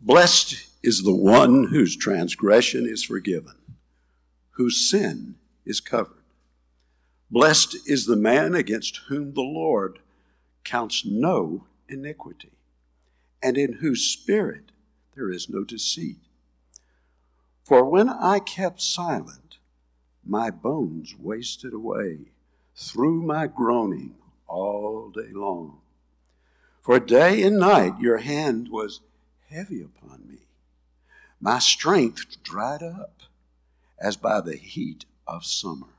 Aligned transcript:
Blessed 0.00 0.68
is 0.82 1.02
the 1.02 1.14
one 1.14 1.64
whose 1.64 1.96
transgression 1.96 2.86
is 2.86 3.02
forgiven, 3.02 3.56
whose 4.52 4.88
sin 4.88 5.34
is 5.66 5.80
covered. 5.80 6.22
Blessed 7.30 7.76
is 7.86 8.06
the 8.06 8.16
man 8.16 8.54
against 8.54 9.00
whom 9.08 9.34
the 9.34 9.42
Lord 9.42 9.98
counts 10.62 11.04
no 11.04 11.66
iniquity, 11.88 12.52
and 13.42 13.58
in 13.58 13.74
whose 13.74 14.02
spirit 14.02 14.70
there 15.16 15.30
is 15.30 15.48
no 15.48 15.64
deceit. 15.64 16.18
For 17.64 17.84
when 17.84 18.08
I 18.08 18.38
kept 18.38 18.80
silent, 18.80 19.58
my 20.24 20.50
bones 20.50 21.16
wasted 21.18 21.74
away 21.74 22.30
through 22.74 23.22
my 23.22 23.48
groaning 23.48 24.14
all 24.46 25.10
day 25.10 25.32
long. 25.32 25.80
For 26.80 27.00
day 27.00 27.42
and 27.42 27.58
night 27.58 27.98
your 28.00 28.18
hand 28.18 28.68
was 28.70 29.00
heavy 29.50 29.82
upon 29.82 30.26
me. 30.28 30.38
My 31.40 31.58
strength 31.58 32.42
dried 32.42 32.82
up 32.82 33.22
as 33.98 34.16
by 34.16 34.40
the 34.40 34.56
heat 34.56 35.04
of 35.26 35.44
summer. 35.44 35.94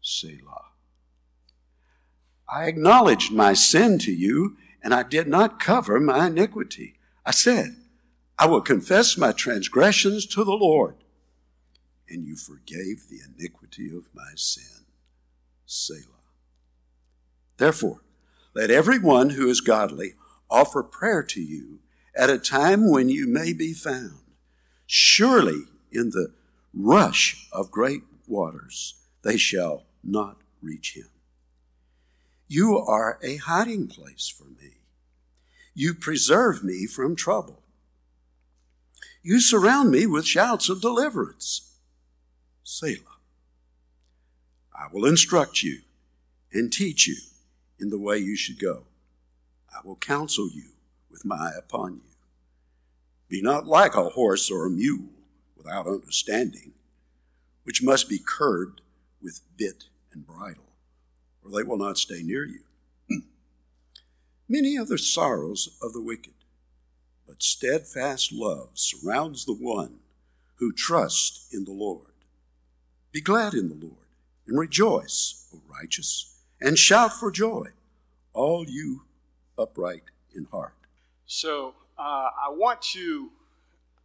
Selah. 0.00 0.66
I 2.48 2.64
acknowledged 2.64 3.32
my 3.32 3.54
sin 3.54 3.98
to 4.00 4.12
you, 4.12 4.56
and 4.82 4.92
I 4.92 5.02
did 5.02 5.26
not 5.26 5.58
cover 5.58 5.98
my 5.98 6.26
iniquity. 6.26 6.94
I 7.24 7.30
said, 7.30 7.76
I 8.38 8.46
will 8.46 8.60
confess 8.60 9.16
my 9.16 9.32
transgressions 9.32 10.26
to 10.26 10.44
the 10.44 10.52
Lord, 10.52 10.96
and 12.08 12.24
you 12.24 12.36
forgave 12.36 13.08
the 13.08 13.20
iniquity 13.26 13.88
of 13.96 14.08
my 14.14 14.32
sin. 14.34 14.84
Selah. 15.66 16.00
Therefore, 17.56 18.00
let 18.54 18.70
everyone 18.70 19.30
who 19.30 19.48
is 19.48 19.60
godly 19.60 20.14
offer 20.50 20.82
prayer 20.82 21.22
to 21.22 21.40
you 21.40 21.78
at 22.16 22.30
a 22.30 22.38
time 22.38 22.90
when 22.90 23.08
you 23.08 23.26
may 23.26 23.52
be 23.52 23.72
found. 23.72 24.20
Surely 24.86 25.62
in 25.90 26.10
the 26.10 26.32
rush 26.72 27.48
of 27.52 27.70
great 27.70 28.02
waters 28.26 28.94
they 29.22 29.36
shall 29.36 29.84
not 30.02 30.36
reach 30.60 30.94
him. 30.94 31.08
You 32.46 32.78
are 32.78 33.18
a 33.22 33.36
hiding 33.36 33.88
place 33.88 34.28
for 34.28 34.44
me. 34.44 34.74
You 35.74 35.94
preserve 35.94 36.62
me 36.62 36.86
from 36.86 37.16
trouble. 37.16 37.62
You 39.22 39.40
surround 39.40 39.90
me 39.90 40.06
with 40.06 40.26
shouts 40.26 40.68
of 40.68 40.82
deliverance. 40.82 41.72
Selah. 42.62 43.18
I 44.74 44.86
will 44.92 45.06
instruct 45.06 45.62
you 45.62 45.80
and 46.52 46.72
teach 46.72 47.06
you 47.06 47.16
in 47.80 47.90
the 47.90 47.98
way 47.98 48.18
you 48.18 48.36
should 48.36 48.60
go. 48.60 48.84
I 49.74 49.80
will 49.84 49.96
counsel 49.96 50.48
you 50.52 50.70
with 51.10 51.24
my 51.24 51.36
eye 51.36 51.58
upon 51.58 51.94
you. 51.94 52.13
Be 53.34 53.42
not 53.42 53.66
like 53.66 53.96
a 53.96 54.10
horse 54.10 54.48
or 54.48 54.64
a 54.64 54.70
mule 54.70 55.08
without 55.56 55.88
understanding, 55.88 56.74
which 57.64 57.82
must 57.82 58.08
be 58.08 58.20
curbed 58.24 58.80
with 59.20 59.40
bit 59.56 59.86
and 60.12 60.24
bridle, 60.24 60.70
or 61.42 61.50
they 61.50 61.64
will 61.64 61.76
not 61.76 61.98
stay 61.98 62.22
near 62.22 62.44
you. 62.44 62.60
Many 64.48 64.78
are 64.78 64.84
the 64.84 64.98
sorrows 64.98 65.76
of 65.82 65.92
the 65.92 66.00
wicked, 66.00 66.44
but 67.26 67.42
steadfast 67.42 68.32
love 68.32 68.68
surrounds 68.74 69.46
the 69.46 69.52
one 69.52 69.98
who 70.58 70.72
trusts 70.72 71.52
in 71.52 71.64
the 71.64 71.72
Lord. 71.72 72.14
Be 73.10 73.20
glad 73.20 73.52
in 73.52 73.68
the 73.68 73.84
Lord 73.84 74.06
and 74.46 74.56
rejoice, 74.56 75.48
O 75.52 75.60
righteous, 75.68 76.36
and 76.60 76.78
shout 76.78 77.12
for 77.12 77.32
joy, 77.32 77.70
all 78.32 78.64
you 78.68 79.06
upright 79.58 80.04
in 80.32 80.44
heart. 80.52 80.76
So 81.26 81.74
uh, 81.98 82.02
I 82.02 82.50
want 82.50 82.82
to 82.92 83.30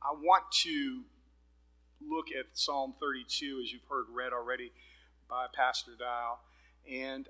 I 0.02 0.14
want 0.14 0.44
to 0.64 1.02
look 2.08 2.28
at 2.38 2.46
Psalm 2.54 2.94
32 3.00 3.62
as 3.64 3.72
you've 3.74 3.82
heard 3.90 4.06
read 4.14 4.32
already 4.32 4.72
by 5.30 5.48
Pastor 5.54 5.92
Dial, 5.98 6.40
and 6.90 7.28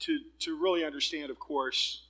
to 0.00 0.18
to 0.40 0.58
really 0.58 0.84
understand, 0.84 1.30
of 1.30 1.38
course, 1.38 2.02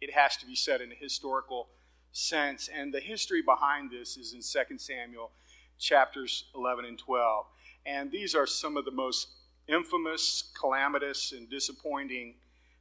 it 0.00 0.12
has 0.12 0.36
to 0.38 0.46
be 0.46 0.54
said 0.54 0.80
in 0.80 0.92
a 0.92 0.94
historical 0.94 1.68
sense, 2.12 2.68
and 2.72 2.92
the 2.92 3.00
history 3.00 3.42
behind 3.42 3.90
this 3.90 4.16
is 4.16 4.32
in 4.34 4.40
2 4.40 4.78
Samuel 4.78 5.30
chapters 5.78 6.44
11 6.54 6.84
and 6.84 6.98
12, 6.98 7.46
and 7.86 8.10
these 8.10 8.34
are 8.34 8.46
some 8.46 8.76
of 8.76 8.84
the 8.84 8.90
most 8.90 9.28
infamous, 9.66 10.50
calamitous, 10.58 11.32
and 11.32 11.50
disappointing 11.50 12.34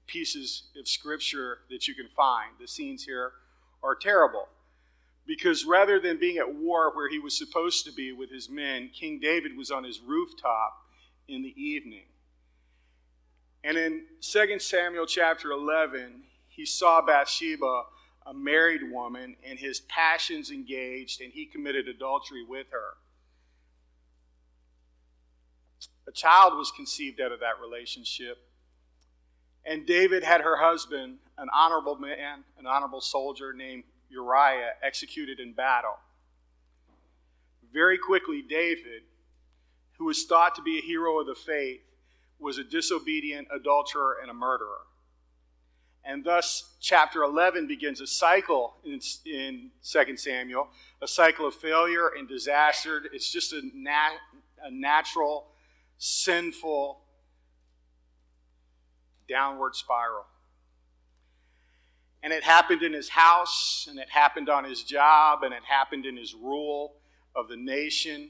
pieces 0.08 0.64
of 0.80 0.88
scripture 0.88 1.60
that 1.70 1.88
you 1.88 1.96
can 1.96 2.08
find. 2.10 2.52
The 2.60 2.68
scenes 2.68 3.04
here 3.04 3.32
are 3.84 3.96
terrible. 3.96 4.48
Because 5.26 5.66
rather 5.66 6.00
than 6.00 6.20
being 6.20 6.38
at 6.38 6.56
war 6.56 6.96
where 6.96 7.10
he 7.10 7.20
was 7.20 7.38
supposed 7.38 7.86
to 7.86 7.92
be 7.92 8.12
with 8.12 8.32
his 8.32 8.50
men, 8.50 8.90
King 8.94 9.20
David 9.20 9.56
was 9.56 9.72
on 9.72 9.84
his 9.84 10.00
rooftop 10.00 10.74
in 11.28 11.44
the 11.44 11.54
evening. 11.62 12.06
And 13.64 13.78
in 13.78 14.06
2 14.22 14.60
Samuel 14.60 15.06
chapter 15.06 15.52
11, 15.52 16.24
he 16.48 16.66
saw 16.66 17.02
Bathsheba, 17.06 17.84
a 18.26 18.34
married 18.34 18.92
woman, 18.92 19.36
and 19.48 19.58
his 19.60 19.80
passions 19.82 20.52
engaged, 20.52 21.22
and 21.22 21.32
he 21.32 21.46
committed 21.46 21.88
adultery 21.88 22.44
with 22.44 22.68
her. 22.72 22.98
A 26.08 26.12
child 26.12 26.58
was 26.58 26.72
conceived 26.72 27.22
out 27.22 27.32
of 27.32 27.40
that 27.40 27.62
relationship. 27.62 28.51
And 29.66 29.86
David 29.86 30.24
had 30.24 30.42
her 30.42 30.58
husband, 30.58 31.18
an 31.38 31.48
honorable 31.54 31.96
man, 31.96 32.44
an 32.58 32.66
honorable 32.66 33.02
soldier 33.02 33.54
named 33.54 33.84
Uriah, 34.10 34.72
executed 34.82 35.40
in 35.40 35.54
battle. 35.54 35.98
Very 37.72 37.98
quickly, 37.98 38.42
David, 38.42 39.04
who 39.98 40.06
was 40.06 40.26
thought 40.26 40.56
to 40.56 40.62
be 40.62 40.80
a 40.80 40.82
hero 40.82 41.20
of 41.20 41.28
the 41.28 41.36
faith, 41.36 41.82
was 42.40 42.58
a 42.58 42.64
disobedient 42.64 43.48
adulterer 43.54 44.18
and 44.22 44.32
a 44.32 44.34
murderer. 44.34 44.82
And 46.04 46.24
thus, 46.24 46.74
chapter 46.82 47.22
11 47.22 47.68
begins 47.68 48.02
a 48.02 48.08
cycle 48.08 48.74
in, 48.84 49.00
in 49.26 49.70
2 49.84 50.18
Samuel, 50.18 50.70
a 51.02 51.08
cycle 51.08 51.48
of 51.48 51.54
failure 51.54 52.10
and 52.18 52.28
disaster. 52.28 53.04
It's 53.14 53.32
just 53.32 53.54
a, 53.54 53.62
nat, 53.76 54.14
a 54.64 54.72
natural, 54.72 55.46
sinful 56.00 57.02
downward 59.28 59.76
spiral. 59.76 60.26
And 62.24 62.32
it 62.32 62.44
happened 62.44 62.84
in 62.84 62.94
his 62.94 63.10
house, 63.10 63.88
and 63.90 63.98
it 63.98 64.10
happened 64.10 64.50
on 64.50 64.64
his 64.64 64.84
job, 64.84 65.44
and 65.44 65.54
it 65.54 65.64
happened 65.64 66.06
in 66.06 66.16
his 66.16 66.36
rule 66.36 66.94
of 67.36 67.48
the 67.48 67.58
nation. 67.58 68.30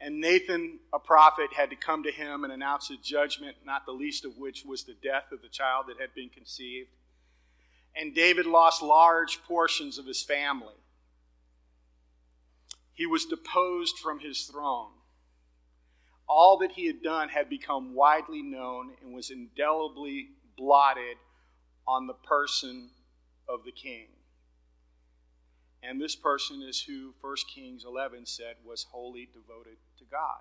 And 0.00 0.20
Nathan, 0.20 0.80
a 0.92 0.98
prophet, 0.98 1.52
had 1.54 1.70
to 1.70 1.76
come 1.76 2.02
to 2.04 2.10
him 2.10 2.42
and 2.42 2.52
announce 2.52 2.90
a 2.90 2.96
judgment, 2.96 3.56
not 3.64 3.86
the 3.86 3.92
least 3.92 4.24
of 4.24 4.36
which 4.38 4.64
was 4.64 4.82
the 4.82 4.96
death 5.02 5.30
of 5.30 5.42
the 5.42 5.48
child 5.48 5.86
that 5.88 6.00
had 6.00 6.14
been 6.14 6.30
conceived. 6.30 6.88
And 7.94 8.14
David 8.14 8.46
lost 8.46 8.82
large 8.82 9.42
portions 9.42 9.98
of 9.98 10.06
his 10.06 10.22
family. 10.22 10.74
He 12.92 13.06
was 13.06 13.26
deposed 13.26 13.98
from 13.98 14.20
his 14.20 14.42
throne. 14.42 14.90
All 16.32 16.58
that 16.58 16.70
he 16.70 16.86
had 16.86 17.02
done 17.02 17.28
had 17.28 17.50
become 17.50 17.92
widely 17.92 18.40
known 18.40 18.92
and 19.02 19.12
was 19.12 19.30
indelibly 19.30 20.28
blotted 20.56 21.16
on 21.88 22.06
the 22.06 22.14
person 22.14 22.90
of 23.48 23.64
the 23.64 23.72
king. 23.72 24.06
And 25.82 26.00
this 26.00 26.14
person 26.14 26.62
is 26.62 26.82
who 26.82 27.14
1 27.20 27.36
Kings 27.52 27.84
11 27.84 28.26
said 28.26 28.54
was 28.64 28.86
wholly 28.92 29.28
devoted 29.32 29.78
to 29.98 30.04
God. 30.08 30.38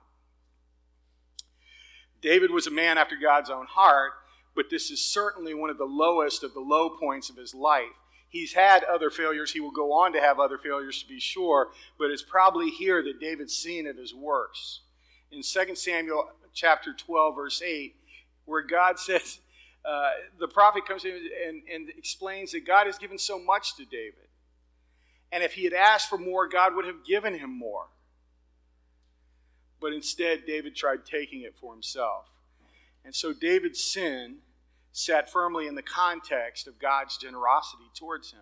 David 2.22 2.52
was 2.52 2.68
a 2.68 2.72
man 2.72 3.00
after 3.00 3.16
God's 3.16 3.50
own 3.50 3.66
heart, 3.66 4.12
but 4.56 4.70
this 4.70 4.92
is 4.92 5.04
certainly 5.04 5.56
one 5.56 5.72
of 5.72 5.80
the 5.80 5.86
lowest 5.86 6.44
of 6.44 6.54
the 6.54 6.60
low 6.60 6.92
points 6.92 7.32
of 7.32 7.38
his 7.38 7.56
life. 7.56 7.96
He's 8.28 8.54
had 8.54 8.84
other 8.84 9.10
failures. 9.10 9.54
He 9.54 9.60
will 9.60 9.72
go 9.72 9.92
on 9.92 10.14
to 10.14 10.20
have 10.20 10.40
other 10.40 10.60
failures 10.60 11.02
to 11.02 11.10
be 11.10 11.20
sure, 11.20 11.70
but 11.98 12.12
it's 12.12 12.22
probably 12.22 12.70
here 12.70 13.02
that 13.02 13.20
David's 13.20 13.56
seen 13.56 13.88
it 13.88 13.98
as 13.98 14.14
worse. 14.14 14.82
In 15.32 15.42
2 15.44 15.76
Samuel 15.76 16.30
chapter 16.54 16.94
12, 16.94 17.36
verse 17.36 17.62
8, 17.62 17.96
where 18.46 18.62
God 18.62 19.00
says, 19.00 19.40
uh, 19.86 20.12
the 20.40 20.48
prophet 20.48 20.86
comes 20.86 21.06
in 21.06 21.14
and, 21.48 21.62
and 21.74 21.90
explains 21.90 22.52
that 22.52 22.66
God 22.66 22.88
has 22.88 22.98
given 22.98 23.18
so 23.18 23.40
much 23.40 23.76
to 23.78 23.86
David. 23.86 24.28
And 25.32 25.44
if 25.44 25.54
he 25.54 25.64
had 25.64 25.74
asked 25.74 26.10
for 26.10 26.18
more, 26.18 26.48
God 26.48 26.76
would 26.76 26.86
have 26.86 27.06
given 27.06 27.38
him 27.38 27.58
more. 27.58 27.86
But 29.80 29.94
instead, 29.94 30.46
David 30.46 30.76
tried 30.76 31.06
taking 31.06 31.42
it 31.42 31.56
for 31.56 31.74
himself. 31.74 32.26
And 33.06 33.16
so 33.16 33.32
David's 33.32 33.82
sin 33.82 34.38
sat 34.92 35.32
firmly 35.32 35.68
in 35.68 35.76
the 35.76 35.82
context 35.82 36.68
of 36.68 36.80
God's 36.80 37.18
generosity 37.18 37.86
towards 37.96 38.32
him. 38.32 38.42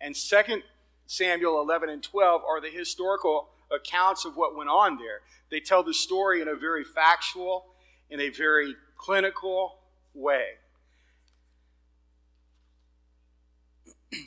And 0.00 0.14
2 0.14 0.62
Samuel 1.06 1.60
11 1.60 1.88
and 1.88 2.02
12 2.02 2.42
are 2.48 2.60
the 2.60 2.68
historical 2.68 3.48
accounts 3.70 4.24
of 4.24 4.36
what 4.36 4.56
went 4.56 4.70
on 4.70 4.98
there. 4.98 5.20
They 5.50 5.60
tell 5.60 5.82
the 5.82 5.94
story 5.94 6.40
in 6.40 6.48
a 6.48 6.54
very 6.54 6.84
factual, 6.84 7.66
in 8.10 8.20
a 8.20 8.28
very 8.30 8.74
clinical 8.96 9.78
way. 10.14 10.46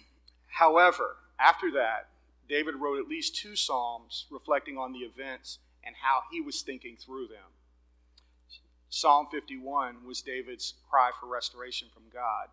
However, 0.48 1.18
after 1.40 1.72
that, 1.72 2.10
David 2.48 2.76
wrote 2.76 3.00
at 3.00 3.08
least 3.08 3.36
two 3.36 3.56
psalms 3.56 4.26
reflecting 4.30 4.78
on 4.78 4.92
the 4.92 5.00
events 5.00 5.60
and 5.84 5.96
how 6.02 6.22
he 6.32 6.42
was 6.42 6.62
thinking 6.62 6.98
through 6.98 7.28
them. 7.28 7.52
Psalm 8.90 9.28
51 9.32 10.06
was 10.06 10.22
David's 10.22 10.74
cry 10.90 11.12
for 11.18 11.28
restoration 11.28 11.88
from 11.94 12.04
God. 12.14 12.48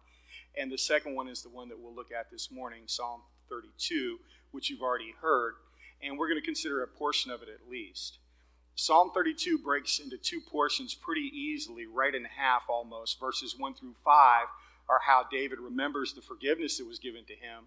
And 0.56 0.70
the 0.70 0.78
second 0.78 1.14
one 1.14 1.28
is 1.28 1.42
the 1.42 1.48
one 1.48 1.68
that 1.68 1.78
we'll 1.78 1.94
look 1.94 2.12
at 2.12 2.30
this 2.30 2.50
morning, 2.50 2.84
Psalm 2.86 3.22
32, 3.48 4.18
which 4.52 4.70
you've 4.70 4.82
already 4.82 5.14
heard. 5.20 5.54
And 6.02 6.18
we're 6.18 6.28
going 6.28 6.40
to 6.40 6.44
consider 6.44 6.82
a 6.82 6.86
portion 6.86 7.30
of 7.30 7.42
it 7.42 7.48
at 7.48 7.70
least. 7.70 8.18
Psalm 8.74 9.10
32 9.12 9.58
breaks 9.58 9.98
into 9.98 10.16
two 10.16 10.40
portions 10.40 10.94
pretty 10.94 11.30
easily, 11.34 11.86
right 11.86 12.14
in 12.14 12.24
half 12.24 12.62
almost. 12.68 13.18
Verses 13.18 13.56
1 13.58 13.74
through 13.74 13.94
5 14.04 14.46
are 14.88 15.00
how 15.04 15.24
David 15.30 15.58
remembers 15.58 16.12
the 16.12 16.22
forgiveness 16.22 16.78
that 16.78 16.86
was 16.86 16.98
given 16.98 17.24
to 17.24 17.34
him 17.34 17.64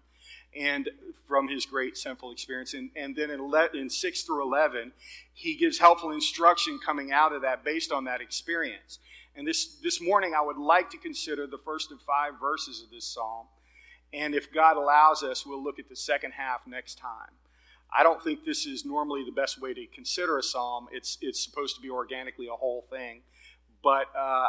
and 0.58 0.88
from 1.26 1.48
his 1.48 1.66
great 1.66 1.96
sinful 1.96 2.32
experience. 2.32 2.74
And, 2.74 2.90
and 2.96 3.14
then 3.14 3.30
in, 3.30 3.40
11, 3.40 3.78
in 3.78 3.90
6 3.90 4.22
through 4.22 4.42
11, 4.42 4.92
he 5.34 5.54
gives 5.54 5.78
helpful 5.78 6.12
instruction 6.12 6.78
coming 6.84 7.12
out 7.12 7.32
of 7.32 7.42
that 7.42 7.64
based 7.64 7.92
on 7.92 8.04
that 8.04 8.20
experience. 8.20 8.98
And 9.36 9.46
this, 9.46 9.76
this 9.82 10.00
morning, 10.00 10.34
I 10.36 10.42
would 10.42 10.58
like 10.58 10.90
to 10.90 10.98
consider 10.98 11.46
the 11.46 11.58
first 11.58 11.90
of 11.92 12.00
five 12.02 12.34
verses 12.40 12.82
of 12.82 12.90
this 12.90 13.04
psalm. 13.04 13.46
And 14.12 14.34
if 14.34 14.52
God 14.52 14.76
allows 14.76 15.22
us, 15.22 15.46
we'll 15.46 15.62
look 15.62 15.78
at 15.78 15.88
the 15.88 15.96
second 15.96 16.32
half 16.32 16.66
next 16.66 16.98
time. 16.98 17.32
I 17.96 18.02
don't 18.02 18.22
think 18.22 18.44
this 18.44 18.66
is 18.66 18.84
normally 18.84 19.24
the 19.24 19.32
best 19.32 19.60
way 19.60 19.74
to 19.74 19.86
consider 19.86 20.38
a 20.38 20.42
psalm. 20.42 20.86
It's, 20.92 21.18
it's 21.20 21.44
supposed 21.44 21.76
to 21.76 21.82
be 21.82 21.90
organically 21.90 22.46
a 22.46 22.56
whole 22.56 22.86
thing. 22.90 23.22
But 23.82 24.06
uh, 24.18 24.48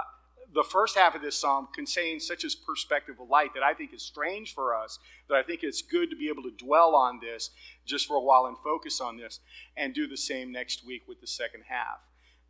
the 0.54 0.64
first 0.64 0.98
half 0.98 1.16
of 1.16 1.22
this 1.22 1.40
psalm 1.40 1.68
contains 1.74 2.28
such 2.28 2.44
a 2.44 2.50
perspective 2.66 3.16
of 3.20 3.30
light 3.30 3.54
that 3.56 3.64
I 3.64 3.74
think 3.74 3.94
is 3.94 4.04
strange 4.04 4.54
for 4.54 4.76
us, 4.76 5.00
that 5.30 5.36
I 5.36 5.44
think 5.44 5.62
it's 5.64 5.82
good 5.82 6.10
to 6.12 6.16
be 6.16 6.30
able 6.30 6.44
to 6.44 6.52
dwell 6.52 6.96
on 6.96 7.20
this 7.22 7.50
just 7.86 8.08
for 8.08 8.16
a 8.16 8.22
while 8.22 8.46
and 8.46 8.58
focus 8.64 9.02
on 9.02 9.18
this, 9.18 9.40
and 9.76 9.94
do 9.94 10.08
the 10.08 10.18
same 10.18 10.52
next 10.52 10.86
week 10.86 11.04
with 11.08 11.20
the 11.20 11.28
second 11.28 11.64
half. 11.68 12.02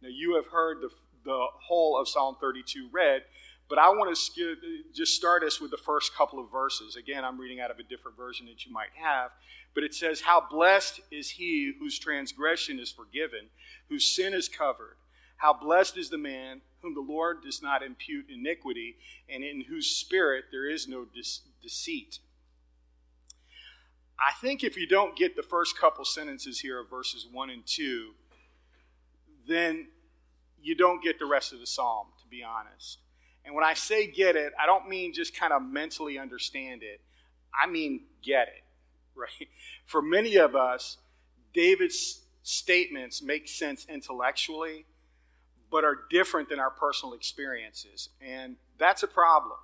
Now, 0.01 0.09
you 0.09 0.35
have 0.35 0.47
heard 0.47 0.81
the, 0.81 0.89
the 1.23 1.45
whole 1.67 1.99
of 1.99 2.07
Psalm 2.09 2.35
32 2.41 2.89
read, 2.91 3.23
but 3.69 3.77
I 3.77 3.89
want 3.89 4.15
to 4.15 4.51
uh, 4.51 4.55
just 4.93 5.15
start 5.15 5.43
us 5.43 5.59
with 5.59 5.71
the 5.71 5.77
first 5.77 6.15
couple 6.15 6.39
of 6.39 6.51
verses. 6.51 6.95
Again, 6.95 7.23
I'm 7.23 7.39
reading 7.39 7.59
out 7.59 7.71
of 7.71 7.79
a 7.79 7.83
different 7.83 8.17
version 8.17 8.45
that 8.47 8.65
you 8.65 8.71
might 8.71 8.91
have, 8.95 9.31
but 9.73 9.83
it 9.83 9.93
says, 9.93 10.21
How 10.21 10.45
blessed 10.49 11.01
is 11.11 11.31
he 11.31 11.73
whose 11.79 11.97
transgression 11.97 12.79
is 12.79 12.91
forgiven, 12.91 13.47
whose 13.89 14.05
sin 14.05 14.33
is 14.33 14.49
covered. 14.49 14.97
How 15.37 15.53
blessed 15.53 15.97
is 15.97 16.09
the 16.09 16.17
man 16.17 16.61
whom 16.81 16.93
the 16.93 17.01
Lord 17.01 17.41
does 17.43 17.61
not 17.61 17.81
impute 17.81 18.27
iniquity, 18.29 18.97
and 19.29 19.43
in 19.43 19.61
whose 19.61 19.87
spirit 19.87 20.45
there 20.51 20.69
is 20.69 20.87
no 20.87 21.05
deceit. 21.61 22.19
I 24.19 24.31
think 24.41 24.63
if 24.63 24.77
you 24.77 24.85
don't 24.85 25.15
get 25.15 25.35
the 25.35 25.43
first 25.43 25.77
couple 25.77 26.05
sentences 26.05 26.59
here 26.59 26.79
of 26.79 26.89
verses 26.89 27.27
1 27.31 27.49
and 27.49 27.65
2, 27.65 28.11
then 29.47 29.87
you 30.61 30.75
don't 30.75 31.03
get 31.03 31.19
the 31.19 31.25
rest 31.25 31.51
of 31.51 31.59
the 31.59 31.67
psalm, 31.67 32.07
to 32.21 32.27
be 32.27 32.43
honest. 32.43 32.99
And 33.45 33.53
when 33.53 33.63
I 33.63 33.73
say 33.73 34.07
get 34.07 34.35
it, 34.35 34.53
I 34.61 34.65
don't 34.65 34.87
mean 34.87 35.13
just 35.13 35.37
kind 35.37 35.53
of 35.53 35.61
mentally 35.61 36.17
understand 36.17 36.81
it. 36.83 37.01
I 37.53 37.69
mean 37.69 38.01
get 38.21 38.47
it, 38.47 38.63
right? 39.15 39.49
For 39.85 40.01
many 40.01 40.35
of 40.37 40.55
us, 40.55 40.97
David's 41.53 42.21
statements 42.41 43.21
make 43.21 43.47
sense 43.47 43.85
intellectually, 43.87 44.85
but 45.71 45.83
are 45.83 45.99
different 46.09 46.49
than 46.49 46.59
our 46.59 46.69
personal 46.69 47.13
experiences. 47.13 48.09
And 48.21 48.57
that's 48.77 49.03
a 49.03 49.07
problem. 49.07 49.57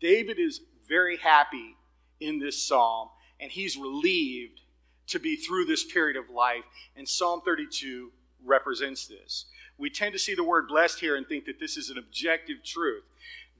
David 0.00 0.38
is 0.38 0.60
very 0.88 1.16
happy 1.16 1.76
in 2.20 2.38
this 2.38 2.60
psalm, 2.60 3.08
and 3.40 3.50
he's 3.50 3.76
relieved 3.76 4.60
to 5.08 5.18
be 5.18 5.36
through 5.36 5.66
this 5.66 5.84
period 5.84 6.16
of 6.16 6.30
life. 6.30 6.64
And 6.96 7.08
Psalm 7.08 7.40
32 7.44 8.10
represents 8.44 9.06
this. 9.06 9.46
We 9.82 9.90
tend 9.90 10.12
to 10.12 10.18
see 10.20 10.36
the 10.36 10.44
word 10.44 10.68
blessed 10.68 11.00
here 11.00 11.16
and 11.16 11.26
think 11.26 11.44
that 11.46 11.58
this 11.58 11.76
is 11.76 11.90
an 11.90 11.98
objective 11.98 12.62
truth. 12.64 13.02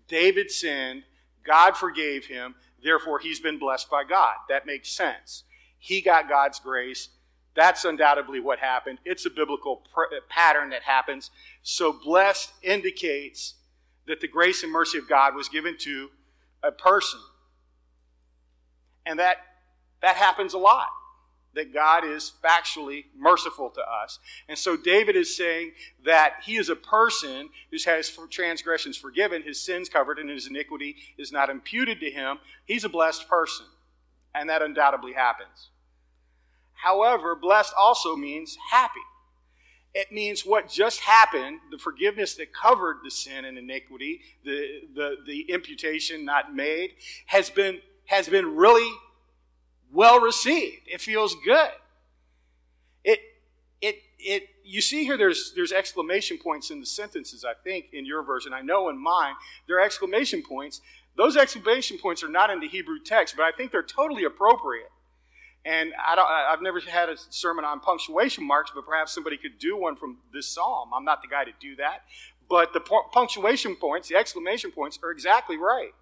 David 0.06 0.52
sinned, 0.52 1.02
God 1.44 1.76
forgave 1.76 2.26
him, 2.26 2.54
therefore 2.80 3.18
he's 3.18 3.40
been 3.40 3.58
blessed 3.58 3.90
by 3.90 4.04
God. 4.04 4.36
That 4.48 4.64
makes 4.64 4.88
sense. 4.88 5.42
He 5.80 6.00
got 6.00 6.28
God's 6.28 6.60
grace, 6.60 7.08
that's 7.54 7.84
undoubtedly 7.84 8.38
what 8.38 8.60
happened. 8.60 9.00
It's 9.04 9.26
a 9.26 9.30
biblical 9.30 9.82
pr- 9.92 10.02
uh, 10.02 10.20
pattern 10.28 10.70
that 10.70 10.82
happens. 10.82 11.32
So, 11.64 11.92
blessed 11.92 12.52
indicates 12.62 13.54
that 14.06 14.20
the 14.20 14.28
grace 14.28 14.62
and 14.62 14.70
mercy 14.70 14.98
of 14.98 15.08
God 15.08 15.34
was 15.34 15.48
given 15.48 15.76
to 15.78 16.10
a 16.62 16.70
person. 16.70 17.18
And 19.04 19.18
that, 19.18 19.38
that 20.02 20.14
happens 20.14 20.54
a 20.54 20.58
lot, 20.58 20.86
that 21.54 21.72
God 21.72 22.04
is 22.04 22.32
factually 22.42 23.04
merciful 23.16 23.70
to 23.70 23.80
us. 23.80 24.18
And 24.48 24.58
so, 24.58 24.76
David 24.76 25.16
is 25.16 25.36
saying 25.36 25.72
that 26.04 26.36
he 26.44 26.56
is 26.56 26.68
a 26.68 26.76
person 26.76 27.50
who 27.70 27.76
has 27.84 28.16
transgressions 28.30 28.96
forgiven, 28.96 29.42
his 29.42 29.60
sins 29.60 29.88
covered, 29.88 30.18
and 30.18 30.30
his 30.30 30.46
iniquity 30.46 30.96
is 31.18 31.32
not 31.32 31.50
imputed 31.50 32.00
to 32.00 32.10
him. 32.10 32.38
He's 32.64 32.84
a 32.84 32.88
blessed 32.88 33.28
person. 33.28 33.66
And 34.34 34.48
that 34.48 34.62
undoubtedly 34.62 35.12
happens. 35.12 35.68
However, 36.72 37.36
blessed 37.36 37.74
also 37.78 38.16
means 38.16 38.56
happy. 38.70 39.00
It 39.94 40.10
means 40.10 40.46
what 40.46 40.70
just 40.70 41.00
happened, 41.00 41.60
the 41.70 41.78
forgiveness 41.78 42.34
that 42.36 42.52
covered 42.54 42.98
the 43.04 43.10
sin 43.10 43.44
and 43.44 43.58
iniquity, 43.58 44.22
the, 44.44 44.80
the, 44.94 45.16
the 45.26 45.40
imputation 45.50 46.24
not 46.24 46.54
made, 46.54 46.92
has 47.26 47.50
been, 47.50 47.80
has 48.06 48.28
been 48.28 48.56
really 48.56 48.90
well 49.92 50.20
received. 50.20 50.82
It 50.86 51.00
feels 51.00 51.36
good. 51.44 51.70
It, 53.04 53.20
it, 53.80 53.96
it, 54.18 54.48
you 54.64 54.80
see 54.80 55.04
here 55.04 55.16
there's, 55.16 55.52
there's 55.54 55.72
exclamation 55.72 56.38
points 56.38 56.70
in 56.70 56.80
the 56.80 56.86
sentences, 56.86 57.44
I 57.44 57.54
think, 57.62 57.86
in 57.92 58.06
your 58.06 58.22
version. 58.22 58.52
I 58.52 58.62
know 58.62 58.88
in 58.88 58.98
mine, 58.98 59.34
there 59.66 59.78
are 59.78 59.84
exclamation 59.84 60.42
points. 60.42 60.80
Those 61.16 61.36
exclamation 61.36 61.98
points 61.98 62.22
are 62.22 62.28
not 62.28 62.50
in 62.50 62.60
the 62.60 62.68
Hebrew 62.68 62.98
text, 63.04 63.36
but 63.36 63.42
I 63.44 63.52
think 63.52 63.70
they're 63.70 63.82
totally 63.82 64.24
appropriate. 64.24 64.88
And 65.64 65.92
I 65.96 66.48
I've 66.50 66.62
never 66.62 66.80
had 66.80 67.08
a 67.08 67.16
sermon 67.16 67.64
on 67.64 67.80
punctuation 67.80 68.44
marks, 68.44 68.72
but 68.74 68.84
perhaps 68.84 69.12
somebody 69.12 69.36
could 69.36 69.58
do 69.58 69.76
one 69.76 69.94
from 69.94 70.18
this 70.32 70.48
psalm. 70.48 70.90
I'm 70.94 71.04
not 71.04 71.22
the 71.22 71.28
guy 71.28 71.44
to 71.44 71.52
do 71.60 71.76
that. 71.76 72.02
But 72.48 72.72
the 72.72 72.80
punctuation 72.80 73.76
points, 73.76 74.08
the 74.08 74.16
exclamation 74.16 74.72
points, 74.72 74.98
are 75.02 75.10
exactly 75.10 75.56
right. 75.56 75.92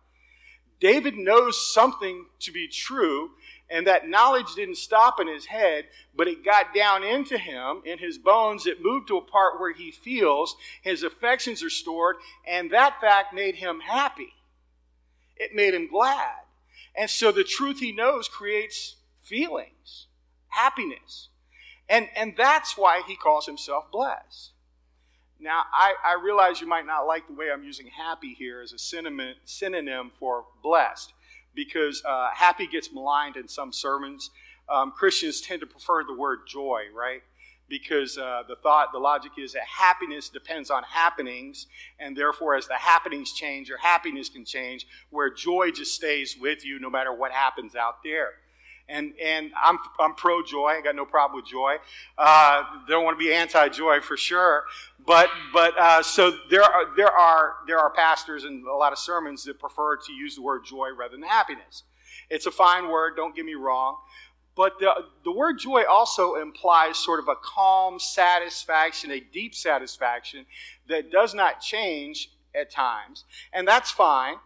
David 0.80 1.14
knows 1.14 1.72
something 1.72 2.26
to 2.40 2.52
be 2.52 2.66
true, 2.66 3.32
and 3.70 3.86
that 3.86 4.08
knowledge 4.08 4.54
didn't 4.56 4.76
stop 4.76 5.20
in 5.20 5.28
his 5.28 5.46
head, 5.46 5.86
but 6.14 6.26
it 6.26 6.44
got 6.44 6.74
down 6.74 7.04
into 7.04 7.38
him, 7.38 7.82
in 7.84 7.98
his 7.98 8.18
bones. 8.18 8.66
It 8.66 8.82
moved 8.82 9.08
to 9.08 9.16
a 9.16 9.22
part 9.22 9.60
where 9.60 9.72
he 9.72 9.90
feels 9.90 10.56
his 10.82 11.02
affections 11.02 11.62
are 11.62 11.70
stored, 11.70 12.16
and 12.46 12.70
that 12.72 13.00
fact 13.00 13.32
made 13.32 13.54
him 13.54 13.80
happy. 13.80 14.34
It 15.36 15.54
made 15.54 15.72
him 15.72 15.88
glad. 15.88 16.40
And 16.94 17.08
so 17.08 17.30
the 17.30 17.44
truth 17.44 17.78
he 17.78 17.92
knows 17.92 18.28
creates 18.28 18.96
feelings, 19.22 20.08
happiness. 20.48 21.28
And, 21.88 22.08
and 22.16 22.34
that's 22.36 22.76
why 22.76 23.02
he 23.06 23.16
calls 23.16 23.46
himself 23.46 23.90
blessed. 23.90 24.50
Now, 25.40 25.62
I, 25.72 25.94
I 26.04 26.22
realize 26.22 26.60
you 26.60 26.66
might 26.66 26.86
not 26.86 27.06
like 27.06 27.26
the 27.26 27.32
way 27.32 27.50
I'm 27.50 27.64
using 27.64 27.86
happy 27.86 28.34
here 28.34 28.60
as 28.60 28.72
a 28.72 28.78
synonym, 28.78 29.36
synonym 29.44 30.10
for 30.18 30.44
blessed, 30.62 31.14
because 31.66 32.02
uh, 32.08 32.28
happy 32.32 32.66
gets 32.66 32.90
maligned 32.90 33.36
in 33.36 33.46
some 33.46 33.70
sermons. 33.70 34.30
Um, 34.66 34.92
Christians 34.92 35.42
tend 35.42 35.60
to 35.60 35.66
prefer 35.66 36.04
the 36.04 36.14
word 36.14 36.40
joy, 36.48 36.84
right? 36.94 37.20
Because 37.68 38.16
uh, 38.16 38.44
the 38.48 38.56
thought, 38.56 38.92
the 38.92 38.98
logic 38.98 39.32
is 39.36 39.52
that 39.52 39.64
happiness 39.64 40.30
depends 40.30 40.70
on 40.70 40.82
happenings, 40.84 41.66
and 41.98 42.16
therefore, 42.16 42.54
as 42.54 42.66
the 42.66 42.74
happenings 42.74 43.34
change, 43.34 43.68
your 43.68 43.76
happiness 43.76 44.30
can 44.30 44.46
change, 44.46 44.86
where 45.10 45.30
joy 45.32 45.70
just 45.70 45.94
stays 45.94 46.34
with 46.40 46.64
you 46.64 46.80
no 46.80 46.88
matter 46.88 47.12
what 47.12 47.30
happens 47.30 47.76
out 47.76 48.02
there 48.02 48.30
and 48.90 49.12
and 49.22 49.52
I'm 49.62 49.78
I'm 49.98 50.14
pro 50.14 50.42
joy. 50.42 50.68
I 50.68 50.80
got 50.82 50.96
no 50.96 51.06
problem 51.06 51.40
with 51.40 51.50
joy. 51.50 51.76
Uh, 52.18 52.62
don't 52.88 53.04
want 53.04 53.18
to 53.18 53.24
be 53.24 53.32
anti 53.32 53.68
joy 53.68 54.00
for 54.00 54.16
sure. 54.16 54.64
But 55.06 55.30
but 55.52 55.78
uh, 55.78 56.02
so 56.02 56.36
there 56.50 56.62
are 56.62 56.94
there 56.96 57.10
are 57.10 57.54
there 57.66 57.78
are 57.78 57.90
pastors 57.90 58.44
and 58.44 58.66
a 58.66 58.74
lot 58.74 58.92
of 58.92 58.98
sermons 58.98 59.44
that 59.44 59.58
prefer 59.58 59.96
to 59.96 60.12
use 60.12 60.34
the 60.34 60.42
word 60.42 60.64
joy 60.64 60.88
rather 60.96 61.12
than 61.12 61.22
happiness. 61.22 61.84
It's 62.28 62.46
a 62.46 62.50
fine 62.50 62.88
word. 62.88 63.14
Don't 63.16 63.34
get 63.34 63.44
me 63.44 63.54
wrong. 63.54 63.96
But 64.56 64.78
the, 64.78 64.92
the 65.24 65.32
word 65.32 65.58
joy 65.58 65.84
also 65.88 66.34
implies 66.34 66.98
sort 66.98 67.20
of 67.20 67.28
a 67.28 67.36
calm 67.36 67.98
satisfaction, 67.98 69.10
a 69.10 69.20
deep 69.20 69.54
satisfaction 69.54 70.44
that 70.88 71.10
does 71.10 71.34
not 71.34 71.60
change 71.60 72.30
at 72.54 72.70
times. 72.70 73.24
And 73.52 73.66
that's 73.66 73.90
fine. 73.90 74.36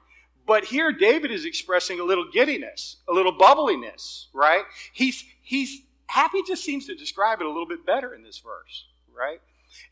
But 0.46 0.64
here 0.64 0.92
David 0.92 1.30
is 1.30 1.44
expressing 1.44 2.00
a 2.00 2.04
little 2.04 2.26
giddiness, 2.30 2.96
a 3.08 3.12
little 3.12 3.32
bubbliness, 3.32 4.28
right? 4.34 4.64
He's, 4.92 5.24
he's 5.42 5.82
happy 6.06 6.42
just 6.46 6.64
seems 6.64 6.86
to 6.86 6.94
describe 6.94 7.40
it 7.40 7.46
a 7.46 7.50
little 7.50 7.66
bit 7.66 7.86
better 7.86 8.14
in 8.14 8.22
this 8.22 8.38
verse, 8.38 8.86
right? 9.16 9.40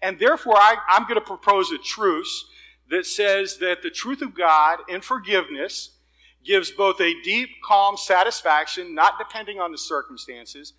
And 0.00 0.18
therefore, 0.18 0.56
I, 0.56 0.76
I'm 0.88 1.04
going 1.04 1.14
to 1.14 1.21
propose 1.21 1.73
a 1.73 1.78
truce 1.78 2.47
that 2.90 3.06
says 3.06 3.56
that 3.59 3.82
the 3.82 3.90
truth 3.90 4.21
of 4.21 4.35
God 4.35 4.80
and 4.88 5.04
forgiveness 5.04 5.97
gives 6.44 6.71
both 6.71 7.00
a 7.00 7.14
deep, 7.23 7.49
calm 7.64 7.97
satisfaction, 7.97 8.94
not 8.94 9.18
depending 9.18 9.61
on 9.61 9.73
the 9.73 9.78
circumstances, 9.78 10.75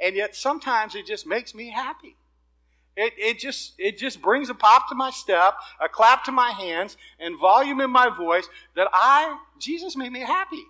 and 0.00 0.14
yet 0.14 0.36
sometimes 0.36 0.94
it 0.94 1.06
just 1.06 1.26
makes 1.26 1.54
me 1.54 1.70
happy. 1.70 2.16
It, 2.96 3.12
it, 3.18 3.38
just, 3.38 3.74
it 3.78 3.98
just 3.98 4.22
brings 4.22 4.48
a 4.48 4.54
pop 4.54 4.88
to 4.88 4.94
my 4.94 5.10
step, 5.10 5.54
a 5.80 5.88
clap 5.88 6.24
to 6.24 6.32
my 6.32 6.50
hands, 6.50 6.96
and 7.20 7.38
volume 7.38 7.80
in 7.80 7.90
my 7.90 8.08
voice 8.08 8.48
that 8.74 8.88
I, 8.92 9.38
Jesus 9.58 9.96
made 9.96 10.12
me 10.12 10.20
happy. 10.20 10.64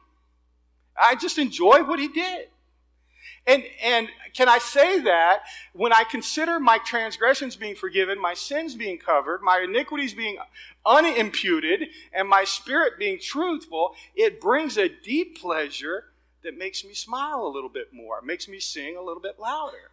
I 1.01 1.15
just 1.15 1.39
enjoy 1.39 1.85
what 1.85 2.01
he 2.01 2.09
did. 2.09 2.49
And, 3.47 3.63
and 3.83 4.09
can 4.35 4.49
I 4.49 4.59
say 4.59 5.01
that 5.03 5.43
when 5.73 5.93
I 5.93 6.03
consider 6.03 6.59
my 6.59 6.79
transgressions 6.79 7.55
being 7.55 7.77
forgiven, 7.77 8.21
my 8.21 8.35
sins 8.35 8.75
being 8.75 8.99
covered, 8.99 9.41
my 9.41 9.61
iniquities 9.61 10.15
being 10.15 10.39
unimputed, 10.85 11.87
and 12.13 12.29
my 12.29 12.43
spirit 12.43 12.95
being 12.99 13.21
truthful, 13.21 13.95
it 14.17 14.41
brings 14.41 14.77
a 14.77 14.89
deep 14.89 15.39
pleasure 15.41 16.07
that 16.43 16.59
makes 16.59 16.85
me 16.85 16.93
smile 16.93 17.47
a 17.47 17.53
little 17.53 17.69
bit 17.69 17.93
more, 17.93 18.21
makes 18.21 18.49
me 18.49 18.59
sing 18.59 18.97
a 18.97 19.03
little 19.03 19.23
bit 19.23 19.39
louder. 19.39 19.91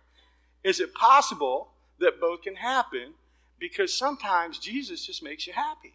Is 0.64 0.80
it 0.80 0.96
possible 0.96 1.73
that 2.04 2.22
both 2.22 2.44
can 2.44 2.56
happen? 2.56 3.14
Because 3.60 3.98
sometimes 3.98 4.60
Jesus 4.60 5.06
just 5.06 5.24
makes 5.24 5.48
you 5.48 5.54
happy. 5.54 5.94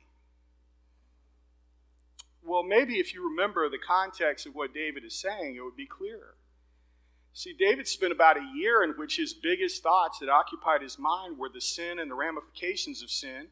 Well, 2.45 2.63
maybe 2.63 2.95
if 2.99 3.15
you 3.15 3.29
remember 3.29 3.69
the 3.69 3.79
context 3.79 4.47
of 4.47 4.55
what 4.55 4.73
David 4.73 5.05
is 5.05 5.15
saying, 5.15 5.57
it 5.57 5.61
would 5.61 5.77
be 5.77 5.87
clearer. 5.87 6.35
See, 7.35 7.53
David 7.53 7.87
spent 7.87 8.11
about 8.11 8.37
a 8.37 8.53
year 8.57 8.83
in 8.83 8.91
which 8.93 9.17
his 9.17 9.33
biggest 9.35 9.83
thoughts 9.83 10.19
that 10.19 10.29
occupied 10.29 10.83
his 10.83 10.99
mind 10.99 11.39
were 11.39 11.51
the 11.53 11.61
sin 11.61 11.99
and 11.99 12.11
the 12.11 12.15
ramifications 12.15 13.03
of 13.03 13.11
sin 13.11 13.49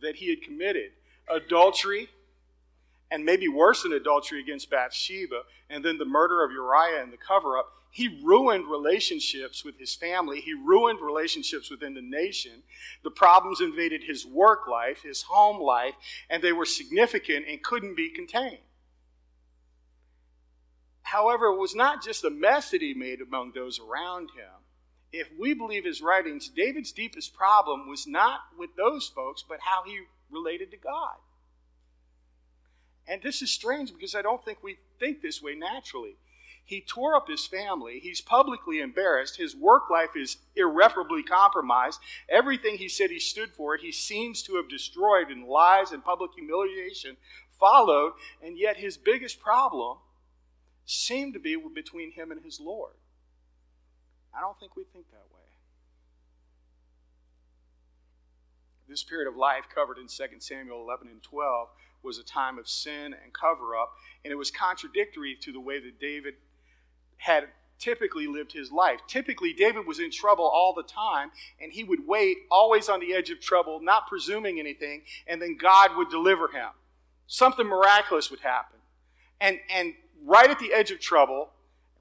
that 0.00 0.16
he 0.16 0.30
had 0.30 0.42
committed 0.42 0.92
adultery, 1.28 2.08
and 3.10 3.24
maybe 3.24 3.46
worse 3.46 3.82
than 3.82 3.92
adultery 3.92 4.40
against 4.40 4.70
Bathsheba, 4.70 5.42
and 5.70 5.84
then 5.84 5.98
the 5.98 6.04
murder 6.04 6.42
of 6.44 6.50
Uriah 6.50 7.02
and 7.02 7.12
the 7.12 7.16
cover 7.16 7.56
up. 7.56 7.66
He 7.94 8.20
ruined 8.24 8.66
relationships 8.66 9.64
with 9.64 9.78
his 9.78 9.94
family. 9.94 10.40
He 10.40 10.52
ruined 10.52 11.00
relationships 11.00 11.70
within 11.70 11.94
the 11.94 12.02
nation. 12.02 12.64
The 13.04 13.10
problems 13.12 13.60
invaded 13.60 14.02
his 14.02 14.26
work 14.26 14.66
life, 14.66 15.04
his 15.04 15.22
home 15.22 15.62
life, 15.62 15.94
and 16.28 16.42
they 16.42 16.50
were 16.50 16.64
significant 16.64 17.46
and 17.48 17.62
couldn't 17.62 17.96
be 17.96 18.08
contained. 18.08 18.58
However, 21.02 21.46
it 21.46 21.60
was 21.60 21.76
not 21.76 22.02
just 22.02 22.22
the 22.22 22.30
mess 22.30 22.72
that 22.72 22.82
he 22.82 22.94
made 22.94 23.20
among 23.20 23.52
those 23.52 23.78
around 23.78 24.30
him. 24.30 24.64
If 25.12 25.28
we 25.38 25.54
believe 25.54 25.84
his 25.84 26.02
writings, 26.02 26.48
David's 26.48 26.90
deepest 26.90 27.32
problem 27.32 27.88
was 27.88 28.08
not 28.08 28.40
with 28.58 28.74
those 28.74 29.06
folks, 29.06 29.44
but 29.48 29.60
how 29.60 29.84
he 29.86 30.00
related 30.32 30.72
to 30.72 30.76
God. 30.76 31.14
And 33.06 33.22
this 33.22 33.40
is 33.40 33.52
strange 33.52 33.92
because 33.94 34.16
I 34.16 34.22
don't 34.22 34.44
think 34.44 34.64
we 34.64 34.78
think 34.98 35.22
this 35.22 35.40
way 35.40 35.54
naturally. 35.54 36.16
He 36.66 36.80
tore 36.80 37.14
up 37.14 37.28
his 37.28 37.46
family. 37.46 38.00
He's 38.02 38.22
publicly 38.22 38.80
embarrassed. 38.80 39.36
His 39.36 39.54
work 39.54 39.90
life 39.90 40.16
is 40.16 40.38
irreparably 40.56 41.22
compromised. 41.22 42.00
Everything 42.28 42.78
he 42.78 42.88
said 42.88 43.10
he 43.10 43.18
stood 43.18 43.52
for, 43.52 43.76
he 43.76 43.92
seems 43.92 44.42
to 44.44 44.56
have 44.56 44.68
destroyed 44.68 45.30
in 45.30 45.46
lies 45.46 45.92
and 45.92 46.02
public 46.02 46.30
humiliation 46.34 47.16
followed. 47.60 48.12
And 48.42 48.58
yet, 48.58 48.78
his 48.78 48.96
biggest 48.96 49.40
problem 49.40 49.98
seemed 50.86 51.34
to 51.34 51.40
be 51.40 51.56
between 51.74 52.12
him 52.12 52.30
and 52.30 52.42
his 52.42 52.58
Lord. 52.60 52.94
I 54.36 54.40
don't 54.40 54.58
think 54.58 54.74
we 54.74 54.84
think 54.84 55.10
that 55.10 55.26
way. 55.32 55.40
This 58.88 59.02
period 59.02 59.28
of 59.28 59.36
life 59.36 59.64
covered 59.72 59.98
in 59.98 60.08
2 60.08 60.40
Samuel 60.40 60.82
11 60.82 61.08
and 61.08 61.22
12 61.22 61.68
was 62.02 62.18
a 62.18 62.24
time 62.24 62.58
of 62.58 62.68
sin 62.68 63.14
and 63.22 63.32
cover 63.32 63.74
up, 63.74 63.94
and 64.24 64.32
it 64.32 64.36
was 64.36 64.50
contradictory 64.50 65.36
to 65.40 65.52
the 65.52 65.60
way 65.60 65.78
that 65.80 65.98
David 65.98 66.34
had 67.16 67.48
typically 67.78 68.26
lived 68.26 68.52
his 68.52 68.72
life. 68.72 69.00
Typically, 69.06 69.52
David 69.52 69.86
was 69.86 70.00
in 70.00 70.10
trouble 70.10 70.44
all 70.44 70.72
the 70.72 70.82
time, 70.82 71.30
and 71.60 71.72
he 71.72 71.84
would 71.84 72.06
wait, 72.06 72.38
always 72.50 72.88
on 72.88 73.00
the 73.00 73.14
edge 73.14 73.30
of 73.30 73.40
trouble, 73.40 73.80
not 73.80 74.06
presuming 74.06 74.58
anything, 74.58 75.02
and 75.26 75.40
then 75.42 75.56
God 75.56 75.96
would 75.96 76.08
deliver 76.08 76.48
him. 76.48 76.70
Something 77.26 77.66
miraculous 77.66 78.30
would 78.30 78.40
happen. 78.40 78.78
And, 79.40 79.58
and 79.68 79.94
right 80.24 80.50
at 80.50 80.58
the 80.58 80.72
edge 80.72 80.90
of 80.90 81.00
trouble, 81.00 81.50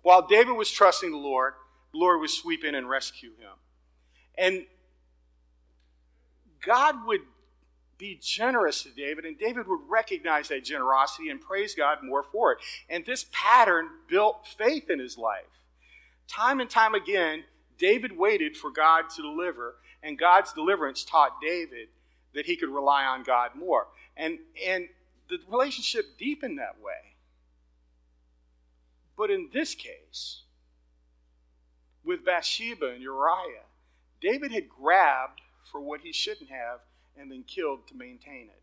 while 0.01 0.25
David 0.25 0.53
was 0.53 0.69
trusting 0.69 1.11
the 1.11 1.17
Lord, 1.17 1.53
the 1.91 1.99
Lord 1.99 2.19
would 2.21 2.29
sweep 2.29 2.63
in 2.63 2.75
and 2.75 2.89
rescue 2.89 3.31
him. 3.31 3.53
And 4.37 4.65
God 6.65 7.05
would 7.05 7.21
be 7.97 8.19
generous 8.21 8.83
to 8.83 8.89
David, 8.89 9.25
and 9.25 9.37
David 9.37 9.67
would 9.67 9.81
recognize 9.87 10.47
that 10.49 10.63
generosity 10.63 11.29
and 11.29 11.39
praise 11.39 11.75
God 11.75 11.99
more 12.03 12.23
for 12.23 12.53
it. 12.53 12.57
And 12.89 13.05
this 13.05 13.25
pattern 13.31 13.87
built 14.07 14.47
faith 14.47 14.89
in 14.89 14.99
his 14.99 15.17
life. 15.17 15.63
Time 16.27 16.59
and 16.59 16.69
time 16.69 16.95
again, 16.95 17.43
David 17.77 18.17
waited 18.17 18.57
for 18.57 18.71
God 18.71 19.09
to 19.15 19.21
deliver, 19.21 19.75
and 20.01 20.17
God's 20.17 20.53
deliverance 20.53 21.03
taught 21.03 21.41
David 21.41 21.89
that 22.33 22.45
he 22.45 22.55
could 22.55 22.69
rely 22.69 23.03
on 23.03 23.23
God 23.23 23.51
more. 23.55 23.87
And, 24.17 24.39
and 24.65 24.87
the 25.29 25.37
relationship 25.49 26.17
deepened 26.17 26.57
that 26.57 26.81
way. 26.81 27.15
But 29.15 29.29
in 29.29 29.49
this 29.53 29.75
case, 29.75 30.41
with 32.03 32.25
Bathsheba 32.25 32.89
and 32.89 33.01
Uriah, 33.01 33.67
David 34.21 34.51
had 34.51 34.69
grabbed 34.69 35.41
for 35.71 35.79
what 35.79 36.01
he 36.01 36.11
shouldn't 36.11 36.49
have 36.49 36.81
and 37.17 37.31
then 37.31 37.43
killed 37.43 37.87
to 37.87 37.95
maintain 37.95 38.49
it. 38.49 38.61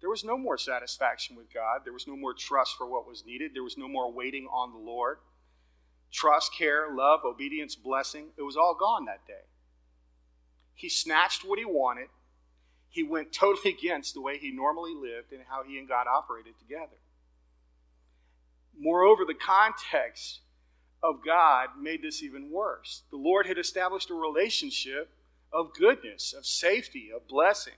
There 0.00 0.10
was 0.10 0.24
no 0.24 0.38
more 0.38 0.56
satisfaction 0.56 1.36
with 1.36 1.52
God. 1.52 1.80
There 1.84 1.92
was 1.92 2.06
no 2.06 2.16
more 2.16 2.32
trust 2.32 2.76
for 2.76 2.86
what 2.86 3.06
was 3.06 3.24
needed. 3.26 3.52
There 3.54 3.62
was 3.62 3.76
no 3.76 3.88
more 3.88 4.10
waiting 4.10 4.46
on 4.50 4.72
the 4.72 4.78
Lord. 4.78 5.18
Trust, 6.12 6.54
care, 6.56 6.88
love, 6.92 7.20
obedience, 7.24 7.76
blessing, 7.76 8.28
it 8.36 8.42
was 8.42 8.56
all 8.56 8.74
gone 8.74 9.04
that 9.04 9.26
day. 9.26 9.46
He 10.74 10.88
snatched 10.88 11.44
what 11.44 11.58
he 11.58 11.64
wanted. 11.64 12.08
He 12.88 13.04
went 13.04 13.32
totally 13.32 13.76
against 13.78 14.14
the 14.14 14.20
way 14.20 14.38
he 14.38 14.50
normally 14.50 14.94
lived 14.94 15.32
and 15.32 15.42
how 15.48 15.62
he 15.62 15.78
and 15.78 15.88
God 15.88 16.06
operated 16.06 16.58
together. 16.58 16.98
Moreover, 18.78 19.24
the 19.26 19.34
context 19.34 20.40
of 21.02 21.24
God 21.24 21.68
made 21.80 22.02
this 22.02 22.22
even 22.22 22.50
worse. 22.50 23.02
The 23.10 23.16
Lord 23.16 23.46
had 23.46 23.58
established 23.58 24.10
a 24.10 24.14
relationship 24.14 25.10
of 25.52 25.74
goodness, 25.74 26.32
of 26.32 26.46
safety, 26.46 27.10
of 27.14 27.26
blessing. 27.28 27.74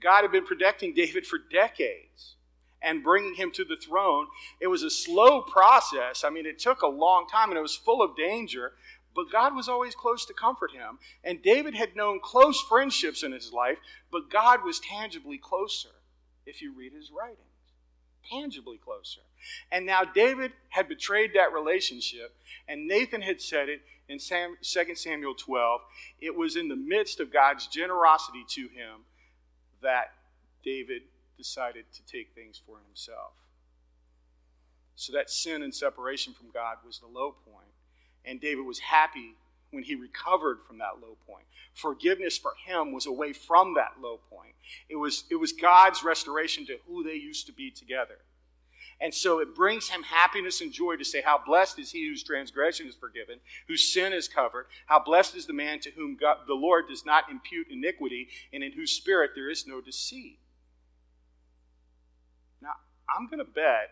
God 0.00 0.22
had 0.22 0.32
been 0.32 0.44
protecting 0.44 0.94
David 0.94 1.26
for 1.26 1.38
decades 1.38 2.36
and 2.82 3.02
bringing 3.02 3.34
him 3.34 3.50
to 3.52 3.64
the 3.64 3.76
throne. 3.76 4.26
It 4.60 4.66
was 4.66 4.82
a 4.82 4.90
slow 4.90 5.40
process. 5.40 6.22
I 6.24 6.30
mean, 6.30 6.46
it 6.46 6.58
took 6.58 6.82
a 6.82 6.86
long 6.86 7.26
time 7.26 7.48
and 7.48 7.58
it 7.58 7.62
was 7.62 7.76
full 7.76 8.02
of 8.02 8.16
danger, 8.16 8.72
but 9.14 9.32
God 9.32 9.54
was 9.54 9.68
always 9.68 9.94
close 9.94 10.26
to 10.26 10.34
comfort 10.34 10.72
him. 10.72 10.98
And 11.22 11.42
David 11.42 11.74
had 11.74 11.96
known 11.96 12.20
close 12.22 12.60
friendships 12.60 13.22
in 13.22 13.32
his 13.32 13.52
life, 13.52 13.78
but 14.12 14.30
God 14.30 14.64
was 14.64 14.80
tangibly 14.80 15.38
closer 15.38 15.88
if 16.44 16.60
you 16.60 16.74
read 16.76 16.92
his 16.92 17.10
writings. 17.10 17.53
Tangibly 18.30 18.78
closer. 18.78 19.20
And 19.70 19.86
now 19.86 20.02
David 20.04 20.52
had 20.70 20.88
betrayed 20.88 21.32
that 21.34 21.52
relationship, 21.52 22.34
and 22.68 22.86
Nathan 22.86 23.22
had 23.22 23.40
said 23.40 23.68
it 23.68 23.82
in 24.08 24.18
2 24.18 24.94
Samuel 24.94 25.34
12. 25.34 25.80
It 26.20 26.34
was 26.34 26.56
in 26.56 26.68
the 26.68 26.76
midst 26.76 27.20
of 27.20 27.32
God's 27.32 27.66
generosity 27.66 28.44
to 28.50 28.62
him 28.62 29.04
that 29.82 30.12
David 30.64 31.02
decided 31.36 31.84
to 31.92 32.02
take 32.06 32.34
things 32.34 32.60
for 32.66 32.78
himself. 32.86 33.32
So 34.96 35.12
that 35.12 35.30
sin 35.30 35.62
and 35.62 35.74
separation 35.74 36.32
from 36.32 36.50
God 36.52 36.76
was 36.86 36.98
the 36.98 37.06
low 37.06 37.32
point, 37.32 37.72
and 38.24 38.40
David 38.40 38.64
was 38.64 38.78
happy 38.78 39.34
when 39.74 39.84
he 39.84 39.94
recovered 39.94 40.58
from 40.66 40.78
that 40.78 41.00
low 41.02 41.16
point. 41.26 41.44
Forgiveness 41.74 42.38
for 42.38 42.52
him 42.66 42.92
was 42.92 43.06
away 43.06 43.32
from 43.32 43.74
that 43.74 43.94
low 44.00 44.20
point. 44.30 44.54
It 44.88 44.96
was, 44.96 45.24
it 45.30 45.36
was 45.36 45.52
God's 45.52 46.04
restoration 46.04 46.64
to 46.66 46.78
who 46.86 47.02
they 47.02 47.14
used 47.14 47.46
to 47.46 47.52
be 47.52 47.70
together. 47.70 48.18
And 49.00 49.12
so 49.12 49.40
it 49.40 49.54
brings 49.54 49.88
him 49.88 50.02
happiness 50.02 50.60
and 50.60 50.72
joy 50.72 50.96
to 50.96 51.04
say, 51.04 51.20
How 51.20 51.40
blessed 51.44 51.78
is 51.78 51.90
he 51.90 52.06
whose 52.06 52.22
transgression 52.22 52.86
is 52.86 52.94
forgiven, 52.94 53.40
whose 53.66 53.92
sin 53.92 54.12
is 54.12 54.28
covered. 54.28 54.66
How 54.86 55.02
blessed 55.02 55.34
is 55.34 55.46
the 55.46 55.52
man 55.52 55.80
to 55.80 55.90
whom 55.90 56.16
God, 56.16 56.38
the 56.46 56.54
Lord 56.54 56.86
does 56.88 57.04
not 57.04 57.30
impute 57.30 57.66
iniquity, 57.70 58.28
and 58.52 58.62
in 58.62 58.72
whose 58.72 58.92
spirit 58.92 59.32
there 59.34 59.50
is 59.50 59.66
no 59.66 59.80
deceit. 59.80 60.38
Now, 62.62 62.74
I'm 63.08 63.26
going 63.26 63.44
to 63.44 63.52
bet 63.52 63.90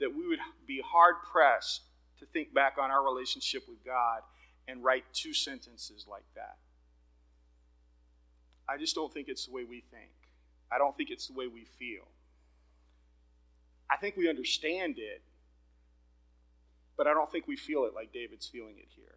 that 0.00 0.14
we 0.14 0.26
would 0.28 0.38
be 0.66 0.80
hard 0.84 1.16
pressed 1.30 1.82
to 2.20 2.26
think 2.26 2.54
back 2.54 2.76
on 2.80 2.90
our 2.90 3.04
relationship 3.04 3.62
with 3.68 3.84
God 3.84 4.20
and 4.68 4.84
write 4.84 5.04
two 5.12 5.32
sentences 5.32 6.06
like 6.08 6.26
that. 6.36 6.58
I 8.68 8.76
just 8.76 8.94
don't 8.94 9.12
think 9.12 9.28
it's 9.28 9.46
the 9.46 9.52
way 9.52 9.64
we 9.64 9.82
think. 9.90 10.10
I 10.70 10.76
don't 10.76 10.94
think 10.94 11.10
it's 11.10 11.26
the 11.26 11.32
way 11.32 11.46
we 11.46 11.64
feel. 11.78 12.06
I 13.90 13.96
think 13.96 14.16
we 14.16 14.28
understand 14.28 14.98
it, 14.98 15.22
but 16.96 17.06
I 17.06 17.14
don't 17.14 17.32
think 17.32 17.48
we 17.48 17.56
feel 17.56 17.84
it 17.84 17.94
like 17.94 18.12
David's 18.12 18.46
feeling 18.46 18.74
it 18.76 18.88
here. 18.94 19.16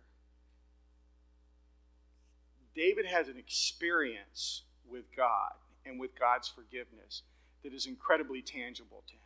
David 2.74 3.06
has 3.06 3.28
an 3.28 3.38
experience 3.38 4.64
with 4.90 5.04
God 5.16 5.52
and 5.86 6.00
with 6.00 6.18
God's 6.18 6.48
forgiveness 6.48 7.24
that 7.64 7.74
is 7.74 7.86
incredibly 7.86 8.42
tangible 8.42 9.04
to 9.08 9.14
him. 9.14 9.20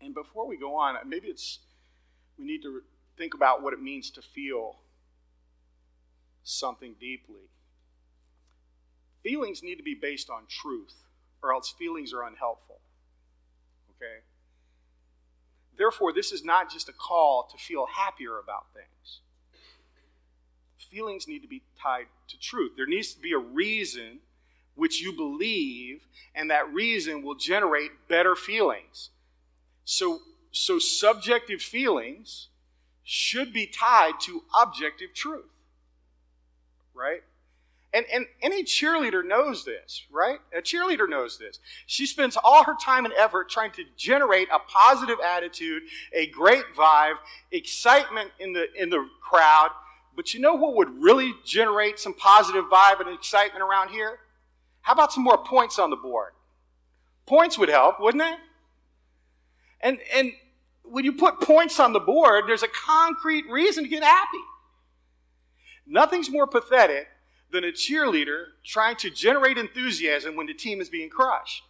And 0.00 0.14
before 0.14 0.46
we 0.46 0.56
go 0.56 0.76
on, 0.76 0.94
maybe 1.08 1.26
it's 1.26 1.58
we 2.38 2.44
need 2.44 2.62
to 2.62 2.82
think 3.18 3.34
about 3.34 3.62
what 3.62 3.74
it 3.74 3.82
means 3.82 4.10
to 4.12 4.22
feel 4.22 4.76
something 6.44 6.94
deeply. 6.98 7.50
Feelings 9.22 9.62
need 9.62 9.76
to 9.76 9.82
be 9.82 9.94
based 9.94 10.30
on 10.30 10.44
truth, 10.48 11.08
or 11.42 11.52
else 11.52 11.74
feelings 11.76 12.12
are 12.14 12.22
unhelpful. 12.22 12.80
Okay? 13.90 14.22
Therefore, 15.76 16.12
this 16.12 16.32
is 16.32 16.44
not 16.44 16.70
just 16.70 16.88
a 16.88 16.92
call 16.92 17.48
to 17.50 17.58
feel 17.58 17.86
happier 17.86 18.38
about 18.38 18.66
things. 18.72 19.20
Feelings 20.90 21.28
need 21.28 21.42
to 21.42 21.48
be 21.48 21.62
tied 21.80 22.06
to 22.28 22.38
truth. 22.38 22.72
There 22.76 22.86
needs 22.86 23.12
to 23.12 23.20
be 23.20 23.32
a 23.32 23.38
reason 23.38 24.20
which 24.74 25.02
you 25.02 25.12
believe, 25.12 26.06
and 26.34 26.50
that 26.50 26.72
reason 26.72 27.22
will 27.22 27.34
generate 27.34 28.08
better 28.08 28.34
feelings. 28.34 29.10
So, 29.84 30.20
so 30.52 30.78
subjective 30.78 31.60
feelings 31.60 32.48
should 33.10 33.54
be 33.54 33.66
tied 33.66 34.20
to 34.20 34.42
objective 34.62 35.14
truth. 35.14 35.46
Right? 36.92 37.22
And, 37.94 38.04
and 38.12 38.26
any 38.42 38.64
cheerleader 38.64 39.26
knows 39.26 39.64
this, 39.64 40.04
right? 40.12 40.40
A 40.54 40.60
cheerleader 40.60 41.08
knows 41.08 41.38
this. 41.38 41.58
She 41.86 42.04
spends 42.04 42.36
all 42.44 42.64
her 42.64 42.74
time 42.78 43.06
and 43.06 43.14
effort 43.14 43.48
trying 43.48 43.70
to 43.72 43.84
generate 43.96 44.48
a 44.52 44.58
positive 44.58 45.16
attitude, 45.24 45.84
a 46.12 46.26
great 46.26 46.64
vibe, 46.76 47.14
excitement 47.50 48.30
in 48.38 48.52
the, 48.52 48.66
in 48.76 48.90
the 48.90 49.08
crowd. 49.22 49.70
But 50.14 50.34
you 50.34 50.40
know 50.40 50.54
what 50.54 50.76
would 50.76 51.02
really 51.02 51.32
generate 51.46 51.98
some 51.98 52.12
positive 52.12 52.66
vibe 52.66 53.00
and 53.00 53.08
excitement 53.08 53.62
around 53.62 53.88
here? 53.88 54.18
How 54.82 54.92
about 54.92 55.14
some 55.14 55.24
more 55.24 55.38
points 55.38 55.78
on 55.78 55.88
the 55.88 55.96
board? 55.96 56.32
Points 57.24 57.56
would 57.56 57.70
help, 57.70 58.00
wouldn't 58.00 58.22
they? 58.22 58.34
And, 59.80 59.98
and 60.14 60.32
when 60.90 61.04
you 61.04 61.12
put 61.12 61.40
points 61.40 61.78
on 61.80 61.92
the 61.92 62.00
board, 62.00 62.44
there's 62.46 62.62
a 62.62 62.68
concrete 62.68 63.48
reason 63.48 63.84
to 63.84 63.90
get 63.90 64.02
happy. 64.02 64.38
Nothing's 65.86 66.30
more 66.30 66.46
pathetic 66.46 67.08
than 67.50 67.64
a 67.64 67.68
cheerleader 67.68 68.46
trying 68.64 68.96
to 68.96 69.10
generate 69.10 69.56
enthusiasm 69.56 70.36
when 70.36 70.46
the 70.46 70.54
team 70.54 70.80
is 70.80 70.88
being 70.88 71.08
crushed. 71.08 71.62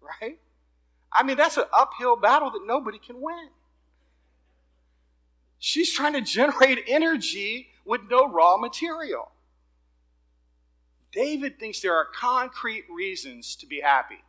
Right? 0.00 0.38
I 1.12 1.22
mean, 1.22 1.36
that's 1.36 1.56
an 1.56 1.64
uphill 1.72 2.16
battle 2.16 2.50
that 2.50 2.66
nobody 2.66 2.98
can 2.98 3.20
win. 3.20 3.48
She's 5.58 5.92
trying 5.92 6.12
to 6.12 6.20
generate 6.20 6.84
energy 6.86 7.68
with 7.84 8.02
no 8.10 8.28
raw 8.28 8.56
material. 8.58 9.30
David 11.12 11.58
thinks 11.58 11.80
there 11.80 11.94
are 11.94 12.04
concrete 12.04 12.84
reasons 12.94 13.56
to 13.56 13.66
be 13.66 13.80
happy. 13.80 14.22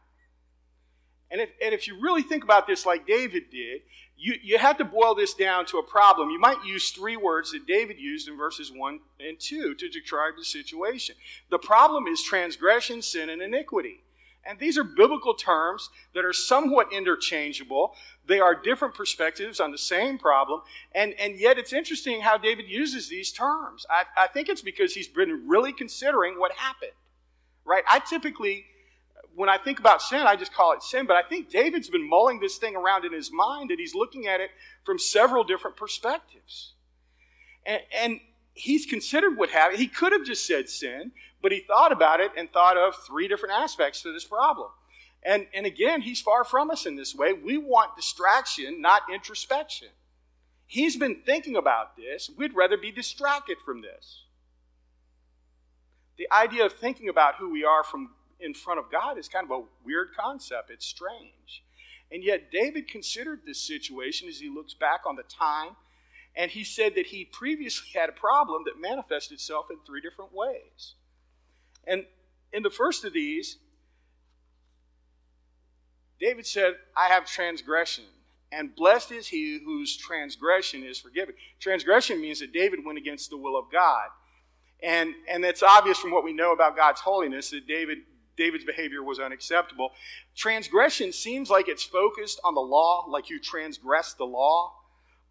And 1.29 1.41
if, 1.41 1.49
and 1.63 1.73
if 1.73 1.87
you 1.87 1.99
really 2.01 2.21
think 2.21 2.43
about 2.43 2.67
this 2.67 2.85
like 2.85 3.05
David 3.05 3.49
did, 3.51 3.81
you, 4.17 4.35
you 4.41 4.57
have 4.57 4.77
to 4.77 4.85
boil 4.85 5.13
this 5.13 5.33
down 5.33 5.65
to 5.67 5.77
a 5.77 5.83
problem. 5.83 6.29
You 6.29 6.39
might 6.39 6.63
use 6.65 6.89
three 6.89 7.17
words 7.17 7.51
that 7.51 7.67
David 7.67 7.99
used 7.99 8.27
in 8.27 8.37
verses 8.37 8.71
1 8.73 8.99
and 9.19 9.39
2 9.39 9.75
to 9.75 9.89
describe 9.89 10.33
the 10.37 10.45
situation. 10.45 11.15
The 11.49 11.59
problem 11.59 12.07
is 12.07 12.23
transgression, 12.23 13.01
sin, 13.01 13.29
and 13.29 13.41
iniquity. 13.41 14.03
And 14.47 14.57
these 14.57 14.77
are 14.77 14.83
biblical 14.83 15.33
terms 15.33 15.89
that 16.15 16.23
are 16.23 16.31
somewhat 16.31 16.93
interchangeable. 16.93 17.93
They 18.25 18.39
are 18.39 18.55
different 18.55 18.95
perspectives 18.95 19.59
on 19.59 19.71
the 19.71 19.77
same 19.77 20.17
problem. 20.17 20.61
And, 20.95 21.13
and 21.19 21.37
yet 21.37 21.57
it's 21.57 21.73
interesting 21.73 22.21
how 22.21 22.37
David 22.37 22.69
uses 22.69 23.09
these 23.09 23.31
terms. 23.31 23.85
I, 23.89 24.05
I 24.23 24.27
think 24.27 24.47
it's 24.47 24.61
because 24.61 24.93
he's 24.93 25.09
been 25.09 25.47
really 25.47 25.73
considering 25.73 26.39
what 26.39 26.53
happened. 26.53 26.93
Right? 27.65 27.83
I 27.89 27.99
typically 27.99 28.65
when 29.37 29.49
I 29.49 29.59
think 29.59 29.79
about 29.79 30.01
sin, 30.01 30.21
I 30.21 30.35
just 30.35 30.51
call 30.51 30.73
it 30.73 30.81
sin. 30.81 31.05
But 31.05 31.15
I 31.15 31.21
think 31.21 31.51
David's 31.51 31.89
been 31.89 32.09
mulling 32.09 32.39
this 32.39 32.57
thing 32.57 32.75
around 32.75 33.05
in 33.05 33.13
his 33.13 33.31
mind 33.31 33.69
and 33.69 33.79
he's 33.79 33.93
looking 33.93 34.25
at 34.25 34.41
it 34.41 34.49
from 34.83 34.97
several 34.97 35.43
different 35.43 35.77
perspectives. 35.77 36.73
And, 37.63 37.81
and 37.95 38.19
he's 38.55 38.87
considered 38.87 39.37
what 39.37 39.51
happened. 39.51 39.77
He 39.77 39.87
could 39.87 40.11
have 40.11 40.25
just 40.25 40.47
said 40.47 40.69
sin, 40.69 41.11
but 41.39 41.51
he 41.51 41.59
thought 41.59 41.91
about 41.91 42.19
it 42.19 42.31
and 42.35 42.49
thought 42.49 42.77
of 42.77 42.95
three 43.05 43.27
different 43.27 43.53
aspects 43.53 44.01
to 44.01 44.11
this 44.11 44.23
problem. 44.23 44.69
And, 45.21 45.45
and 45.53 45.67
again, 45.67 46.01
he's 46.01 46.19
far 46.19 46.43
from 46.43 46.71
us 46.71 46.87
in 46.87 46.95
this 46.95 47.13
way. 47.13 47.33
We 47.33 47.59
want 47.59 47.95
distraction, 47.95 48.81
not 48.81 49.03
introspection. 49.13 49.89
He's 50.65 50.97
been 50.97 51.13
thinking 51.13 51.55
about 51.55 51.95
this. 51.95 52.27
We'd 52.35 52.55
rather 52.55 52.75
be 52.75 52.91
distracted 52.91 53.57
from 53.63 53.83
this. 53.83 54.23
The 56.17 56.27
idea 56.31 56.65
of 56.65 56.73
thinking 56.73 57.07
about 57.07 57.35
who 57.35 57.51
we 57.51 57.63
are 57.63 57.83
from 57.83 58.09
in 58.39 58.53
front 58.53 58.79
of 58.79 58.91
God 58.91 59.17
is 59.17 59.27
kind 59.27 59.45
of 59.45 59.51
a 59.51 59.63
weird 59.83 60.09
concept. 60.17 60.69
It's 60.69 60.85
strange. 60.85 61.63
And 62.11 62.23
yet, 62.23 62.51
David 62.51 62.87
considered 62.87 63.41
this 63.45 63.59
situation 63.59 64.29
as 64.29 64.39
he 64.39 64.49
looks 64.49 64.73
back 64.73 65.01
on 65.05 65.15
the 65.15 65.23
time, 65.23 65.75
and 66.35 66.51
he 66.51 66.63
said 66.63 66.95
that 66.95 67.07
he 67.07 67.25
previously 67.25 67.89
had 67.99 68.09
a 68.09 68.13
problem 68.13 68.63
that 68.65 68.79
manifested 68.79 69.35
itself 69.35 69.67
in 69.69 69.77
three 69.85 70.01
different 70.01 70.33
ways. 70.33 70.93
And 71.85 72.05
in 72.53 72.63
the 72.63 72.69
first 72.69 73.03
of 73.03 73.13
these, 73.13 73.57
David 76.19 76.45
said, 76.45 76.75
I 76.95 77.07
have 77.07 77.25
transgression, 77.25 78.05
and 78.51 78.75
blessed 78.75 79.11
is 79.11 79.27
he 79.27 79.59
whose 79.63 79.97
transgression 79.97 80.83
is 80.83 80.99
forgiven. 80.99 81.35
Transgression 81.59 82.21
means 82.21 82.39
that 82.39 82.53
David 82.53 82.85
went 82.85 82.97
against 82.97 83.29
the 83.29 83.37
will 83.37 83.57
of 83.57 83.65
God. 83.71 84.07
And, 84.81 85.13
and 85.29 85.43
it's 85.43 85.63
obvious 85.63 85.97
from 85.97 86.11
what 86.11 86.23
we 86.23 86.33
know 86.33 86.53
about 86.53 86.75
God's 86.75 87.01
holiness 87.01 87.49
that 87.49 87.67
David 87.67 87.99
David's 88.37 88.63
behavior 88.63 89.03
was 89.03 89.19
unacceptable. 89.19 89.91
Transgression 90.35 91.11
seems 91.11 91.49
like 91.49 91.67
it's 91.67 91.83
focused 91.83 92.39
on 92.43 92.53
the 92.53 92.61
law, 92.61 93.05
like 93.09 93.29
you 93.29 93.39
transgress 93.39 94.13
the 94.13 94.25
law, 94.25 94.73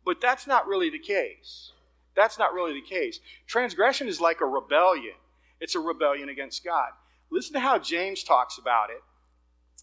but 0.05 0.21
that's 0.21 0.47
not 0.47 0.67
really 0.67 0.91
the 0.91 0.99
case. 0.99 1.73
That's 2.15 2.39
not 2.39 2.53
really 2.53 2.75
the 2.75 2.87
case. 2.87 3.21
Transgression 3.47 4.09
is 4.09 4.21
like 4.21 4.41
a 4.41 4.47
rebellion, 4.47 5.15
it's 5.61 5.75
a 5.75 5.81
rebellion 5.81 6.29
against 6.29 6.65
God. 6.65 6.91
Listen 7.31 7.55
to 7.55 7.61
how 7.61 7.79
James 7.79 8.23
talks 8.23 8.59
about 8.59 8.91
it 8.91 9.03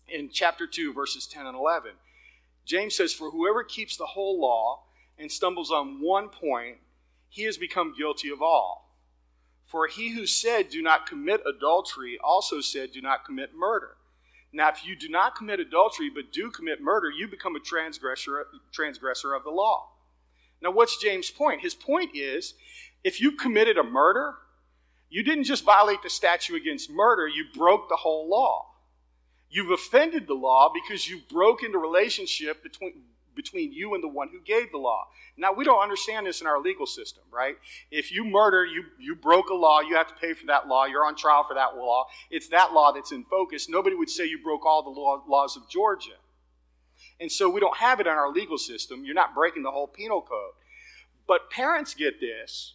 in 0.08 0.30
chapter 0.32 0.68
2, 0.68 0.94
verses 0.94 1.28
10 1.28 1.46
and 1.46 1.58
11. 1.58 1.92
James 2.66 2.96
says, 2.96 3.14
For 3.14 3.32
whoever 3.32 3.64
keeps 3.64 3.98
the 3.98 4.06
whole 4.06 4.40
law 4.40 4.84
and 5.18 5.32
stumbles 5.32 5.72
on 5.72 6.02
one 6.02 6.30
point, 6.30 6.78
he 7.30 7.44
has 7.44 7.58
become 7.58 7.94
guilty 7.98 8.30
of 8.30 8.42
all. 8.42 8.93
For 9.74 9.88
he 9.88 10.12
who 10.12 10.28
said, 10.28 10.70
Do 10.70 10.84
not 10.84 11.08
commit 11.08 11.42
adultery, 11.48 12.20
also 12.24 12.62
said, 12.62 12.92
Do 12.92 13.02
not 13.02 13.26
commit 13.26 13.56
murder. 13.56 13.98
Now, 14.54 14.70
if 14.70 14.86
you 14.86 14.96
do 14.96 15.10
not 15.10 15.36
commit 15.36 15.60
adultery, 15.60 16.12
but 16.14 16.32
do 16.32 16.52
commit 16.52 16.80
murder, 16.80 17.10
you 17.10 17.28
become 17.28 17.56
a 17.56 17.60
transgressor, 17.60 18.46
transgressor 18.72 19.34
of 19.34 19.44
the 19.44 19.50
law. 19.50 19.90
Now, 20.62 20.70
what's 20.70 21.02
James' 21.02 21.32
point? 21.32 21.62
His 21.62 21.74
point 21.74 22.12
is 22.14 22.54
if 23.04 23.20
you 23.20 23.32
committed 23.32 23.80
a 23.80 23.84
murder, 23.84 24.36
you 25.10 25.24
didn't 25.24 25.46
just 25.46 25.64
violate 25.64 26.04
the 26.04 26.10
statute 26.12 26.56
against 26.56 26.92
murder, 26.92 27.28
you 27.28 27.46
broke 27.56 27.90
the 27.90 27.96
whole 27.96 28.30
law. 28.30 28.68
You've 29.50 29.72
offended 29.72 30.28
the 30.28 30.36
law 30.36 30.72
because 30.72 31.10
you 31.10 31.22
broke 31.32 31.64
into 31.64 31.80
relationship 31.80 32.62
between, 32.62 32.94
between 33.36 33.72
you 33.72 33.94
and 33.94 34.04
the 34.04 34.08
one 34.08 34.30
who 34.30 34.40
gave 34.42 34.72
the 34.72 34.78
law. 34.78 35.08
Now, 35.38 35.54
we 35.54 35.64
don't 35.64 35.82
understand 35.82 36.26
this 36.26 36.42
in 36.42 36.48
our 36.48 36.60
legal 36.60 36.86
system, 36.86 37.24
right? 37.32 37.56
If 37.92 38.12
you 38.12 38.24
murder, 38.24 38.66
you, 38.66 38.84
you 39.00 39.16
broke 39.16 39.50
a 39.50 39.54
law, 39.54 39.82
you 39.82 39.96
have 39.96 40.08
to 40.08 40.14
pay 40.16 40.34
for 40.34 40.46
that 40.48 40.68
law, 40.68 40.86
you're 40.86 41.06
on 41.06 41.16
trial 41.16 41.44
for 41.44 41.54
that 41.54 41.76
law. 41.76 42.06
It's 42.30 42.50
that 42.50 42.74
law 42.74 42.92
that's 42.92 43.12
in 43.12 43.24
focus. 43.26 43.70
Nobody 43.70 43.96
would 43.96 44.10
say 44.10 44.26
you 44.26 44.40
broke 44.44 44.66
all 44.66 44.84
the 44.84 44.90
law, 44.90 45.24
laws 45.28 45.58
of 45.58 45.70
Georgia. 45.70 46.18
And 47.20 47.32
so 47.32 47.50
we 47.50 47.60
don't 47.60 47.78
have 47.78 48.00
it 48.00 48.08
in 48.08 48.14
our 48.14 48.32
legal 48.32 48.58
system. 48.58 49.06
You're 49.06 49.16
not 49.16 49.36
breaking 49.36 49.64
the 49.64 49.72
whole 49.72 49.88
penal 49.88 50.22
code. 50.22 50.54
But 51.28 51.50
parents 51.50 51.94
get 51.94 52.20
this, 52.20 52.74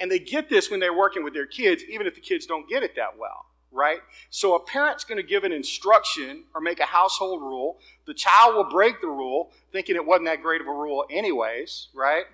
and 0.00 0.10
they 0.10 0.18
get 0.18 0.48
this 0.48 0.70
when 0.70 0.80
they're 0.80 0.96
working 0.96 1.22
with 1.22 1.34
their 1.34 1.46
kids, 1.46 1.82
even 1.88 2.06
if 2.06 2.14
the 2.14 2.20
kids 2.20 2.46
don't 2.46 2.68
get 2.68 2.82
it 2.82 2.96
that 2.96 3.18
well 3.18 3.47
right? 3.72 3.98
So 4.30 4.54
a 4.54 4.60
parent's 4.60 5.04
going 5.04 5.20
to 5.20 5.26
give 5.26 5.44
an 5.44 5.52
instruction 5.52 6.44
or 6.54 6.60
make 6.60 6.80
a 6.80 6.86
household 6.86 7.42
rule. 7.42 7.78
The 8.06 8.14
child 8.14 8.54
will 8.54 8.70
break 8.70 9.00
the 9.00 9.08
rule, 9.08 9.50
thinking 9.72 9.96
it 9.96 10.04
wasn't 10.04 10.26
that 10.26 10.42
great 10.42 10.60
of 10.60 10.66
a 10.66 10.72
rule, 10.72 11.04
anyways, 11.10 11.88
right? 11.94 12.24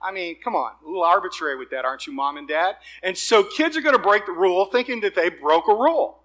I 0.00 0.12
mean, 0.12 0.36
come 0.42 0.54
on, 0.54 0.72
a 0.82 0.86
little 0.86 1.02
arbitrary 1.02 1.58
with 1.58 1.70
that, 1.70 1.84
aren't 1.84 2.06
you, 2.06 2.12
mom 2.12 2.36
and 2.36 2.46
dad? 2.46 2.76
And 3.02 3.18
so 3.18 3.42
kids 3.42 3.76
are 3.76 3.80
going 3.80 3.96
to 3.96 4.02
break 4.02 4.26
the 4.26 4.32
rule 4.32 4.66
thinking 4.66 5.00
that 5.00 5.14
they 5.14 5.28
broke 5.28 5.66
a 5.68 5.74
rule. 5.74 6.20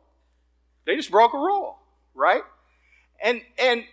They 0.85 0.95
just 0.95 1.09
broke 1.09 1.33
a 1.33 1.37
rule, 1.37 1.77
right? 2.13 2.43
And 3.21 3.41
and 3.57 3.85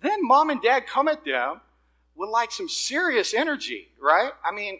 then 0.00 0.26
mom 0.26 0.48
and 0.48 0.62
dad 0.62 0.86
come 0.86 1.08
at 1.08 1.24
them 1.24 1.60
with 2.14 2.30
like 2.30 2.52
some 2.52 2.68
serious 2.68 3.34
energy, 3.34 3.88
right? 4.00 4.30
I 4.44 4.54
mean, 4.54 4.78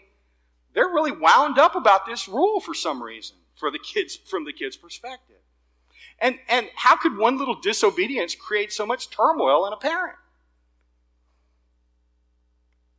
they're 0.73 0.87
really 0.87 1.11
wound 1.11 1.59
up 1.59 1.75
about 1.75 2.05
this 2.05 2.27
rule 2.27 2.61
for 2.61 2.73
some 2.73 3.03
reason 3.03 3.35
for 3.59 3.69
the 3.69 3.79
kids 3.79 4.15
from 4.15 4.45
the 4.45 4.53
kids' 4.53 4.77
perspective. 4.77 5.37
And, 6.19 6.39
and 6.47 6.67
how 6.75 6.95
could 6.95 7.17
one 7.17 7.37
little 7.37 7.59
disobedience 7.59 8.35
create 8.35 8.73
so 8.73 8.85
much 8.85 9.09
turmoil 9.09 9.65
in 9.65 9.73
a 9.73 9.77
parent? 9.77 10.17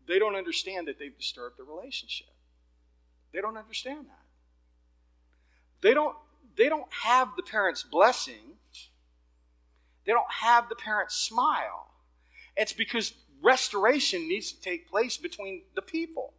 They 0.07 0.19
don't 0.19 0.37
understand 0.37 0.89
that 0.89 0.99
they've 0.99 1.17
disturbed 1.17 1.59
the 1.59 1.65
relationship. 1.65 2.29
They 3.33 3.41
don't 3.41 3.57
understand 3.57 4.07
that. 4.07 4.25
They 5.83 5.95
don't, 5.95 6.17
they 6.57 6.69
don't 6.69 6.93
have 6.93 7.37
the 7.37 7.43
parent's 7.43 7.83
blessing 7.83 8.57
they 10.05 10.13
don't 10.13 10.33
have 10.41 10.69
the 10.69 10.75
parent's 10.75 11.15
smile. 11.15 11.89
It's 12.57 12.73
because 12.73 13.13
restoration 13.43 14.29
needs 14.29 14.53
to 14.53 14.61
take 14.61 14.89
place 14.89 15.17
between 15.17 15.63
the 15.75 15.83
people. 15.83 16.35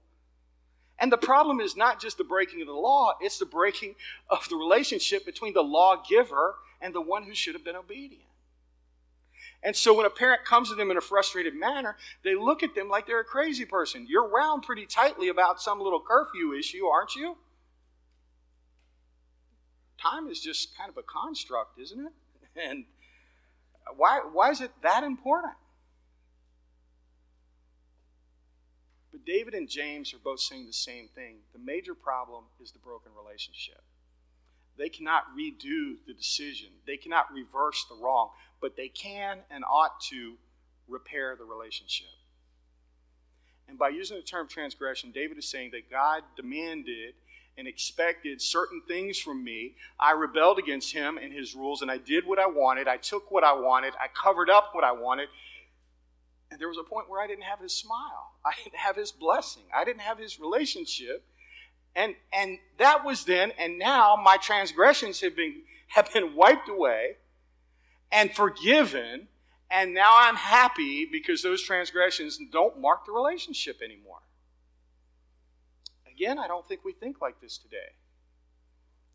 And 1.02 1.12
the 1.12 1.18
problem 1.18 1.60
is 1.60 1.76
not 1.76 2.00
just 2.00 2.20
the 2.20 2.24
breaking 2.24 2.62
of 2.62 2.68
the 2.68 2.74
law, 2.74 3.16
it's 3.20 3.40
the 3.40 3.46
breaking 3.46 3.96
of 4.30 4.48
the 4.50 4.56
relationship 4.56 5.26
between 5.26 5.54
the 5.54 5.64
lawgiver 5.64 6.56
and 6.80 6.94
the 6.94 7.02
one 7.02 7.24
who 7.24 7.34
should 7.34 7.56
have 7.56 7.66
been 7.66 7.76
obedient. 7.76 8.26
And 9.64 9.76
so 9.76 9.96
when 9.96 10.06
a 10.06 10.12
parent 10.12 10.46
comes 10.46 10.70
to 10.70 10.76
them 10.76 10.92
in 10.92 10.98
a 10.98 11.02
frustrated 11.02 11.56
manner, 11.56 11.98
they 12.24 12.36
look 12.36 12.62
at 12.62 12.76
them 12.76 12.88
like 12.88 13.08
they're 13.08 13.20
a 13.20 13.26
crazy 13.26 13.66
person. 13.66 14.06
You're 14.08 14.32
wound 14.32 14.62
pretty 14.62 14.86
tightly 14.86 15.30
about 15.30 15.60
some 15.60 15.82
little 15.82 16.00
curfew 16.00 16.54
issue, 16.54 16.86
aren't 16.86 17.16
you? 17.16 17.36
Time 20.00 20.28
is 20.28 20.40
just 20.40 20.78
kind 20.78 20.90
of 20.90 20.98
a 20.98 21.04
construct, 21.04 21.80
isn't 21.80 22.00
it? 22.00 22.14
And 22.70 22.84
why, 23.96 24.20
why 24.30 24.50
is 24.50 24.60
it 24.60 24.72
that 24.84 25.06
important? 25.06 25.54
But 29.22 29.32
David 29.32 29.54
and 29.54 29.70
James 29.70 30.14
are 30.14 30.20
both 30.20 30.40
saying 30.40 30.66
the 30.66 30.74
same 30.74 31.08
thing. 31.14 31.38
The 31.54 31.60
major 31.60 31.94
problem 31.94 32.46
is 32.62 32.72
the 32.72 32.80
broken 32.80 33.12
relationship. 33.16 33.84
They 34.78 34.90
cannot 34.90 35.26
redo 35.38 35.96
the 36.08 36.14
decision, 36.14 36.70
they 36.88 36.98
cannot 36.98 37.32
reverse 37.32 37.86
the 37.88 37.96
wrong, 38.04 38.30
but 38.62 38.76
they 38.76 38.88
can 38.88 39.40
and 39.52 39.64
ought 39.64 40.00
to 40.10 40.38
repair 40.88 41.36
the 41.36 41.44
relationship. 41.44 42.08
And 43.68 43.78
by 43.78 43.90
using 43.90 44.18
the 44.18 44.24
term 44.24 44.48
transgression, 44.48 45.12
David 45.12 45.38
is 45.38 45.48
saying 45.48 45.72
that 45.72 45.92
God 45.92 46.24
demanded 46.36 47.14
and 47.58 47.68
expected 47.68 48.42
certain 48.42 48.82
things 48.88 49.20
from 49.20 49.44
me. 49.44 49.76
I 50.00 50.14
rebelled 50.14 50.58
against 50.58 50.94
him 50.94 51.18
and 51.18 51.32
his 51.32 51.54
rules, 51.54 51.82
and 51.82 51.92
I 51.92 51.98
did 51.98 52.26
what 52.26 52.40
I 52.40 52.48
wanted. 52.48 52.88
I 52.88 52.98
took 52.98 53.30
what 53.30 53.44
I 53.44 53.54
wanted. 53.54 53.94
I 54.02 54.08
covered 54.08 54.50
up 54.50 54.70
what 54.74 54.84
I 54.84 54.94
wanted. 54.94 55.28
And 56.52 56.60
there 56.60 56.68
was 56.68 56.78
a 56.78 56.84
point 56.84 57.10
where 57.10 57.22
I 57.22 57.28
didn't 57.28 57.46
have 57.46 57.60
his 57.60 57.76
smile. 57.76 58.34
I 58.46 58.52
didn't 58.64 58.78
have 58.78 58.98
his 58.98 59.12
blessing. 59.12 59.64
I 59.74 59.86
didn't 59.86 60.02
have 60.02 60.20
his 60.20 60.40
relationship. 60.40 61.24
And, 61.96 62.16
and 62.32 62.60
that 62.78 63.04
was 63.04 63.26
then, 63.26 63.52
and 63.58 63.80
now 63.80 64.16
my 64.22 64.38
transgressions 64.38 65.22
have 65.22 65.36
been, 65.36 65.62
have 65.88 66.14
been 66.14 66.36
wiped 66.36 66.70
away 66.70 67.18
and 68.12 68.34
forgiven. 68.34 69.28
And 69.70 69.94
now 69.94 70.12
I'm 70.14 70.36
happy 70.36 71.08
because 71.10 71.42
those 71.42 71.62
transgressions 71.62 72.38
don't 72.52 72.80
mark 72.80 73.06
the 73.06 73.14
relationship 73.14 73.82
anymore. 73.82 74.20
Again, 76.14 76.38
I 76.38 76.48
don't 76.48 76.68
think 76.68 76.84
we 76.84 76.92
think 76.92 77.22
like 77.22 77.40
this 77.42 77.58
today. 77.58 77.96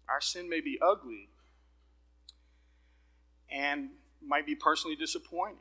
Our 0.09 0.20
sin 0.20 0.49
may 0.49 0.61
be 0.61 0.79
ugly 0.81 1.29
and 3.51 3.90
might 4.27 4.46
be 4.46 4.55
personally 4.55 4.96
disappointing. 4.96 5.59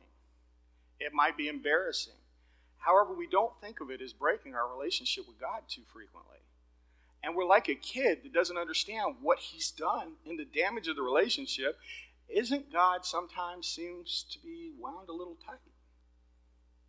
It 0.99 1.13
might 1.13 1.37
be 1.37 1.47
embarrassing. 1.47 2.13
However, 2.77 3.13
we 3.13 3.27
don't 3.27 3.59
think 3.59 3.81
of 3.81 3.89
it 3.89 4.01
as 4.01 4.13
breaking 4.13 4.53
our 4.53 4.69
relationship 4.69 5.27
with 5.27 5.39
God 5.39 5.61
too 5.67 5.81
frequently. 5.91 6.37
And 7.23 7.35
we're 7.35 7.45
like 7.45 7.67
a 7.69 7.75
kid 7.75 8.19
that 8.23 8.33
doesn't 8.33 8.57
understand 8.57 9.15
what 9.21 9.39
he's 9.39 9.71
done 9.71 10.13
in 10.25 10.37
the 10.37 10.45
damage 10.45 10.87
of 10.87 10.95
the 10.95 11.01
relationship. 11.01 11.79
Isn't 12.29 12.71
God 12.71 13.03
sometimes 13.03 13.67
seems 13.67 14.25
to 14.31 14.39
be 14.39 14.71
wound 14.79 15.09
a 15.09 15.13
little 15.13 15.37
tight 15.43 15.57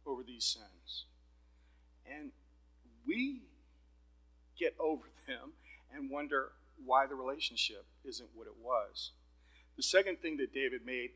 over 0.06 0.22
these 0.22 0.44
sins? 0.44 1.06
And 2.04 2.32
we 3.06 3.42
get 4.58 4.74
over 4.78 5.04
them 5.26 5.52
and 5.94 6.10
wonder 6.10 6.52
why 6.84 7.06
the 7.06 7.14
relationship 7.14 7.86
isn't 8.04 8.28
what 8.34 8.46
it 8.46 8.56
was. 8.62 9.12
The 9.76 9.82
second 9.82 10.20
thing 10.20 10.36
that 10.38 10.52
David 10.52 10.84
made 10.84 11.10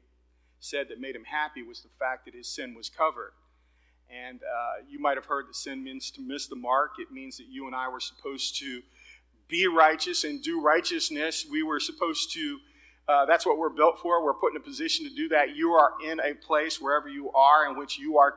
said 0.60 0.88
that 0.88 1.00
made 1.00 1.16
him 1.16 1.24
happy 1.24 1.62
was 1.62 1.80
the 1.80 1.88
fact 1.98 2.26
that 2.26 2.34
his 2.34 2.46
sin 2.46 2.74
was 2.74 2.88
covered. 2.88 3.32
And 4.10 4.40
uh, 4.42 4.84
you 4.88 4.98
might 4.98 5.16
have 5.16 5.26
heard 5.26 5.48
that 5.48 5.56
sin 5.56 5.82
means 5.82 6.10
to 6.12 6.20
miss 6.20 6.46
the 6.46 6.56
mark. 6.56 6.92
It 6.98 7.10
means 7.10 7.36
that 7.38 7.46
you 7.48 7.66
and 7.66 7.74
I 7.74 7.88
were 7.88 8.00
supposed 8.00 8.58
to 8.60 8.82
be 9.48 9.66
righteous 9.66 10.24
and 10.24 10.42
do 10.42 10.60
righteousness. 10.60 11.46
We 11.50 11.62
were 11.62 11.80
supposed 11.80 12.32
to, 12.34 12.58
uh, 13.08 13.26
that's 13.26 13.46
what 13.46 13.58
we're 13.58 13.68
built 13.70 13.98
for. 14.00 14.22
We're 14.24 14.34
put 14.34 14.52
in 14.52 14.56
a 14.56 14.64
position 14.64 15.08
to 15.08 15.14
do 15.14 15.28
that. 15.30 15.56
You 15.56 15.72
are 15.72 15.92
in 16.04 16.20
a 16.20 16.34
place 16.34 16.80
wherever 16.80 17.08
you 17.08 17.30
are 17.32 17.68
in 17.68 17.76
which 17.76 17.98
you 17.98 18.18
are 18.18 18.34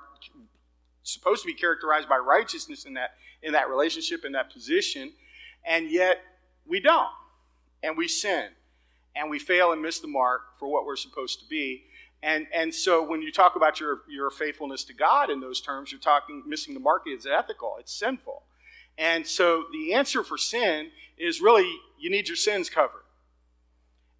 supposed 1.03 1.41
to 1.41 1.47
be 1.47 1.53
characterized 1.53 2.07
by 2.07 2.17
righteousness 2.17 2.85
in 2.85 2.93
that, 2.93 3.11
in 3.41 3.53
that 3.53 3.69
relationship, 3.69 4.25
in 4.25 4.31
that 4.33 4.51
position. 4.51 5.11
And 5.65 5.89
yet 5.89 6.19
we 6.65 6.79
don't. 6.79 7.09
And 7.81 7.97
we 7.97 8.07
sin. 8.07 8.49
And 9.15 9.29
we 9.29 9.37
fail 9.37 9.71
and 9.71 9.81
miss 9.81 9.99
the 9.99 10.07
mark 10.07 10.41
for 10.57 10.67
what 10.67 10.85
we're 10.85 10.95
supposed 10.95 11.39
to 11.39 11.45
be. 11.47 11.83
And, 12.23 12.47
and 12.53 12.73
so 12.73 13.03
when 13.03 13.21
you 13.21 13.33
talk 13.33 13.57
about 13.57 13.81
your, 13.81 13.99
your 14.09 14.31
faithfulness 14.31 14.85
to 14.85 14.93
God 14.93 15.29
in 15.29 15.41
those 15.41 15.59
terms, 15.59 15.91
you're 15.91 15.99
talking 15.99 16.41
missing 16.47 16.73
the 16.73 16.79
mark 16.79 17.03
is 17.05 17.27
ethical, 17.27 17.75
it's 17.79 17.93
sinful. 17.93 18.43
And 18.97 19.27
so 19.27 19.65
the 19.73 19.93
answer 19.93 20.23
for 20.23 20.37
sin 20.37 20.91
is 21.17 21.41
really 21.41 21.69
you 21.99 22.09
need 22.09 22.29
your 22.29 22.37
sins 22.37 22.69
covered. 22.69 23.03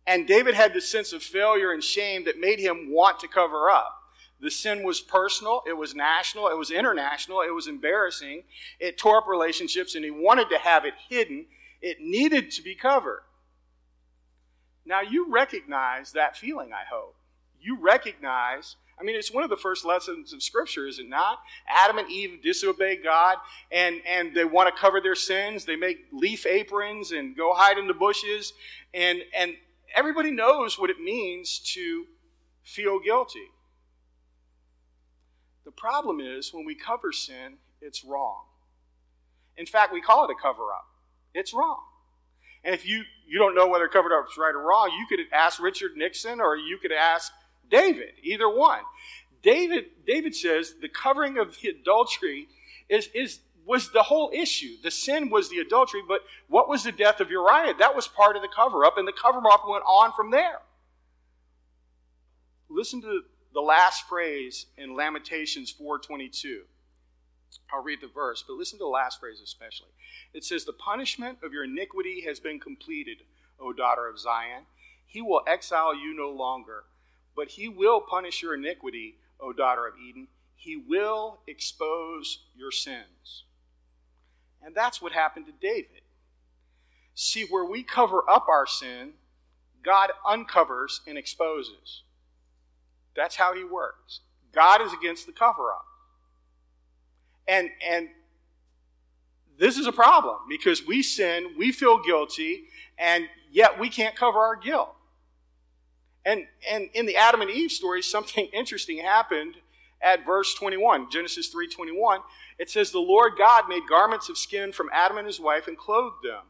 And 0.06 0.28
David 0.28 0.54
had 0.54 0.74
this 0.74 0.90
sense 0.90 1.14
of 1.14 1.24
failure 1.24 1.72
and 1.72 1.82
shame 1.82 2.26
that 2.26 2.38
made 2.38 2.60
him 2.60 2.92
want 2.92 3.22
to 3.22 3.28
cover 3.30 3.70
up. 3.70 3.96
The 4.42 4.52
sin 4.52 4.84
was 4.84 5.00
personal, 5.00 5.64
it 5.66 5.78
was 5.78 5.96
national, 5.96 6.50
it 6.50 6.58
was 6.58 6.72
international, 6.72 7.40
it 7.40 7.54
was 7.54 7.68
embarrassing, 7.68 8.44
it 8.82 8.98
tore 8.98 9.20
up 9.20 9.28
relationships, 9.30 9.96
and 9.96 10.04
he 10.04 10.12
wanted 10.12 10.50
to 10.50 10.58
have 10.58 10.84
it 10.84 10.96
hidden. 11.08 11.46
It 11.82 12.02
needed 12.02 12.52
to 12.52 12.62
be 12.62 12.76
covered. 12.76 13.24
Now, 14.86 15.00
you 15.00 15.32
recognize 15.32 16.12
that 16.12 16.36
feeling, 16.36 16.74
I 16.74 16.84
hope 16.92 17.16
you 17.64 17.80
recognize 17.80 18.76
I 19.00 19.04
mean, 19.04 19.16
it's 19.16 19.34
one 19.34 19.44
of 19.44 19.50
the 19.50 19.58
first 19.58 19.86
lessons 19.86 20.34
of 20.34 20.44
Scripture, 20.44 20.88
is 20.88 21.00
it 21.00 21.10
not? 21.10 21.40
Adam 21.68 21.98
and 21.98 22.10
Eve 22.10 22.40
disobey 22.44 22.98
God, 22.98 23.38
and, 23.72 24.02
and 24.08 24.36
they 24.36 24.46
want 24.46 24.74
to 24.74 24.80
cover 24.80 25.02
their 25.02 25.16
sins. 25.16 25.66
They 25.66 25.76
make 25.76 26.06
leaf 26.12 26.46
aprons 26.46 27.12
and 27.12 27.36
go 27.36 27.54
hide 27.54 27.78
in 27.78 27.88
the 27.88 27.94
bushes. 27.94 28.54
And, 28.94 29.20
and 29.36 29.56
everybody 29.96 30.32
knows 30.32 30.78
what 30.78 30.90
it 30.90 31.00
means 31.00 31.60
to 31.74 32.06
feel 32.64 33.00
guilty. 33.00 33.50
The 35.66 35.72
problem 35.72 36.20
is 36.20 36.54
when 36.54 36.66
we 36.66 36.76
cover 36.76 37.12
sin, 37.12 37.58
it's 37.82 38.06
wrong. 38.06 38.44
In 39.58 39.66
fact, 39.66 39.92
we 39.92 40.02
call 40.02 40.26
it 40.26 40.32
a 40.32 40.42
cover 40.42 40.72
up. 40.72 40.86
It's 41.34 41.54
wrong. 41.54 41.82
And 42.64 42.74
if 42.74 42.86
you, 42.86 43.04
you 43.28 43.40
don't 43.40 43.56
know 43.56 43.68
whether 43.68 43.88
covered 43.88 44.18
up 44.18 44.26
is 44.32 44.38
right 44.38 44.54
or 44.54 44.62
wrong, 44.62 44.92
you 44.98 45.06
could 45.08 45.26
ask 45.34 45.62
Richard 45.62 45.92
Nixon 45.98 46.40
or 46.40 46.56
you 46.56 46.78
could 46.78 46.94
ask 46.94 47.32
David, 47.74 48.14
either 48.22 48.48
one. 48.48 48.82
David, 49.42 49.86
David 50.06 50.36
says 50.36 50.76
the 50.80 50.88
covering 50.88 51.40
of 51.40 51.60
the 51.60 51.70
adultery 51.70 52.48
is, 52.88 53.10
is, 53.16 53.40
was 53.66 53.92
the 53.92 54.04
whole 54.04 54.30
issue. 54.32 54.76
The 54.84 54.92
sin 54.92 55.32
was 55.32 55.50
the 55.50 55.58
adultery, 55.58 56.02
but 56.08 56.22
what 56.48 56.70
was 56.70 56.84
the 56.84 56.92
death 56.92 57.20
of 57.20 57.32
Uriah? 57.32 57.74
That 57.80 57.96
was 57.96 58.08
part 58.08 58.36
of 58.36 58.44
the 58.44 58.48
cover 58.48 58.86
up, 58.86 59.00
and 59.00 59.08
the 59.08 59.12
cover 59.12 59.40
up 59.52 59.64
went 59.68 59.84
on 59.86 60.14
from 60.14 60.30
there. 60.30 60.60
Listen 62.70 63.02
to 63.02 63.22
the 63.56 63.62
last 63.62 64.08
phrase 64.08 64.68
in 64.78 64.96
Lamentations 64.96 65.72
422. 65.72 66.66
I'll 67.74 67.84
read 67.84 68.02
the 68.02 68.08
verse, 68.08 68.44
but 68.48 68.54
listen 68.54 68.78
to 68.78 68.86
the 68.86 68.88
last 68.88 69.20
phrase 69.20 69.42
especially. 69.44 69.90
It 70.32 70.44
says, 70.44 70.64
The 70.64 70.74
punishment 70.74 71.40
of 71.44 71.54
your 71.54 71.64
iniquity 71.64 72.24
has 72.28 72.40
been 72.40 72.60
completed, 72.60 73.24
O 73.60 73.74
daughter 73.74 74.08
of 74.08 74.20
Zion. 74.20 74.66
He 75.08 75.22
will 75.24 75.42
exile 75.48 75.96
you 75.96 76.16
no 76.16 76.30
longer 76.30 76.84
but 77.36 77.50
he 77.50 77.68
will 77.68 78.02
punish 78.02 78.42
your 78.42 78.56
iniquity, 78.56 79.16
O 79.40 79.54
daughter 79.54 79.88
of 79.88 79.94
Edom. 80.10 80.28
He 80.56 80.76
will 80.78 81.40
expose 81.48 82.46
your 82.56 82.72
sins. 82.72 83.44
And 84.62 84.74
that's 84.76 85.02
what 85.02 85.12
happened 85.12 85.46
to 85.48 85.52
David. 85.52 86.02
See, 87.16 87.46
where 87.46 87.66
we 87.66 87.84
cover 87.84 88.24
up 88.30 88.48
our 88.48 88.66
sin, 88.66 89.14
God 89.84 90.12
uncovers 90.28 91.02
and 91.06 91.18
exposes. 91.18 92.04
That's 93.16 93.36
how 93.36 93.54
he 93.54 93.64
works. 93.64 94.22
God 94.54 94.82
is 94.82 94.94
against 94.94 95.26
the 95.26 95.34
cover 95.34 95.72
up. 95.72 95.86
And, 97.48 97.70
and 97.86 98.08
this 99.60 99.78
is 99.78 99.86
a 99.86 99.92
problem 99.92 100.38
because 100.50 100.86
we 100.86 101.04
sin, 101.04 101.54
we 101.58 101.72
feel 101.72 102.02
guilty, 102.02 102.64
and 102.98 103.28
yet 103.52 103.80
we 103.80 103.90
can't 103.90 104.16
cover 104.16 104.40
our 104.40 104.56
guilt. 104.56 104.96
And, 106.26 106.48
and 106.70 106.90
in 106.94 107.06
the 107.06 107.18
Adam 107.18 107.42
and 107.42 107.50
Eve 107.50 107.72
story, 107.72 108.02
something 108.02 108.46
interesting 108.54 109.00
happened 109.00 109.56
at 110.04 110.26
verse 110.26 110.54
21, 110.54 111.10
Genesis 111.10 111.54
3:21. 111.54 112.20
It 112.60 112.70
says 112.70 112.92
the 112.92 113.00
Lord 113.00 113.34
God 113.38 113.70
made 113.70 113.88
garments 113.88 114.30
of 114.30 114.38
skin 114.38 114.72
from 114.72 114.90
Adam 114.94 115.18
and 115.18 115.26
his 115.26 115.40
wife 115.40 115.68
and 115.68 115.78
clothed 115.78 116.24
them. 116.24 116.44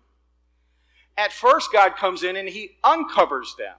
At 1.15 1.31
first 1.31 1.71
God 1.71 1.95
comes 1.95 2.23
in 2.23 2.35
and 2.35 2.49
he 2.49 2.77
uncovers 2.83 3.55
them. 3.57 3.75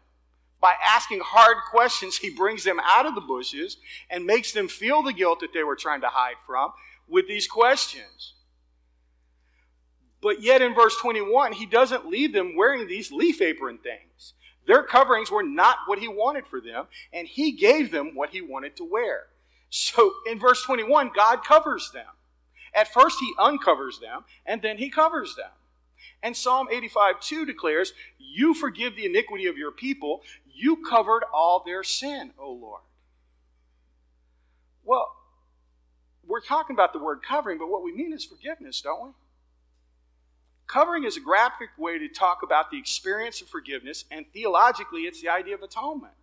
By 0.60 0.74
asking 0.82 1.20
hard 1.22 1.56
questions, 1.70 2.16
he 2.22 2.30
brings 2.30 2.64
them 2.64 2.80
out 2.82 3.04
of 3.04 3.14
the 3.14 3.20
bushes 3.20 3.78
and 4.08 4.24
makes 4.24 4.52
them 4.52 4.68
feel 4.68 5.02
the 5.02 5.12
guilt 5.12 5.40
that 5.40 5.52
they 5.52 5.64
were 5.64 5.76
trying 5.76 6.00
to 6.02 6.08
hide 6.08 6.36
from 6.46 6.72
with 7.08 7.26
these 7.26 7.48
questions. 7.48 8.34
But 10.22 10.40
yet 10.40 10.62
in 10.62 10.74
verse 10.74 10.96
21, 11.02 11.52
he 11.52 11.66
doesn't 11.66 12.06
leave 12.06 12.32
them 12.32 12.56
wearing 12.56 12.86
these 12.86 13.12
leaf 13.12 13.42
apron 13.42 13.78
things. 13.78 14.32
Their 14.66 14.82
coverings 14.82 15.30
were 15.30 15.42
not 15.42 15.78
what 15.86 15.98
he 15.98 16.08
wanted 16.08 16.46
for 16.46 16.60
them, 16.60 16.86
and 17.12 17.28
he 17.28 17.52
gave 17.52 17.90
them 17.90 18.14
what 18.14 18.30
he 18.30 18.40
wanted 18.40 18.76
to 18.76 18.84
wear. 18.84 19.26
So 19.70 20.12
in 20.30 20.38
verse 20.38 20.62
21, 20.62 21.10
God 21.14 21.44
covers 21.44 21.90
them. 21.92 22.06
At 22.74 22.92
first, 22.92 23.18
he 23.20 23.32
uncovers 23.38 23.98
them, 24.00 24.24
and 24.46 24.62
then 24.62 24.78
he 24.78 24.90
covers 24.90 25.36
them. 25.36 25.50
And 26.22 26.36
Psalm 26.36 26.68
85 26.70 27.20
2 27.20 27.46
declares, 27.46 27.92
You 28.18 28.54
forgive 28.54 28.96
the 28.96 29.06
iniquity 29.06 29.46
of 29.46 29.56
your 29.56 29.70
people, 29.70 30.22
you 30.52 30.76
covered 30.88 31.24
all 31.32 31.62
their 31.64 31.82
sin, 31.82 32.32
O 32.38 32.52
Lord. 32.52 32.82
Well, 34.84 35.12
we're 36.26 36.40
talking 36.40 36.74
about 36.74 36.92
the 36.92 36.98
word 36.98 37.20
covering, 37.22 37.58
but 37.58 37.68
what 37.68 37.82
we 37.82 37.92
mean 37.92 38.12
is 38.12 38.24
forgiveness, 38.24 38.80
don't 38.80 39.02
we? 39.02 39.10
Covering 40.66 41.04
is 41.04 41.16
a 41.16 41.20
graphic 41.20 41.70
way 41.76 41.98
to 41.98 42.08
talk 42.08 42.42
about 42.42 42.70
the 42.70 42.78
experience 42.78 43.42
of 43.42 43.48
forgiveness, 43.48 44.04
and 44.10 44.26
theologically, 44.26 45.02
it's 45.02 45.20
the 45.20 45.28
idea 45.28 45.54
of 45.54 45.62
atonement. 45.62 46.14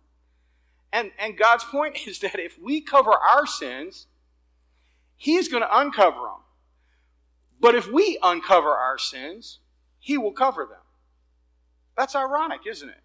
And, 0.92 1.12
and 1.18 1.38
God's 1.38 1.64
point 1.64 1.98
is 2.06 2.18
that 2.20 2.38
if 2.38 2.58
we 2.58 2.80
cover 2.80 3.12
our 3.12 3.46
sins, 3.46 4.06
He's 5.16 5.48
going 5.48 5.62
to 5.62 5.78
uncover 5.78 6.16
them. 6.16 6.42
But 7.60 7.76
if 7.76 7.90
we 7.90 8.18
uncover 8.22 8.70
our 8.70 8.98
sins, 8.98 9.60
He 10.00 10.18
will 10.18 10.32
cover 10.32 10.66
them. 10.66 10.82
That's 11.96 12.16
ironic, 12.16 12.62
isn't 12.66 12.88
it? 12.88 13.02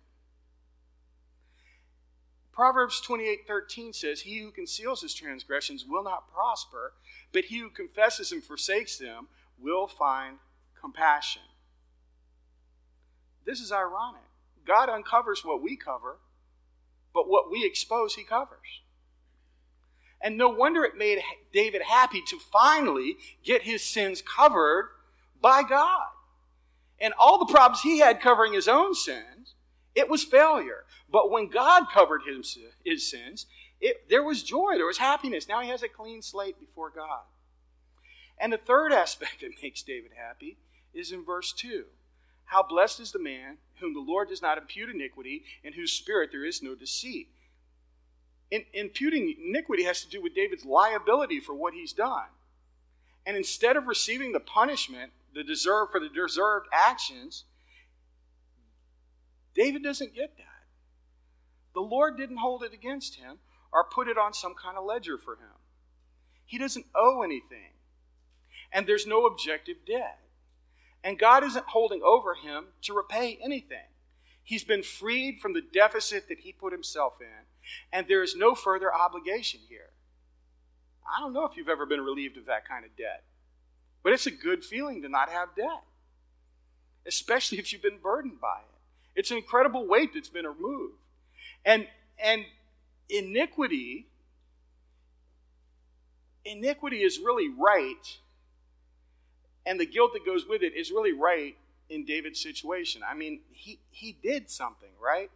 Proverbs 2.57 2.99
28 3.01 3.41
13 3.45 3.93
says, 3.93 4.21
He 4.21 4.39
who 4.39 4.49
conceals 4.49 5.03
his 5.03 5.13
transgressions 5.13 5.85
will 5.87 6.03
not 6.03 6.33
prosper, 6.33 6.93
but 7.31 7.45
he 7.45 7.59
who 7.59 7.69
confesses 7.69 8.31
and 8.31 8.43
forsakes 8.43 8.97
them 8.97 9.27
will 9.59 9.85
find 9.85 10.37
compassion. 10.79 11.41
This 13.45 13.59
is 13.59 13.71
ironic. 13.71 14.21
God 14.65 14.89
uncovers 14.89 15.45
what 15.45 15.61
we 15.61 15.77
cover, 15.77 16.17
but 17.13 17.29
what 17.29 17.49
we 17.49 17.65
expose, 17.65 18.15
he 18.15 18.23
covers. 18.23 18.81
And 20.21 20.37
no 20.37 20.49
wonder 20.49 20.83
it 20.83 20.97
made 20.97 21.19
David 21.53 21.83
happy 21.83 22.21
to 22.27 22.39
finally 22.51 23.17
get 23.43 23.61
his 23.63 23.83
sins 23.83 24.21
covered 24.21 24.89
by 25.41 25.63
God. 25.63 26.07
And 26.99 27.13
all 27.17 27.37
the 27.37 27.51
problems 27.51 27.81
he 27.81 27.99
had 27.99 28.19
covering 28.19 28.53
his 28.53 28.67
own 28.67 28.95
sins, 28.95 29.53
it 29.95 30.09
was 30.09 30.23
failure. 30.23 30.85
But 31.09 31.31
when 31.31 31.47
God 31.47 31.85
covered 31.93 32.21
his, 32.27 32.57
his 32.83 33.09
sins, 33.09 33.45
it, 33.79 34.09
there 34.09 34.23
was 34.23 34.43
joy, 34.43 34.73
there 34.75 34.87
was 34.87 34.97
happiness. 34.97 35.47
Now 35.47 35.61
he 35.61 35.69
has 35.69 35.83
a 35.83 35.89
clean 35.89 36.21
slate 36.21 36.59
before 36.59 36.89
God. 36.89 37.21
And 38.39 38.51
the 38.51 38.57
third 38.57 38.91
aspect 38.93 39.41
that 39.41 39.61
makes 39.61 39.83
David 39.83 40.11
happy 40.17 40.57
is 40.97 41.11
in 41.11 41.23
verse 41.23 41.53
2. 41.53 41.85
How 42.45 42.63
blessed 42.63 42.99
is 42.99 43.11
the 43.11 43.19
man 43.19 43.57
whom 43.79 43.93
the 43.93 43.99
Lord 43.99 44.29
does 44.29 44.41
not 44.41 44.57
impute 44.57 44.89
iniquity, 44.89 45.43
in 45.63 45.73
whose 45.73 45.91
spirit 45.91 46.29
there 46.31 46.45
is 46.45 46.63
no 46.63 46.75
deceit. 46.75 47.27
In, 48.49 48.63
imputing 48.73 49.35
iniquity 49.45 49.83
has 49.83 50.01
to 50.01 50.09
do 50.09 50.21
with 50.21 50.33
David's 50.33 50.65
liability 50.65 51.39
for 51.39 51.53
what 51.53 51.73
he's 51.73 51.93
done. 51.93 52.27
And 53.25 53.35
instead 53.35 53.75
of 53.75 53.87
receiving 53.87 54.31
the 54.31 54.39
punishment, 54.39 55.11
the 55.35 55.43
deserved 55.43 55.91
for 55.91 55.99
the 55.99 56.09
deserved 56.09 56.67
actions, 56.71 57.43
David 59.53 59.83
doesn't 59.83 60.15
get 60.15 60.37
that. 60.37 60.45
The 61.73 61.81
Lord 61.81 62.17
didn't 62.17 62.37
hold 62.37 62.63
it 62.63 62.73
against 62.73 63.15
him 63.15 63.37
or 63.73 63.83
put 63.83 64.07
it 64.07 64.17
on 64.17 64.33
some 64.33 64.55
kind 64.55 64.77
of 64.77 64.85
ledger 64.85 65.17
for 65.17 65.33
him. 65.33 65.57
He 66.45 66.57
doesn't 66.57 66.85
owe 66.95 67.21
anything. 67.21 67.73
And 68.71 68.87
there's 68.87 69.05
no 69.05 69.25
objective 69.25 69.77
debt. 69.85 70.19
And 71.03 71.19
God 71.19 71.43
isn't 71.43 71.65
holding 71.67 72.01
over 72.03 72.35
him 72.35 72.65
to 72.83 72.93
repay 72.93 73.39
anything. 73.43 73.85
He's 74.43 74.63
been 74.63 74.83
freed 74.83 75.39
from 75.41 75.53
the 75.53 75.61
deficit 75.61 76.29
that 76.29 76.39
he 76.39 76.53
put 76.53 76.71
himself 76.71 77.19
in, 77.19 77.45
and 77.91 78.07
there 78.07 78.23
is 78.23 78.35
no 78.35 78.55
further 78.55 78.93
obligation 78.93 79.59
here. 79.67 79.89
I 81.05 81.19
don't 81.19 81.33
know 81.33 81.45
if 81.45 81.57
you've 81.57 81.69
ever 81.69 81.85
been 81.85 82.01
relieved 82.01 82.37
of 82.37 82.45
that 82.45 82.67
kind 82.67 82.85
of 82.85 82.95
debt, 82.95 83.23
but 84.03 84.13
it's 84.13 84.25
a 84.25 84.31
good 84.31 84.63
feeling 84.63 85.01
to 85.01 85.09
not 85.09 85.29
have 85.29 85.55
debt, 85.55 85.83
especially 87.05 87.59
if 87.59 87.73
you've 87.73 87.81
been 87.81 87.99
burdened 88.01 88.39
by 88.39 88.59
it. 88.59 89.19
It's 89.19 89.31
an 89.31 89.37
incredible 89.37 89.85
weight 89.85 90.13
that's 90.13 90.29
been 90.29 90.45
removed. 90.45 90.95
And, 91.65 91.87
and 92.23 92.45
iniquity, 93.09 94.07
iniquity 96.45 97.03
is 97.03 97.19
really 97.19 97.49
right 97.49 98.17
and 99.67 99.77
the 99.79 99.85
guilt 99.85 100.13
that 100.13 100.25
goes 100.25 100.47
with 100.47 100.63
it 100.63 100.73
is 100.75 100.91
really 100.91 101.11
right 101.11 101.55
in 101.89 102.05
David's 102.05 102.41
situation. 102.41 103.01
I 103.07 103.13
mean, 103.13 103.41
he, 103.51 103.79
he 103.91 104.17
did 104.23 104.49
something, 104.49 104.89
right? 105.03 105.29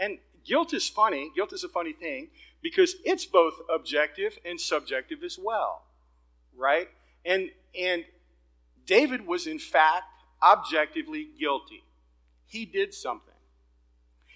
And 0.00 0.18
guilt 0.44 0.74
is 0.74 0.88
funny. 0.88 1.30
Guilt 1.36 1.52
is 1.52 1.62
a 1.62 1.68
funny 1.68 1.92
thing 1.92 2.28
because 2.62 2.96
it's 3.04 3.24
both 3.24 3.54
objective 3.72 4.38
and 4.44 4.60
subjective 4.60 5.22
as 5.22 5.38
well, 5.40 5.82
right? 6.56 6.88
And, 7.24 7.50
and 7.80 8.04
David 8.86 9.24
was, 9.24 9.46
in 9.46 9.60
fact, 9.60 10.04
objectively 10.42 11.28
guilty. 11.38 11.84
He 12.46 12.64
did 12.64 12.92
something. 12.92 13.34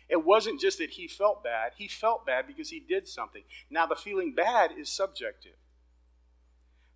It 0.08 0.24
wasn't 0.24 0.60
just 0.60 0.78
that 0.78 0.90
he 0.90 1.08
felt 1.08 1.42
bad, 1.42 1.72
he 1.76 1.88
felt 1.88 2.24
bad 2.24 2.46
because 2.46 2.70
he 2.70 2.80
did 2.80 3.08
something. 3.08 3.42
Now, 3.68 3.86
the 3.86 3.96
feeling 3.96 4.32
bad 4.32 4.70
is 4.78 4.88
subjective. 4.88 5.52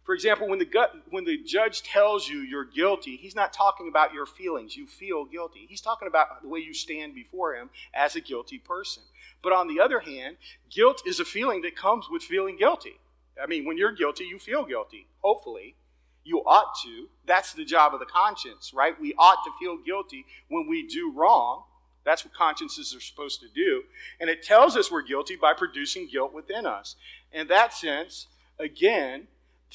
For 0.05 0.15
example, 0.15 0.49
when 0.49 0.59
the, 0.59 0.67
gut, 0.67 0.95
when 1.11 1.25
the 1.25 1.39
judge 1.39 1.83
tells 1.83 2.29
you 2.29 2.41
you're 2.41 2.67
guilty, 2.67 3.17
he's 3.17 3.35
not 3.35 3.55
talking 3.55 3.89
about 3.89 4.13
your 4.13 4.27
feelings. 4.27 4.77
You 4.77 4.87
feel 4.87 5.25
guilty. 5.25 5.67
He's 5.67 5.81
talking 5.81 6.09
about 6.09 6.43
the 6.43 6.49
way 6.49 6.61
you 6.61 6.75
stand 6.75 7.15
before 7.15 7.55
him 7.55 7.71
as 7.95 8.15
a 8.15 8.21
guilty 8.21 8.59
person. 8.59 9.03
But 9.43 9.55
on 9.55 9.67
the 9.67 9.81
other 9.81 10.01
hand, 10.01 10.37
guilt 10.71 11.03
is 11.07 11.21
a 11.21 11.25
feeling 11.25 11.63
that 11.63 11.75
comes 11.75 12.11
with 12.11 12.23
feeling 12.23 12.57
guilty. 12.57 13.01
I 13.43 13.47
mean, 13.47 13.65
when 13.65 13.79
you're 13.79 13.93
guilty, 13.93 14.25
you 14.25 14.39
feel 14.39 14.65
guilty, 14.65 15.07
hopefully. 15.21 15.75
You 16.23 16.39
ought 16.41 16.75
to. 16.85 17.09
That's 17.27 17.53
the 17.53 17.65
job 17.65 17.95
of 17.95 18.01
the 18.01 18.07
conscience, 18.07 18.73
right? 18.75 18.99
We 19.01 19.15
ought 19.19 19.45
to 19.45 19.51
feel 19.59 19.79
guilty 19.79 20.25
when 20.49 20.67
we 20.69 20.87
do 20.87 21.13
wrong. 21.13 21.65
That's 22.05 22.25
what 22.25 22.35
consciences 22.35 22.95
are 22.95 23.01
supposed 23.01 23.41
to 23.41 23.49
do. 23.55 23.83
And 24.21 24.29
it 24.29 24.43
tells 24.43 24.77
us 24.77 24.91
we're 24.91 25.03
guilty 25.03 25.37
by 25.37 25.55
producing 25.55 26.09
guilt 26.11 26.35
within 26.35 26.67
us. 26.67 26.97
In 27.33 27.49
that 27.49 27.73
sense, 27.73 28.27
again, 28.59 29.29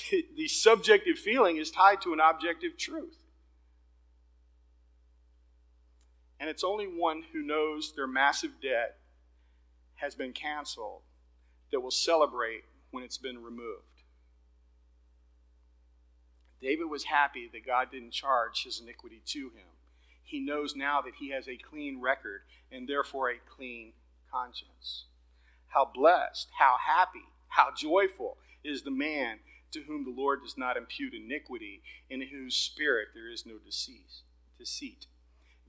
the 0.35 0.47
subjective 0.47 1.17
feeling 1.17 1.57
is 1.57 1.71
tied 1.71 2.01
to 2.01 2.13
an 2.13 2.19
objective 2.19 2.77
truth. 2.77 3.17
And 6.39 6.49
it's 6.49 6.63
only 6.63 6.85
one 6.85 7.23
who 7.33 7.41
knows 7.41 7.93
their 7.95 8.07
massive 8.07 8.61
debt 8.61 8.97
has 9.95 10.15
been 10.15 10.31
canceled 10.31 11.01
that 11.71 11.81
will 11.81 11.91
celebrate 11.91 12.63
when 12.91 13.03
it's 13.03 13.17
been 13.17 13.43
removed. 13.43 13.83
David 16.61 16.85
was 16.85 17.05
happy 17.05 17.49
that 17.51 17.65
God 17.65 17.91
didn't 17.91 18.11
charge 18.11 18.63
his 18.63 18.79
iniquity 18.81 19.21
to 19.27 19.49
him. 19.49 19.67
He 20.23 20.39
knows 20.39 20.75
now 20.75 21.01
that 21.01 21.15
he 21.19 21.31
has 21.31 21.47
a 21.47 21.57
clean 21.57 22.01
record 22.01 22.41
and 22.71 22.87
therefore 22.87 23.29
a 23.29 23.39
clean 23.55 23.93
conscience. 24.31 25.05
How 25.67 25.89
blessed, 25.93 26.49
how 26.57 26.77
happy, 26.85 27.25
how 27.47 27.69
joyful 27.75 28.37
is 28.63 28.83
the 28.83 28.91
man 28.91 29.39
to 29.71 29.81
whom 29.81 30.03
the 30.03 30.21
Lord 30.21 30.41
does 30.43 30.57
not 30.57 30.77
impute 30.77 31.13
iniquity, 31.13 31.81
in 32.09 32.21
whose 32.21 32.55
spirit 32.55 33.09
there 33.13 33.31
is 33.31 33.45
no 33.45 33.55
deceit. 33.65 35.05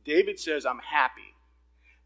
David 0.04 0.38
says, 0.38 0.64
I'm 0.64 0.78
happy. 0.78 1.34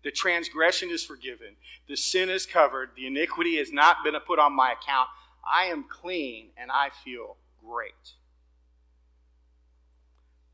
The 0.02 0.10
transgression 0.10 0.90
is 0.90 1.04
forgiven. 1.04 1.56
The 1.88 1.96
sin 1.96 2.28
is 2.28 2.44
covered. 2.44 2.90
The 2.96 3.06
iniquity 3.06 3.56
has 3.56 3.72
not 3.72 4.04
been 4.04 4.14
put 4.26 4.38
on 4.38 4.52
my 4.52 4.72
account. 4.72 5.08
I 5.50 5.66
am 5.66 5.84
clean 5.88 6.48
and 6.56 6.70
I 6.70 6.90
feel 7.04 7.36
great. 7.64 8.14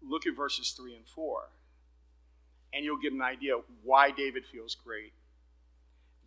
Look 0.03 0.27
at 0.27 0.37
verses 0.37 0.71
3 0.71 0.97
and 0.97 1.07
4, 1.07 1.51
and 2.73 2.85
you'll 2.85 3.01
get 3.01 3.13
an 3.13 3.21
idea 3.21 3.55
why 3.83 4.11
David 4.11 4.47
feels 4.47 4.75
great. 4.75 5.13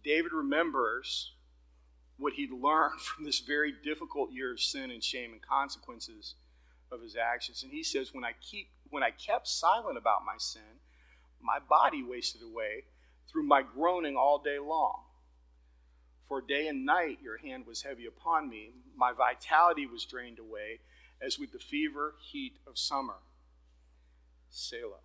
David 0.04 0.32
remembers 0.32 1.32
what 2.18 2.34
he'd 2.34 2.52
learned 2.52 3.00
from 3.16 3.26
this 3.26 3.40
very 3.40 3.74
difficult 3.84 4.32
year 4.32 4.54
of 4.54 4.60
sin 4.60 4.92
and 4.92 5.04
shame 5.04 5.32
and 5.32 5.42
consequences 5.42 6.36
of 6.92 7.02
his 7.02 7.16
actions. 7.16 7.64
And 7.64 7.72
he 7.72 7.84
says, 7.84 8.14
When 8.14 8.24
I 8.24 8.34
keep 8.42 8.70
when 8.90 9.04
I 9.04 9.10
kept 9.12 9.48
silent 9.48 9.98
about 9.98 10.26
my 10.26 10.36
sin, 10.38 10.80
my 11.42 11.58
body 11.60 12.04
wasted 12.04 12.42
away 12.44 12.84
through 13.32 13.44
my 13.44 13.64
groaning 13.64 14.16
all 14.16 14.38
day 14.38 14.60
long. 14.60 15.02
For 16.28 16.42
day 16.42 16.68
and 16.68 16.86
night 16.86 17.18
your 17.24 17.38
hand 17.38 17.66
was 17.66 17.82
heavy 17.82 18.06
upon 18.06 18.50
me. 18.50 18.72
My 18.96 19.12
vitality 19.12 19.86
was 19.86 20.06
drained 20.06 20.40
away 20.40 20.80
as 21.22 21.40
with 21.40 21.52
the 21.52 21.60
fever 21.60 22.16
heat 22.22 22.58
of 22.68 22.78
summer. 22.78 23.16
Selah. 24.50 25.02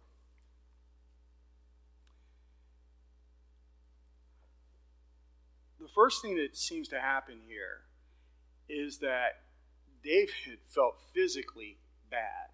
The 5.88 5.94
first 5.94 6.20
thing 6.20 6.36
that 6.36 6.54
seems 6.54 6.88
to 6.88 7.00
happen 7.00 7.36
here 7.46 7.80
is 8.68 8.98
that 8.98 9.40
David 10.04 10.58
felt 10.68 11.00
physically 11.14 11.78
bad. 12.10 12.50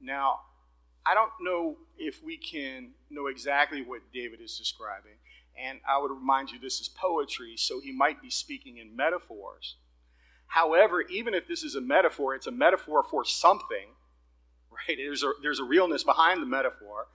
Now, 0.00 0.40
I 1.04 1.14
don't 1.14 1.32
know 1.40 1.76
if 1.98 2.22
we 2.22 2.36
can 2.36 2.90
know 3.10 3.26
exactly 3.26 3.82
what 3.82 4.12
David 4.14 4.40
is 4.40 4.56
describing. 4.56 5.18
And 5.60 5.80
I 5.88 6.00
would 6.00 6.12
remind 6.12 6.50
you 6.50 6.60
this 6.60 6.80
is 6.80 6.88
poetry, 6.88 7.54
so 7.56 7.80
he 7.80 7.90
might 7.90 8.22
be 8.22 8.30
speaking 8.30 8.76
in 8.76 8.94
metaphors. 8.94 9.74
However, 10.46 11.02
even 11.02 11.34
if 11.34 11.48
this 11.48 11.64
is 11.64 11.74
a 11.74 11.80
metaphor, 11.80 12.34
it's 12.36 12.46
a 12.46 12.52
metaphor 12.52 13.02
for 13.02 13.24
something, 13.24 13.88
right? 14.70 14.96
There's 14.96 15.24
a, 15.24 15.32
there's 15.42 15.58
a 15.58 15.64
realness 15.64 16.04
behind 16.04 16.40
the 16.40 16.46
metaphor. 16.46 17.08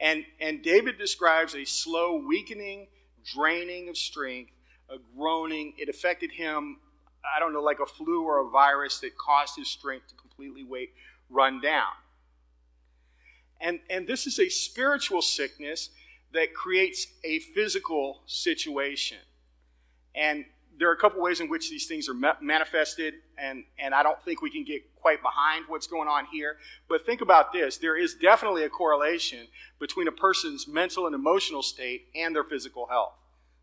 And, 0.00 0.24
and 0.40 0.62
David 0.62 0.96
describes 0.96 1.56
a 1.56 1.64
slow 1.64 2.22
weakening, 2.24 2.86
draining 3.34 3.88
of 3.88 3.96
strength, 3.96 4.52
a 4.90 4.96
groaning. 5.16 5.74
It 5.78 5.88
affected 5.88 6.32
him, 6.32 6.78
I 7.24 7.38
don't 7.38 7.52
know, 7.52 7.62
like 7.62 7.80
a 7.80 7.86
flu 7.86 8.24
or 8.24 8.46
a 8.46 8.50
virus 8.50 8.98
that 9.00 9.16
caused 9.16 9.56
his 9.56 9.68
strength 9.68 10.08
to 10.08 10.14
completely 10.14 10.64
wait, 10.64 10.90
run 11.30 11.60
down. 11.60 11.92
And, 13.60 13.80
and 13.90 14.06
this 14.06 14.26
is 14.26 14.38
a 14.38 14.48
spiritual 14.48 15.22
sickness 15.22 15.90
that 16.32 16.54
creates 16.54 17.06
a 17.24 17.40
physical 17.40 18.20
situation. 18.26 19.18
And 20.14 20.44
there 20.78 20.88
are 20.88 20.92
a 20.92 20.96
couple 20.96 21.20
ways 21.20 21.40
in 21.40 21.48
which 21.48 21.70
these 21.70 21.86
things 21.86 22.08
are 22.08 22.34
manifested, 22.40 23.14
and, 23.36 23.64
and 23.78 23.94
I 23.94 24.02
don't 24.02 24.20
think 24.22 24.42
we 24.42 24.50
can 24.50 24.64
get 24.64 24.82
quite 24.96 25.22
behind 25.22 25.64
what's 25.68 25.86
going 25.86 26.08
on 26.08 26.26
here. 26.26 26.56
But 26.88 27.04
think 27.04 27.20
about 27.20 27.52
this 27.52 27.78
there 27.78 27.96
is 27.96 28.14
definitely 28.14 28.64
a 28.64 28.68
correlation 28.68 29.46
between 29.78 30.08
a 30.08 30.12
person's 30.12 30.68
mental 30.68 31.06
and 31.06 31.14
emotional 31.14 31.62
state 31.62 32.06
and 32.14 32.34
their 32.34 32.44
physical 32.44 32.86
health. 32.86 33.14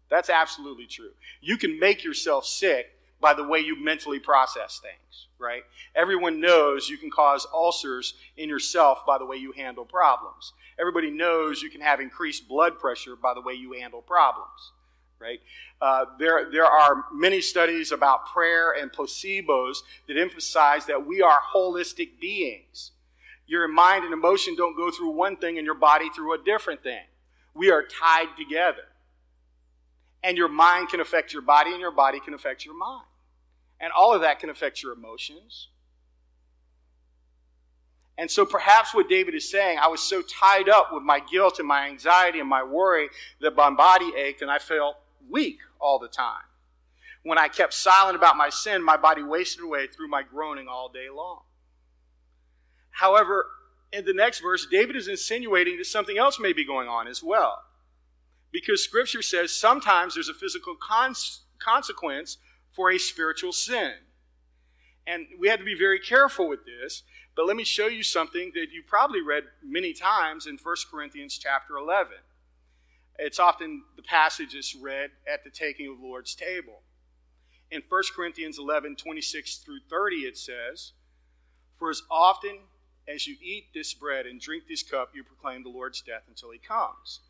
That's 0.10 0.30
absolutely 0.30 0.86
true. 0.86 1.12
You 1.42 1.58
can 1.58 1.80
make 1.80 2.04
yourself 2.04 2.46
sick 2.46 2.92
by 3.22 3.34
the 3.34 3.44
way 3.44 3.60
you 3.60 3.82
mentally 3.82 4.20
process 4.20 4.80
things, 4.80 5.28
right? 5.40 5.64
Everyone 5.96 6.40
knows 6.40 6.90
you 6.90 6.98
can 6.98 7.10
cause 7.10 7.48
ulcers 7.54 8.14
in 8.38 8.50
yourself 8.50 9.00
by 9.08 9.18
the 9.18 9.26
way 9.26 9.38
you 9.38 9.52
handle 9.54 9.86
problems. 9.86 10.54
Everybody 10.80 11.10
knows 11.10 11.62
you 11.62 11.70
can 11.70 11.82
have 11.82 12.00
increased 12.00 12.48
blood 12.48 12.78
pressure 12.78 13.16
by 13.16 13.34
the 13.34 13.42
way 13.42 13.54
you 13.54 13.74
handle 13.74 14.02
problems, 14.02 14.74
right? 15.20 15.40
Uh, 15.82 16.06
there, 16.20 16.50
there 16.52 16.66
are 16.66 17.06
many 17.14 17.42
studies 17.42 17.92
about 17.92 18.26
prayer 18.28 18.72
and 18.72 18.92
placebos 18.92 19.78
that 20.08 20.18
emphasize 20.18 20.86
that 20.86 21.06
we 21.06 21.22
are 21.22 21.40
holistic 21.54 22.20
beings. 22.20 22.92
Your 23.48 23.68
mind 23.68 24.04
and 24.04 24.14
emotion 24.14 24.56
don't 24.56 24.76
go 24.76 24.92
through 24.92 25.12
one 25.12 25.38
thing 25.38 25.58
and 25.58 25.66
your 25.66 25.76
body 25.76 26.10
through 26.16 26.34
a 26.34 26.44
different 26.44 26.84
thing. 26.84 27.04
We 27.54 27.72
are 27.72 27.84
tied 27.84 28.36
together. 28.38 28.84
And 30.24 30.38
your 30.38 30.48
mind 30.48 30.90
can 30.90 31.00
affect 31.00 31.34
your 31.34 31.44
body, 31.44 31.72
and 31.72 31.80
your 31.80 31.92
body 31.92 32.20
can 32.20 32.34
affect 32.34 32.66
your 32.66 32.76
mind. 32.76 33.06
And 33.80 33.92
all 33.92 34.14
of 34.14 34.22
that 34.22 34.40
can 34.40 34.50
affect 34.50 34.82
your 34.82 34.94
emotions. 34.94 35.68
And 38.18 38.32
so 38.32 38.46
perhaps 38.46 38.94
what 38.94 39.10
David 39.10 39.36
is 39.36 39.50
saying, 39.50 39.78
I 39.80 39.88
was 39.88 40.02
so 40.02 40.22
tied 40.22 40.70
up 40.70 40.90
with 40.94 41.04
my 41.04 41.20
guilt 41.20 41.60
and 41.60 41.68
my 41.68 41.88
anxiety 41.88 42.40
and 42.40 42.50
my 42.50 42.64
worry 42.64 43.10
that 43.42 43.56
my 43.56 43.70
body 43.70 44.14
ached 44.16 44.42
and 44.42 44.50
I 44.50 44.58
felt 44.58 44.96
weak 45.30 45.60
all 45.80 46.00
the 46.00 46.08
time. 46.08 46.44
When 47.24 47.38
I 47.38 47.48
kept 47.48 47.74
silent 47.74 48.16
about 48.16 48.38
my 48.38 48.50
sin, 48.50 48.84
my 48.84 48.98
body 48.98 49.24
wasted 49.24 49.64
away 49.64 49.88
through 49.88 50.10
my 50.10 50.22
groaning 50.22 50.68
all 50.68 50.90
day 50.90 51.08
long. 51.14 51.42
However, 52.92 53.48
in 53.92 54.06
the 54.06 54.14
next 54.14 54.42
verse, 54.42 54.68
David 54.70 54.96
is 54.96 55.08
insinuating 55.08 55.78
that 55.78 55.86
something 55.86 56.18
else 56.18 56.40
may 56.40 56.54
be 56.54 56.66
going 56.66 56.88
on 56.88 57.08
as 57.08 57.24
well. 57.24 57.64
Because 58.52 58.84
scripture 58.84 59.22
says 59.22 59.52
sometimes 59.52 60.14
there's 60.14 60.30
a 60.30 60.34
physical 60.34 60.76
cons- 60.76 61.42
consequence 61.60 62.38
for 62.72 62.92
a 62.92 62.98
spiritual 62.98 63.52
sin. 63.52 63.94
And 65.08 65.28
we 65.40 65.48
had 65.48 65.60
to 65.60 65.66
be 65.66 65.78
very 65.78 66.00
careful 66.00 66.48
with 66.48 66.66
this, 66.66 67.04
but 67.36 67.46
let 67.46 67.56
me 67.56 67.64
show 67.64 67.88
you 67.88 68.04
something 68.04 68.52
that 68.56 68.72
you 68.72 68.84
probably 68.86 69.22
read 69.22 69.44
many 69.64 69.94
times 69.94 70.48
in 70.48 70.58
1 70.62 70.76
Corinthians 70.90 71.38
chapter 71.38 71.78
11. 71.78 72.14
It's 73.18 73.40
often 73.40 73.84
the 73.96 74.04
passage 74.04 74.54
that's 74.54 74.76
read 74.76 75.12
at 75.32 75.44
the 75.44 75.50
taking 75.50 75.90
of 75.90 76.00
the 76.00 76.06
Lord's 76.06 76.36
table. 76.36 76.82
In 77.72 77.82
1 77.88 78.04
Corinthians 78.16 78.60
11, 78.60 78.98
26 78.98 79.58
through 79.58 79.80
30, 79.90 80.16
it 80.18 80.38
says, 80.38 80.94
For 81.78 81.90
as 81.90 82.02
often 82.12 82.60
as 83.08 83.28
you 83.28 83.36
eat 83.42 83.66
this 83.74 83.94
bread 83.94 84.26
and 84.26 84.40
drink 84.40 84.64
this 84.68 84.84
cup, 84.84 85.12
you 85.14 85.24
proclaim 85.24 85.64
the 85.64 85.70
Lord's 85.70 86.02
death 86.02 86.24
until 86.28 86.52
he 86.52 86.60
comes. 86.60 87.22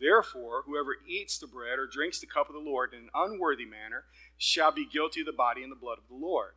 Therefore, 0.00 0.62
whoever 0.66 0.96
eats 1.06 1.38
the 1.38 1.46
bread 1.46 1.78
or 1.78 1.86
drinks 1.86 2.20
the 2.20 2.26
cup 2.26 2.48
of 2.48 2.54
the 2.54 2.60
Lord 2.60 2.94
in 2.94 3.00
an 3.00 3.10
unworthy 3.14 3.66
manner 3.66 4.04
shall 4.38 4.72
be 4.72 4.88
guilty 4.90 5.20
of 5.20 5.26
the 5.26 5.32
body 5.32 5.62
and 5.62 5.70
the 5.70 5.76
blood 5.76 5.98
of 5.98 6.08
the 6.08 6.14
Lord. 6.14 6.52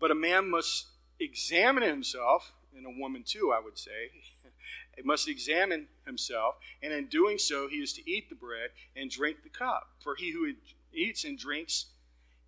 But 0.00 0.10
a 0.10 0.16
man 0.16 0.50
must 0.50 0.86
examine 1.20 1.84
himself, 1.84 2.52
and 2.76 2.84
a 2.84 3.00
woman 3.00 3.22
too, 3.24 3.52
I 3.56 3.62
would 3.62 3.78
say, 3.78 4.10
must 5.04 5.28
examine 5.28 5.88
himself, 6.06 6.56
and 6.82 6.92
in 6.92 7.06
doing 7.06 7.38
so, 7.38 7.68
he 7.68 7.76
is 7.76 7.92
to 7.94 8.10
eat 8.10 8.28
the 8.28 8.34
bread 8.34 8.70
and 8.96 9.10
drink 9.10 9.42
the 9.42 9.50
cup. 9.50 9.90
For 10.00 10.14
he 10.14 10.32
who 10.32 10.54
eats 10.92 11.24
and 11.24 11.38
drinks, 11.38 11.86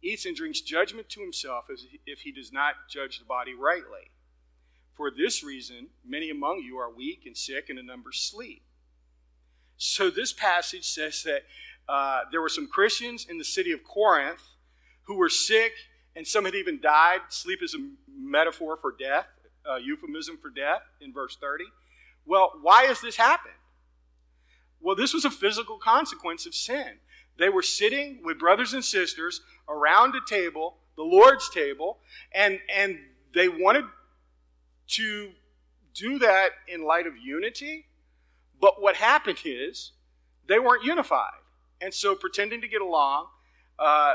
eats 0.03 0.25
and 0.25 0.35
drinks 0.35 0.61
judgment 0.61 1.09
to 1.11 1.21
himself 1.21 1.67
as 1.71 1.87
if 2.07 2.21
he 2.21 2.33
does 2.33 2.53
not 2.53 2.75
judge 2.89 3.19
the 3.19 3.25
body 3.25 3.55
rightly. 3.55 4.11
For 4.95 5.11
this 5.11 5.45
reason, 5.45 5.89
many 6.05 6.31
among 6.31 6.63
you 6.65 6.79
are 6.79 6.91
weak 6.93 7.25
and 7.27 7.37
sick, 7.37 7.69
and 7.69 7.79
a 7.79 7.83
number 7.83 8.11
sleep. 8.13 8.63
So 9.77 10.11
this 10.11 10.33
passage 10.33 10.89
says 10.89 11.23
that 11.23 11.45
uh, 11.89 12.23
there 12.33 12.43
were 12.43 12.49
some 12.49 12.67
Christians 12.67 13.27
in 13.29 13.39
the 13.39 13.45
city 13.45 13.71
of 13.73 13.85
Corinth 13.85 14.43
who 15.05 15.17
were 15.17 15.29
sick, 15.29 15.73
and 16.17 16.27
some 16.27 16.45
had 16.45 16.55
even 16.55 16.81
died. 16.81 17.21
Sleep 17.29 17.63
is 17.63 17.75
a 17.75 17.91
metaphor 18.13 18.77
for 18.77 18.93
death, 18.99 19.29
a 19.65 19.81
euphemism 19.81 20.37
for 20.37 20.51
death 20.51 20.83
in 21.01 21.13
verse 21.13 21.37
30. 21.41 21.65
Well, 22.29 22.53
why 22.61 22.85
has 22.85 23.01
this 23.01 23.17
happened? 23.17 23.55
Well, 24.81 24.95
this 24.95 25.15
was 25.15 25.25
a 25.25 25.31
physical 25.31 25.79
consequence 25.79 26.45
of 26.45 26.55
sin. 26.55 26.99
They 27.39 27.49
were 27.49 27.63
sitting 27.63 28.21
with 28.23 28.39
brothers 28.39 28.75
and 28.75 28.85
sisters 28.85 29.41
around 29.67 30.15
a 30.15 30.21
table, 30.29 30.77
the 30.97 31.05
Lord's 31.05 31.49
table, 31.49 31.99
and, 32.33 32.61
and 32.75 32.99
they 33.35 33.49
wanted 33.49 33.85
to 34.89 35.31
do 35.95 36.19
that 36.19 36.51
in 36.69 36.85
light 36.85 37.07
of 37.07 37.17
unity. 37.17 37.87
But 38.61 38.83
what 38.83 38.97
happened 38.97 39.39
is 39.45 39.93
they 40.47 40.59
weren't 40.59 40.85
unified. 40.85 41.31
And 41.81 41.95
so, 41.95 42.15
pretending 42.15 42.61
to 42.61 42.69
get 42.69 42.83
along, 42.83 43.29
uh, 43.79 44.15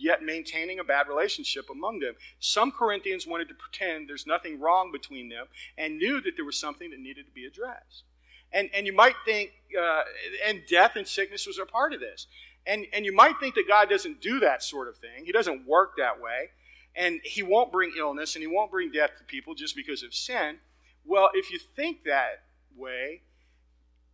yet 0.00 0.22
maintaining 0.22 0.78
a 0.78 0.84
bad 0.84 1.08
relationship 1.08 1.68
among 1.70 2.00
them. 2.00 2.14
Some 2.38 2.72
Corinthians 2.72 3.26
wanted 3.26 3.48
to 3.48 3.54
pretend 3.54 4.08
there's 4.08 4.26
nothing 4.26 4.58
wrong 4.58 4.90
between 4.90 5.28
them 5.28 5.46
and 5.76 5.98
knew 5.98 6.20
that 6.22 6.36
there 6.36 6.44
was 6.44 6.58
something 6.58 6.90
that 6.90 6.98
needed 6.98 7.26
to 7.26 7.32
be 7.32 7.44
addressed. 7.44 8.04
And, 8.52 8.70
and 8.74 8.86
you 8.86 8.92
might 8.92 9.14
think, 9.24 9.52
uh, 9.80 10.02
and 10.46 10.62
death 10.68 10.96
and 10.96 11.06
sickness 11.06 11.46
was 11.46 11.58
a 11.58 11.66
part 11.66 11.92
of 11.92 12.00
this. 12.00 12.26
And, 12.66 12.86
and 12.92 13.04
you 13.04 13.14
might 13.14 13.38
think 13.38 13.54
that 13.54 13.68
God 13.68 13.88
doesn't 13.88 14.20
do 14.20 14.40
that 14.40 14.62
sort 14.62 14.88
of 14.88 14.96
thing. 14.96 15.24
He 15.24 15.32
doesn't 15.32 15.66
work 15.66 15.92
that 15.98 16.20
way. 16.20 16.50
And 16.96 17.20
He 17.22 17.42
won't 17.42 17.70
bring 17.70 17.92
illness 17.96 18.34
and 18.34 18.42
He 18.42 18.48
won't 18.48 18.70
bring 18.70 18.90
death 18.90 19.10
to 19.18 19.24
people 19.24 19.54
just 19.54 19.76
because 19.76 20.02
of 20.02 20.14
sin. 20.14 20.56
Well, 21.04 21.30
if 21.34 21.50
you 21.50 21.58
think 21.58 22.02
that 22.04 22.42
way, 22.76 23.22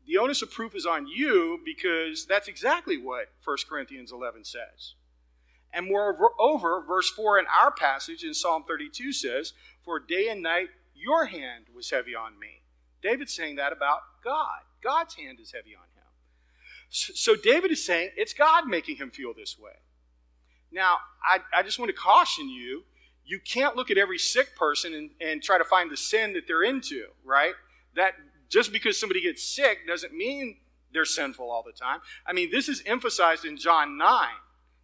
the 0.06 0.18
onus 0.18 0.42
of 0.42 0.50
proof 0.50 0.74
is 0.74 0.86
on 0.86 1.06
you 1.08 1.60
because 1.64 2.26
that's 2.26 2.46
exactly 2.46 2.96
what 2.96 3.30
1 3.44 3.56
Corinthians 3.68 4.12
11 4.12 4.44
says. 4.44 4.94
And 5.76 5.86
moreover, 5.86 6.82
verse 6.86 7.10
4 7.10 7.38
in 7.38 7.44
our 7.46 7.70
passage 7.70 8.24
in 8.24 8.32
Psalm 8.32 8.64
32 8.66 9.12
says, 9.12 9.52
For 9.84 10.00
day 10.00 10.28
and 10.28 10.42
night 10.42 10.68
your 10.94 11.26
hand 11.26 11.66
was 11.74 11.90
heavy 11.90 12.14
on 12.14 12.38
me. 12.38 12.62
David's 13.02 13.34
saying 13.34 13.56
that 13.56 13.72
about 13.72 14.00
God. 14.24 14.60
God's 14.82 15.14
hand 15.14 15.38
is 15.38 15.52
heavy 15.52 15.76
on 15.76 15.82
him. 15.82 16.08
So 16.88 17.36
David 17.36 17.70
is 17.70 17.84
saying 17.84 18.10
it's 18.16 18.32
God 18.32 18.66
making 18.66 18.96
him 18.96 19.10
feel 19.10 19.34
this 19.34 19.58
way. 19.58 19.72
Now, 20.72 20.96
I, 21.22 21.40
I 21.54 21.62
just 21.62 21.78
want 21.78 21.90
to 21.90 21.96
caution 21.96 22.48
you 22.48 22.84
you 23.26 23.40
can't 23.40 23.74
look 23.74 23.90
at 23.90 23.98
every 23.98 24.18
sick 24.18 24.56
person 24.56 24.94
and, 24.94 25.10
and 25.20 25.42
try 25.42 25.58
to 25.58 25.64
find 25.64 25.90
the 25.90 25.96
sin 25.96 26.32
that 26.34 26.46
they're 26.46 26.62
into, 26.62 27.06
right? 27.24 27.54
That 27.96 28.14
just 28.48 28.72
because 28.72 28.98
somebody 28.98 29.20
gets 29.20 29.42
sick 29.42 29.78
doesn't 29.86 30.14
mean 30.14 30.58
they're 30.92 31.04
sinful 31.04 31.50
all 31.50 31.64
the 31.64 31.72
time. 31.72 31.98
I 32.24 32.32
mean, 32.32 32.50
this 32.50 32.68
is 32.68 32.82
emphasized 32.86 33.44
in 33.44 33.56
John 33.56 33.98
9. 33.98 34.28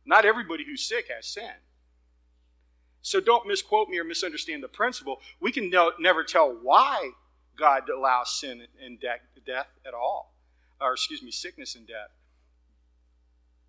Not 0.05 0.25
everybody 0.25 0.65
who's 0.65 0.83
sick 0.83 1.09
has 1.15 1.27
sin. 1.27 1.53
So 3.03 3.21
don't 3.21 3.47
misquote 3.47 3.89
me 3.89 3.99
or 3.99 4.05
misunderstand 4.05 4.63
the 4.63 4.69
principle. 4.69 5.21
We 5.41 5.51
can 5.53 5.71
no, 5.71 5.93
never 5.99 6.23
tell 6.23 6.57
why 6.63 7.11
God 7.59 7.89
allows 7.89 8.39
sin 8.39 8.63
and 8.85 9.01
de- 9.01 9.21
death 9.45 9.69
at 9.87 9.93
all, 9.93 10.33
or 10.81 10.93
excuse 10.93 11.23
me, 11.23 11.31
sickness 11.31 11.75
and 11.75 11.87
death. 11.87 12.11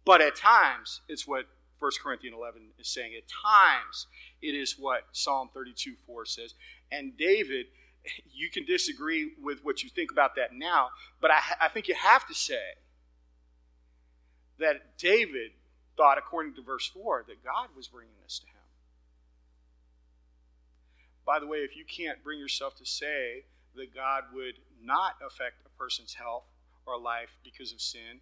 But 0.06 0.22
at 0.22 0.36
times, 0.36 1.02
it's 1.08 1.28
what 1.28 1.46
1 1.80 1.92
Corinthians 2.02 2.36
11 2.38 2.62
is 2.80 2.88
saying. 2.88 3.14
At 3.18 3.24
times, 3.28 4.08
it 4.42 4.56
is 4.56 4.78
what 4.78 5.08
Psalm 5.12 5.50
32 5.54 5.96
4 6.06 6.26
says. 6.26 6.54
And 6.92 7.18
David, 7.18 7.68
you 8.34 8.50
can 8.50 8.66
disagree 8.66 9.32
with 9.42 9.64
what 9.64 9.84
you 9.84 9.90
think 9.90 10.12
about 10.12 10.36
that 10.36 10.54
now, 10.54 10.90
but 11.20 11.32
I, 11.32 11.40
I 11.62 11.68
think 11.70 11.88
you 11.88 11.96
have 11.96 12.28
to 12.28 12.34
say 12.34 12.76
that 14.60 14.98
David 14.98 15.52
thought, 15.96 16.18
according 16.18 16.56
to 16.56 16.62
verse 16.62 16.88
4, 16.88 17.26
that 17.28 17.44
God 17.44 17.70
was 17.76 17.88
bringing 17.88 18.14
this 18.24 18.40
to 18.40 18.48
him. 18.48 18.54
By 21.26 21.40
the 21.40 21.48
way, 21.48 21.60
if 21.60 21.76
you 21.78 21.86
can't 21.86 22.24
bring 22.24 22.40
yourself 22.40 22.76
to 22.78 22.86
say 22.86 23.46
that 23.76 23.96
God 23.96 24.24
would 24.34 24.56
not 24.84 25.16
affect 25.26 25.66
a 25.66 25.70
person's 25.82 26.14
health 26.14 26.44
or 26.86 27.00
life 27.00 27.38
because 27.44 27.72
of 27.72 27.82
sin, 27.82 28.20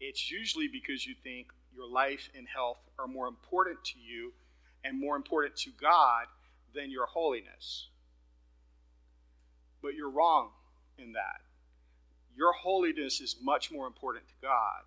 it's 0.00 0.30
usually 0.30 0.68
because 0.68 1.06
you 1.06 1.14
think 1.22 1.48
your 1.74 1.88
life 1.88 2.28
and 2.36 2.46
health 2.52 2.78
are 2.98 3.06
more 3.06 3.28
important 3.28 3.82
to 3.84 3.98
you 3.98 4.32
and 4.84 4.98
more 4.98 5.16
important 5.16 5.56
to 5.56 5.70
God 5.80 6.26
than 6.74 6.90
your 6.90 7.06
holiness. 7.06 7.88
But 9.82 9.94
you're 9.94 10.10
wrong 10.10 10.50
in 10.98 11.12
that. 11.12 11.40
Your 12.36 12.52
holiness 12.52 13.20
is 13.20 13.36
much 13.40 13.70
more 13.70 13.86
important 13.86 14.26
to 14.28 14.34
God 14.42 14.82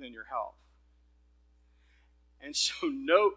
than 0.00 0.12
your 0.12 0.26
health. 0.30 0.54
And 2.40 2.54
so, 2.56 2.74
note 2.88 3.34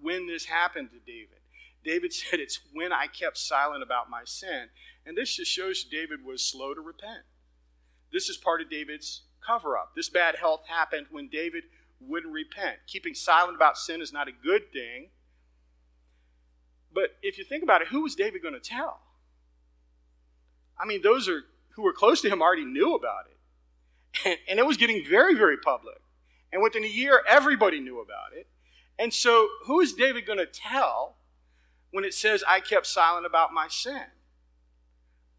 when 0.00 0.26
this 0.26 0.46
happened 0.46 0.90
to 0.90 0.98
David. 0.98 1.38
David 1.84 2.12
said, 2.12 2.40
It's 2.40 2.60
when 2.72 2.92
I 2.92 3.06
kept 3.06 3.38
silent 3.38 3.82
about 3.82 4.10
my 4.10 4.22
sin. 4.24 4.68
And 5.04 5.16
this 5.16 5.36
just 5.36 5.50
shows 5.50 5.84
David 5.84 6.24
was 6.24 6.44
slow 6.44 6.74
to 6.74 6.80
repent. 6.80 7.24
This 8.12 8.28
is 8.28 8.36
part 8.36 8.60
of 8.60 8.70
David's 8.70 9.22
cover 9.44 9.76
up. 9.76 9.92
This 9.96 10.08
bad 10.08 10.36
health 10.36 10.62
happened 10.68 11.06
when 11.10 11.28
David 11.28 11.64
wouldn't 12.00 12.32
repent. 12.32 12.76
Keeping 12.86 13.14
silent 13.14 13.56
about 13.56 13.76
sin 13.76 14.00
is 14.00 14.12
not 14.12 14.28
a 14.28 14.32
good 14.32 14.72
thing. 14.72 15.08
But 16.94 17.16
if 17.22 17.38
you 17.38 17.44
think 17.44 17.62
about 17.62 17.82
it, 17.82 17.88
who 17.88 18.02
was 18.02 18.14
David 18.14 18.42
going 18.42 18.54
to 18.54 18.60
tell? 18.60 19.00
I 20.78 20.84
mean, 20.84 21.00
those 21.02 21.28
are 21.28 21.42
who 21.74 21.82
were 21.82 21.92
close 21.92 22.20
to 22.20 22.28
him 22.28 22.42
already 22.42 22.64
knew 22.64 22.94
about 22.94 23.26
it. 23.26 23.31
And, 24.48 24.58
it 24.58 24.66
was 24.66 24.76
getting 24.76 25.04
very, 25.08 25.34
very 25.34 25.56
public. 25.56 26.00
And 26.52 26.62
within 26.62 26.84
a 26.84 26.88
year, 26.88 27.22
everybody 27.26 27.80
knew 27.80 28.00
about 28.00 28.36
it. 28.36 28.46
And 28.98 29.12
so, 29.12 29.48
who 29.64 29.80
is 29.80 29.94
David 29.94 30.26
going 30.26 30.38
to 30.38 30.46
tell 30.46 31.16
when 31.90 32.04
it 32.04 32.12
says, 32.12 32.44
I 32.46 32.60
kept 32.60 32.86
silent 32.86 33.24
about 33.24 33.52
my 33.52 33.68
sin? 33.68 34.04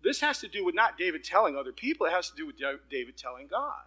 This 0.03 0.21
has 0.21 0.39
to 0.39 0.47
do 0.47 0.65
with 0.65 0.75
not 0.75 0.97
David 0.97 1.23
telling 1.23 1.55
other 1.55 1.71
people, 1.71 2.05
it 2.07 2.11
has 2.11 2.29
to 2.29 2.35
do 2.35 2.47
with 2.47 2.55
David 2.89 3.17
telling 3.17 3.47
God. 3.47 3.83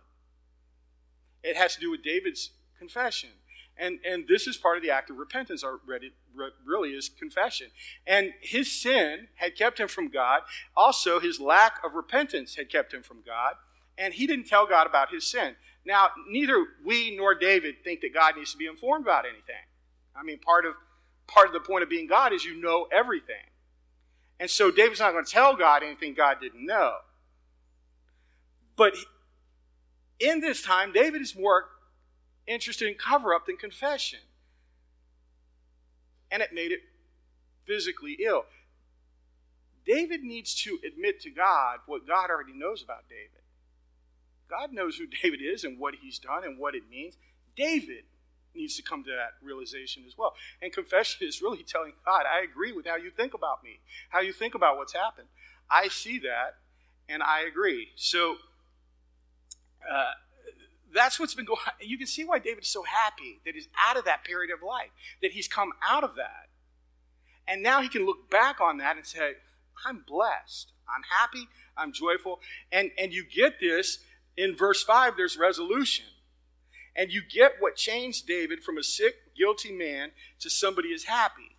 It 1.42 1.56
has 1.56 1.74
to 1.74 1.80
do 1.80 1.90
with 1.90 2.02
David's 2.02 2.50
confession. 2.78 3.30
And, 3.78 3.98
and 4.08 4.26
this 4.26 4.46
is 4.46 4.56
part 4.56 4.78
of 4.78 4.82
the 4.82 4.90
act 4.90 5.10
of 5.10 5.18
repentance, 5.18 5.62
or 5.62 5.80
really 6.64 6.90
is 6.90 7.10
confession. 7.10 7.68
And 8.06 8.32
his 8.40 8.72
sin 8.72 9.28
had 9.34 9.54
kept 9.54 9.78
him 9.78 9.88
from 9.88 10.08
God. 10.08 10.42
Also, 10.74 11.20
his 11.20 11.38
lack 11.40 11.84
of 11.84 11.94
repentance 11.94 12.56
had 12.56 12.70
kept 12.70 12.94
him 12.94 13.02
from 13.02 13.18
God. 13.24 13.56
And 13.98 14.12
he 14.12 14.26
didn't 14.26 14.46
tell 14.46 14.66
God 14.66 14.86
about 14.86 15.10
his 15.10 15.26
sin. 15.26 15.56
Now, 15.84 16.08
neither 16.28 16.66
we 16.84 17.16
nor 17.16 17.34
David 17.34 17.76
think 17.84 18.00
that 18.00 18.12
God 18.12 18.36
needs 18.36 18.52
to 18.52 18.58
be 18.58 18.66
informed 18.66 19.04
about 19.04 19.24
anything. 19.24 19.64
I 20.14 20.22
mean, 20.22 20.38
part 20.38 20.66
of, 20.66 20.74
part 21.26 21.46
of 21.46 21.52
the 21.52 21.60
point 21.60 21.82
of 21.82 21.88
being 21.88 22.06
God 22.06 22.32
is 22.32 22.44
you 22.44 22.60
know 22.60 22.88
everything. 22.92 23.36
And 24.38 24.50
so 24.50 24.70
David's 24.70 25.00
not 25.00 25.12
going 25.12 25.24
to 25.24 25.30
tell 25.30 25.56
God 25.56 25.82
anything 25.82 26.14
God 26.14 26.38
didn't 26.40 26.64
know. 26.64 26.96
But 28.76 28.94
in 30.20 30.40
this 30.40 30.62
time, 30.62 30.92
David 30.92 31.22
is 31.22 31.34
more 31.34 31.66
interested 32.46 32.88
in 32.88 32.94
cover 32.94 33.34
up 33.34 33.46
than 33.46 33.56
confession. 33.56 34.20
And 36.30 36.42
it 36.42 36.52
made 36.52 36.72
it 36.72 36.80
physically 37.64 38.18
ill. 38.24 38.44
David 39.86 40.22
needs 40.22 40.54
to 40.62 40.78
admit 40.86 41.20
to 41.20 41.30
God 41.30 41.78
what 41.86 42.06
God 42.06 42.28
already 42.28 42.52
knows 42.52 42.82
about 42.82 43.08
David. 43.08 43.45
God 44.48 44.72
knows 44.72 44.96
who 44.96 45.06
David 45.22 45.40
is 45.42 45.64
and 45.64 45.78
what 45.78 45.94
he's 46.02 46.18
done 46.18 46.44
and 46.44 46.58
what 46.58 46.74
it 46.74 46.82
means. 46.90 47.16
David 47.56 48.04
needs 48.54 48.76
to 48.76 48.82
come 48.82 49.04
to 49.04 49.10
that 49.10 49.34
realization 49.42 50.04
as 50.06 50.16
well. 50.16 50.34
And 50.62 50.72
confession 50.72 51.26
is 51.28 51.42
really 51.42 51.62
telling 51.62 51.92
God, 52.04 52.24
I 52.26 52.42
agree 52.42 52.72
with 52.72 52.86
how 52.86 52.96
you 52.96 53.10
think 53.10 53.34
about 53.34 53.62
me, 53.62 53.80
how 54.10 54.20
you 54.20 54.32
think 54.32 54.54
about 54.54 54.76
what's 54.76 54.92
happened. 54.92 55.28
I 55.70 55.88
see 55.88 56.18
that 56.20 56.56
and 57.08 57.22
I 57.22 57.42
agree. 57.42 57.88
So, 57.96 58.36
uh, 59.88 60.12
that's 60.94 61.20
what's 61.20 61.34
been 61.34 61.44
going 61.44 61.60
on. 61.66 61.72
You 61.80 61.98
can 61.98 62.06
see 62.06 62.24
why 62.24 62.38
David's 62.38 62.68
so 62.68 62.82
happy 62.82 63.40
that 63.44 63.54
he's 63.54 63.68
out 63.86 63.96
of 63.96 64.04
that 64.06 64.24
period 64.24 64.52
of 64.52 64.66
life, 64.66 64.90
that 65.22 65.32
he's 65.32 65.48
come 65.48 65.72
out 65.86 66.04
of 66.04 66.16
that. 66.16 66.48
And 67.48 67.62
now 67.62 67.80
he 67.80 67.88
can 67.88 68.04
look 68.04 68.28
back 68.30 68.60
on 68.60 68.78
that 68.78 68.96
and 68.96 69.06
say, 69.06 69.34
I'm 69.86 70.04
blessed. 70.06 70.72
I'm 70.88 71.02
happy. 71.02 71.48
I'm 71.76 71.92
joyful. 71.92 72.40
And, 72.72 72.90
and 72.98 73.12
you 73.12 73.24
get 73.24 73.60
this 73.60 73.98
in 74.36 74.54
verse 74.54 74.82
5, 74.82 75.14
there's 75.16 75.36
resolution. 75.36 76.06
And 76.94 77.12
you 77.12 77.22
get 77.22 77.54
what 77.58 77.76
changed 77.76 78.26
David 78.26 78.62
from 78.62 78.78
a 78.78 78.82
sick, 78.82 79.34
guilty 79.36 79.72
man 79.72 80.10
to 80.40 80.48
somebody 80.48 80.90
who's 80.90 81.04
happy 81.04 81.56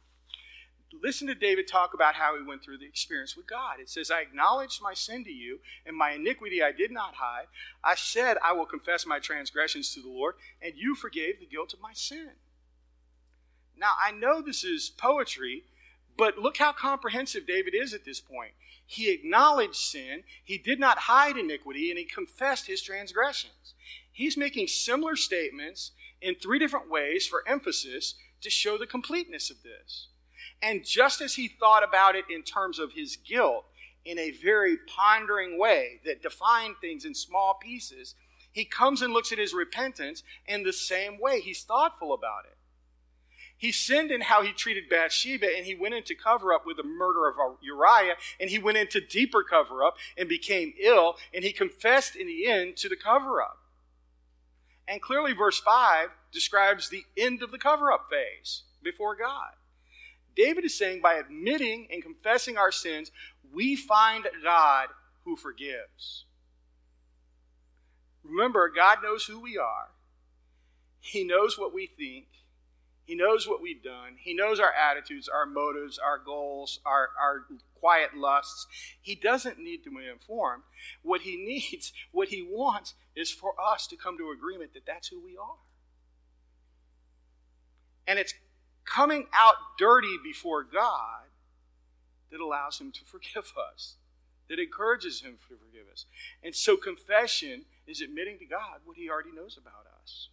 listen 1.02 1.28
to 1.28 1.36
David 1.36 1.68
talk 1.68 1.94
about 1.94 2.16
how 2.16 2.38
he 2.38 2.44
went 2.44 2.64
through 2.64 2.78
the 2.78 2.86
experience 2.86 3.36
with 3.36 3.48
God. 3.48 3.80
It 3.80 3.90
says, 3.90 4.12
I 4.12 4.22
acknowledged 4.22 4.82
my 4.82 4.94
sin 4.94 5.24
to 5.26 5.32
you, 5.32 5.60
and 5.86 5.96
my 5.96 6.12
iniquity 6.12 6.62
I 6.62 6.72
did 6.72 6.92
not 6.92 7.16
hide. 7.16 7.48
I 7.84 7.96
said, 7.96 8.38
I 8.44 8.54
will 8.54 8.66
confess 8.66 9.06
my 9.06 9.20
transgressions 9.20 9.94
to 9.94 10.02
the 10.02 10.10
Lord, 10.10 10.36
and 10.62 10.74
you 10.76 10.96
forgave 10.96 11.40
the 11.40 11.46
guilt 11.46 11.74
of 11.74 11.82
my 11.82 11.94
sin. 11.94 12.32
Now, 13.78 13.94
I 14.04 14.12
know 14.12 14.42
this 14.42 14.64
is 14.64 14.90
poetry, 14.90 15.64
but 16.18 16.40
look 16.40 16.58
how 16.58 16.74
comprehensive 16.74 17.46
David 17.46 17.76
is 17.76 17.94
at 17.94 18.06
this 18.06 18.20
point. 18.20 18.54
He 18.90 19.12
acknowledged 19.12 19.76
sin, 19.76 20.24
he 20.44 20.58
did 20.58 20.80
not 20.80 20.98
hide 21.00 21.38
iniquity, 21.38 21.90
and 21.90 22.00
he 22.00 22.06
confessed 22.06 22.68
his 22.68 22.82
transgressions. 22.82 23.74
He's 24.12 24.38
making 24.38 24.68
similar 24.68 25.18
statements 25.18 25.92
in 26.22 26.36
three 26.36 26.58
different 26.58 26.90
ways 26.90 27.28
for 27.28 27.48
emphasis 27.48 28.16
to 28.42 28.50
show 28.50 28.78
the 28.78 28.88
completeness 28.88 29.52
of 29.52 29.58
this. 29.62 30.08
And 30.62 30.86
just 30.86 31.22
as 31.22 31.36
he 31.36 31.48
thought 31.48 31.84
about 31.84 32.16
it 32.16 32.26
in 32.30 32.44
terms 32.44 32.80
of 32.80 32.94
his 32.94 33.18
guilt 33.18 33.66
in 34.06 34.18
a 34.18 34.32
very 34.32 34.78
pondering 34.88 35.60
way 35.60 36.00
that 36.06 36.24
defined 36.24 36.76
things 36.80 37.04
in 37.04 37.14
small 37.14 37.60
pieces, 37.62 38.16
he 38.52 38.64
comes 38.64 39.02
and 39.02 39.14
looks 39.14 39.32
at 39.32 39.38
his 39.38 39.54
repentance 39.54 40.24
in 40.48 40.64
the 40.64 40.74
same 40.74 41.20
way. 41.20 41.42
He's 41.42 41.64
thoughtful 41.64 42.14
about 42.14 42.46
it. 42.46 42.57
He 43.58 43.72
sinned 43.72 44.12
in 44.12 44.22
how 44.22 44.43
he 44.43 44.53
treated 44.53 44.88
Bathsheba, 44.88 45.47
and 45.55 45.66
he 45.66 45.74
went 45.74 45.95
into 45.95 46.14
cover 46.14 46.53
up 46.53 46.66
with 46.66 46.78
the 46.78 46.84
murder 46.84 47.28
of 47.28 47.39
uh, 47.39 47.55
Uriah, 47.62 48.16
and 48.39 48.51
he 48.51 48.60
went 48.60 48.78
into 48.78 49.01
deeper 49.01 49.43
cover 49.43 49.84
up 49.84 49.97
and 50.16 50.30
became 50.30 50.74
ill, 50.80 51.16
and 51.34 51.43
he 51.43 51.51
confessed 51.51 52.16
in 52.16 52.28
the 52.28 52.45
end 52.45 52.78
to 52.78 52.89
the 52.89 52.95
cover 52.95 53.41
up. 53.41 53.58
And 54.88 55.01
clearly, 55.01 55.34
verse 55.34 55.60
5 55.60 56.10
describes 56.32 56.89
the 56.89 57.05
end 57.18 57.41
of 57.41 57.51
the 57.51 57.58
cover 57.58 57.91
up 57.91 58.10
phase 58.10 58.64
before 58.84 59.16
God. 59.16 59.53
David 60.36 60.64
is 60.64 60.78
saying 60.78 61.01
by 61.01 61.16
admitting 61.16 61.88
and 61.91 62.03
confessing 62.03 62.58
our 62.58 62.72
sins, 62.72 63.12
we 63.51 63.76
find 63.76 64.28
God 64.43 64.89
who 65.26 65.36
forgives. 65.36 66.26
Remember, 68.24 68.70
God 68.70 68.99
knows 69.01 69.26
who 69.26 69.39
we 69.39 69.58
are, 69.58 69.89
He 70.99 71.24
knows 71.24 71.58
what 71.58 71.74
we 71.74 71.88
think. 71.88 72.28
He 73.08 73.16
knows 73.16 73.47
what 73.47 73.62
we've 73.62 73.82
done. 73.82 74.18
He 74.20 74.36
knows 74.36 74.60
our 74.60 74.72
attitudes, 74.72 75.28
our 75.28 75.45
motives, 75.45 75.97
our 75.97 76.20
goals, 76.20 76.82
our, 76.86 77.10
our 77.20 77.45
quiet 77.74 78.16
lusts. 78.16 78.68
He 79.01 79.16
doesn't 79.16 79.58
need 79.58 79.84
to 79.86 79.89
be 79.89 80.08
informed. 80.08 80.64
What 81.01 81.22
he 81.22 81.36
needs, 81.72 81.93
what 82.12 82.28
he 82.28 82.41
wants, 82.41 82.93
is 83.16 83.32
for 83.32 83.53
us 83.60 83.88
to 83.88 83.95
come 83.95 84.18
to 84.18 84.30
agreement 84.30 84.74
that 84.74 84.86
that's 84.86 85.08
who 85.08 85.24
we 85.24 85.38
are. 85.38 85.55
And 88.05 88.20
it's 88.20 88.34
coming 88.86 89.28
out 89.34 89.55
dirty 89.78 90.18
before 90.24 90.64
God 90.64 91.28
that 92.32 92.39
allows 92.39 92.80
Him 92.80 92.91
to 92.91 93.05
forgive 93.05 93.53
us, 93.72 93.95
that 94.49 94.60
encourages 94.60 95.22
Him 95.22 95.38
to 95.49 95.55
forgive 95.55 95.91
us. 95.91 96.05
And 96.43 96.55
so 96.55 96.78
confession 96.78 97.64
is 97.86 98.01
admitting 98.01 98.39
to 98.39 98.45
God 98.45 98.82
what 98.86 98.97
He 98.97 99.10
already 99.10 99.32
knows 99.32 99.58
about 99.58 99.86
us. 100.01 100.30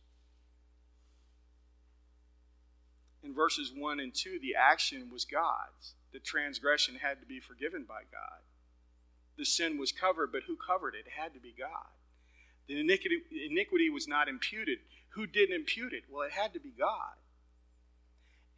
In 3.25 3.35
verses 3.35 3.73
1 3.75 4.01
and 4.01 4.15
2, 4.15 4.39
the 4.43 4.55
action 4.55 5.09
was 5.11 5.25
God's. 5.25 5.95
The 6.13 6.19
transgression 6.19 6.97
had 6.97 7.21
to 7.21 7.27
be 7.27 7.41
forgiven 7.41 7.85
by 7.89 8.03
God. 8.13 8.43
The 9.39 9.47
sin 9.47 9.79
was 9.79 9.93
covered, 9.93 10.31
but 10.31 10.43
who 10.47 10.57
covered 10.57 10.95
it? 10.95 11.07
It 11.07 11.13
had 11.19 11.33
to 11.35 11.41
be 11.41 11.55
God. 11.59 11.89
The 12.69 12.79
iniquity, 12.81 13.23
iniquity 13.51 13.91
was 13.91 14.07
not 14.07 14.29
imputed. 14.29 14.79
Who 15.11 15.27
didn't 15.27 15.55
impute 15.55 15.93
it? 15.93 16.05
Well, 16.11 16.27
it 16.27 16.33
had 16.33 16.53
to 16.53 16.61
be 16.61 16.73
God. 16.79 17.17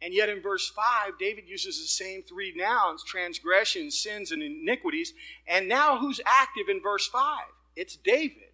And 0.01 0.13
yet 0.13 0.29
in 0.29 0.41
verse 0.41 0.69
5, 0.69 1.17
David 1.17 1.45
uses 1.47 1.79
the 1.79 1.87
same 1.87 2.21
three 2.21 2.53
nouns 2.55 3.03
transgressions, 3.03 3.99
sins, 3.99 4.31
and 4.31 4.43
iniquities. 4.43 5.13
And 5.47 5.67
now 5.67 5.97
who's 5.97 6.21
active 6.25 6.69
in 6.69 6.81
verse 6.81 7.07
5? 7.07 7.39
It's 7.75 7.95
David. 7.95 8.51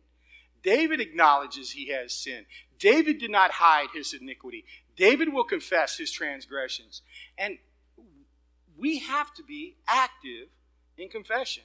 David 0.64 1.02
acknowledges 1.02 1.72
he 1.72 1.90
has 1.90 2.14
sin. 2.14 2.46
David 2.80 3.18
did 3.18 3.32
not 3.32 3.52
hide 3.52 3.90
his 3.94 4.14
iniquity. 4.14 4.64
David 4.96 5.34
will 5.34 5.44
confess 5.44 5.98
his 5.98 6.12
transgressions. 6.12 7.02
And 7.38 7.58
we 8.78 9.00
have 9.00 9.34
to 9.36 9.44
be 9.44 9.78
active 9.88 10.50
in 10.98 11.10
confession 11.10 11.64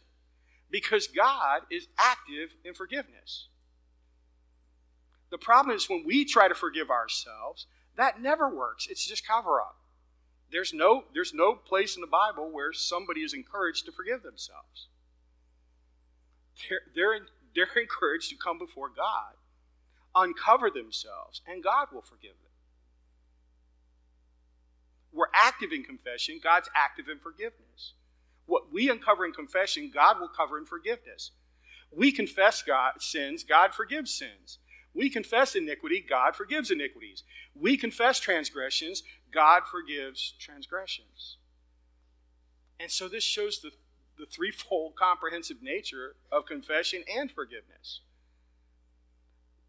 because 0.71 1.07
God 1.07 1.63
is 1.71 1.89
active 1.99 2.55
in 2.65 2.75
forgiveness. 2.75 3.49
The 5.31 5.39
problem 5.39 5.77
is 5.77 5.89
when 5.89 6.05
we 6.07 6.25
try 6.25 6.49
to 6.49 6.55
forgive 6.55 6.91
ourselves, 6.91 7.67
that 7.97 8.21
never 8.21 8.49
works. 8.49 8.87
It's 8.89 9.07
just 9.07 9.27
cover 9.27 9.61
up. 9.61 9.77
There's 10.51 10.73
no, 10.73 11.05
there's 11.13 11.35
no 11.35 11.55
place 11.55 11.97
in 11.97 12.01
the 12.01 12.07
Bible 12.07 12.51
where 12.51 12.73
somebody 12.73 13.21
is 13.21 13.35
encouraged 13.35 13.85
to 13.87 13.93
forgive 13.93 14.23
themselves. 14.23 14.89
They're, 16.69 16.81
they're, 16.95 17.27
they're 17.55 17.83
encouraged 17.83 18.31
to 18.31 18.37
come 18.37 18.59
before 18.59 18.89
God, 18.89 19.35
uncover 20.15 20.71
themselves, 20.71 21.43
and 21.47 21.63
God 21.63 21.89
will 21.93 22.03
forgive 22.03 22.33
them. 22.43 22.48
We're 25.13 25.27
active 25.35 25.73
in 25.73 25.83
confession, 25.83 26.41
God's 26.43 26.69
active 26.75 27.09
in 27.09 27.19
forgiveness. 27.19 27.95
What 28.47 28.73
we 28.73 28.91
uncover 28.91 29.25
in 29.25 29.33
confession, 29.33 29.91
God 29.93 30.21
will 30.21 30.29
cover 30.29 30.59
in 30.59 30.65
forgiveness. 30.65 31.33
We 31.91 32.13
confess 32.13 32.63
God 32.63 33.01
sins, 33.01 33.45
God 33.45 33.75
forgives 33.75 34.13
sins. 34.13 34.59
We 34.95 35.11
confess 35.11 35.55
iniquity, 35.55 36.05
God 36.07 36.35
forgives 36.35 36.71
iniquities. 36.71 37.23
We 37.55 37.77
confess 37.77 38.21
transgressions, 38.21 39.03
God 39.33 39.63
forgives 39.71 40.35
transgressions. 40.39 41.37
And 42.81 42.91
so 42.91 43.09
this 43.09 43.25
shows 43.25 43.61
the, 43.61 43.71
the 44.19 44.27
threefold 44.27 44.95
comprehensive 44.97 45.63
nature 45.63 46.17
of 46.31 46.47
confession 46.47 47.05
and 47.13 47.31
forgiveness. 47.31 48.01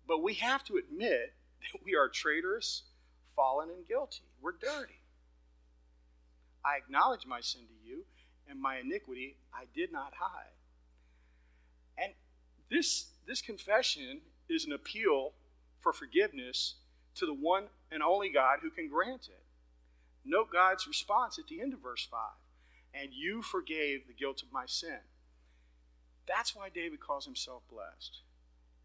But 0.07 0.23
we 0.23 0.35
have 0.35 0.63
to 0.65 0.77
admit 0.77 1.33
that 1.61 1.83
we 1.83 1.95
are 1.95 2.09
traitorous, 2.09 2.83
fallen, 3.35 3.69
and 3.69 3.87
guilty. 3.87 4.23
We're 4.41 4.53
dirty. 4.53 4.98
I 6.63 6.77
acknowledge 6.77 7.25
my 7.25 7.41
sin 7.41 7.61
to 7.61 7.87
you, 7.87 8.03
and 8.49 8.61
my 8.61 8.79
iniquity 8.79 9.37
I 9.53 9.65
did 9.73 9.91
not 9.91 10.13
hide. 10.19 10.55
And 11.97 12.13
this, 12.69 13.07
this 13.27 13.41
confession 13.41 14.21
is 14.49 14.65
an 14.65 14.73
appeal 14.73 15.33
for 15.79 15.93
forgiveness 15.93 16.75
to 17.15 17.25
the 17.25 17.33
one 17.33 17.65
and 17.91 18.03
only 18.03 18.29
God 18.29 18.59
who 18.61 18.69
can 18.69 18.87
grant 18.89 19.27
it. 19.27 19.43
Note 20.25 20.51
God's 20.51 20.87
response 20.87 21.39
at 21.39 21.47
the 21.47 21.61
end 21.61 21.73
of 21.73 21.81
verse 21.81 22.07
5 22.09 22.19
and 22.93 23.13
you 23.13 23.41
forgave 23.41 24.07
the 24.07 24.13
guilt 24.13 24.41
of 24.43 24.51
my 24.51 24.65
sin. 24.65 24.99
That's 26.27 26.55
why 26.55 26.69
David 26.69 26.99
calls 26.99 27.25
himself 27.25 27.63
blessed. 27.71 28.21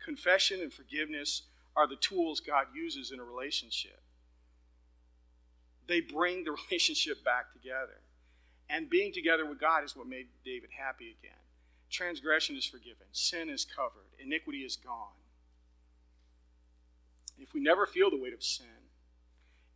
Confession 0.05 0.61
and 0.61 0.73
forgiveness 0.73 1.43
are 1.77 1.89
the 1.89 1.97
tools 1.97 2.41
God 2.41 2.67
uses 2.75 3.11
in 3.11 3.21
a 3.21 3.25
relationship. 3.25 4.01
They 5.87 6.01
bring 6.01 6.45
the 6.45 6.57
relationship 6.71 7.25
back 7.25 7.53
together. 7.53 8.01
And 8.69 8.89
being 8.89 9.13
together 9.13 9.47
with 9.47 9.61
God 9.61 9.85
is 9.85 9.95
what 9.95 10.07
made 10.07 10.27
David 10.45 10.71
happy 10.79 11.17
again. 11.21 11.39
Transgression 11.91 12.57
is 12.57 12.65
forgiven, 12.65 13.07
sin 13.13 13.49
is 13.49 13.65
covered, 13.65 14.09
iniquity 14.19 14.61
is 14.61 14.75
gone. 14.77 15.15
If 17.39 17.53
we 17.53 17.61
never 17.61 17.87
feel 17.87 18.11
the 18.11 18.17
weight 18.17 18.33
of 18.33 18.43
sin, 18.43 18.67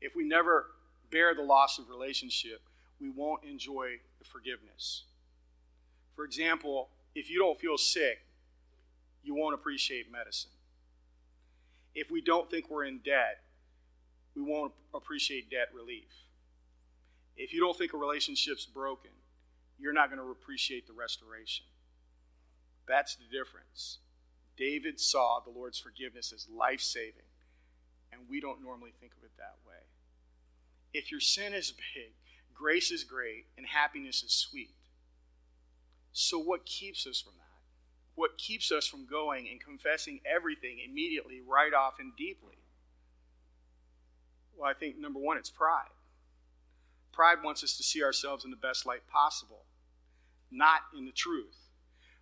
if 0.01 0.17
we 0.17 0.25
never 0.25 0.67
bear 1.11 1.35
the 1.35 1.43
loss 1.43 1.79
of 1.79 1.89
relationship, 1.89 2.61
we 3.01 3.11
won't 3.11 3.45
enjoy 3.45 3.99
the 4.19 4.25
forgiveness. 4.25 5.05
For 6.17 6.25
example, 6.25 6.89
if 7.15 7.31
you 7.31 7.39
don't 7.39 7.59
feel 7.59 7.79
sick, 7.79 8.25
you 9.23 9.35
won't 9.35 9.55
appreciate 9.55 10.11
medicine. 10.11 10.51
If 11.95 12.11
we 12.11 12.21
don't 12.21 12.51
think 12.51 12.71
we're 12.71 12.85
in 12.85 12.99
debt, 12.99 13.43
we 14.39 14.45
won't 14.45 14.73
appreciate 14.95 15.51
debt 15.51 15.69
relief. 15.75 16.09
If 17.37 17.53
you 17.53 17.61
don't 17.61 17.77
think 17.77 17.93
a 17.93 17.97
relationship's 17.97 18.67
broken, 18.67 19.11
you're 19.79 19.93
not 19.93 20.11
going 20.11 20.21
to 20.21 20.31
appreciate 20.31 20.87
the 20.87 20.93
restoration. 20.93 21.67
That's 22.87 23.17
the 23.17 23.25
difference. 23.37 23.99
David 24.57 24.99
saw 24.99 25.41
the 25.41 25.51
Lord's 25.51 25.79
forgiveness 25.79 26.33
as 26.33 26.49
life 26.49 26.81
saving, 26.81 27.31
and 28.13 28.23
we 28.29 28.41
don't 28.41 28.63
normally 28.63 28.93
think 29.01 29.13
of 29.17 29.25
it 29.25 29.31
that 29.37 29.55
way. 29.67 29.83
If 30.95 31.11
your 31.11 31.21
sin 31.21 31.53
is 31.53 31.73
big, 31.95 32.13
grace 32.55 32.91
is 32.91 33.05
great, 33.05 33.47
and 33.57 33.67
happiness 33.67 34.23
is 34.23 34.33
sweet. 34.33 34.75
So, 36.13 36.39
what 36.39 36.65
keeps 36.65 37.07
us 37.07 37.21
from 37.21 37.35
that? 37.37 37.45
What 38.17 38.37
keeps 38.37 38.73
us 38.73 38.87
from 38.87 39.07
going 39.07 39.47
and 39.49 39.61
confessing 39.61 40.21
everything 40.27 40.79
immediately, 40.85 41.41
right 41.47 41.73
off, 41.73 42.01
and 42.01 42.17
deeply? 42.17 42.59
Well, 44.59 44.69
I 44.69 44.75
think 44.75 44.99
number 44.99 45.21
one, 45.21 45.37
it's 45.37 45.51
pride. 45.51 45.95
Pride 47.13 47.39
wants 47.45 47.63
us 47.63 47.77
to 47.77 47.83
see 47.83 48.03
ourselves 48.03 48.45
in 48.45 48.51
the 48.51 48.57
best 48.57 48.87
light 48.87 49.07
possible, 49.09 49.65
not 50.51 50.83
in 50.97 51.07
the 51.07 51.13
truth. 51.13 51.69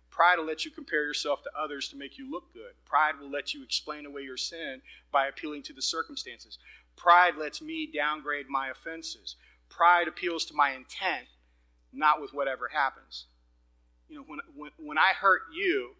Pride 0.09 0.37
will 0.37 0.45
let 0.45 0.63
you 0.63 0.71
compare 0.71 1.03
yourself 1.03 1.43
to 1.43 1.49
others 1.59 1.87
to 1.89 1.97
make 1.97 2.17
you 2.17 2.29
look 2.29 2.53
good. 2.53 2.73
Pride 2.85 3.19
will 3.19 3.29
let 3.29 3.53
you 3.53 3.63
explain 3.63 4.05
away 4.05 4.21
your 4.21 4.37
sin 4.37 4.81
by 5.11 5.27
appealing 5.27 5.63
to 5.63 5.73
the 5.73 5.81
circumstances. 5.81 6.57
Pride 6.95 7.35
lets 7.37 7.61
me 7.61 7.89
downgrade 7.91 8.47
my 8.49 8.69
offenses. 8.69 9.35
Pride 9.69 10.07
appeals 10.07 10.45
to 10.45 10.53
my 10.53 10.71
intent, 10.71 11.27
not 11.93 12.21
with 12.21 12.33
whatever 12.33 12.69
happens. 12.69 13.25
You 14.09 14.17
know, 14.17 14.23
when, 14.25 14.39
when, 14.55 14.71
when 14.77 14.97
I 14.97 15.11
hurt 15.19 15.41
you, 15.53 15.91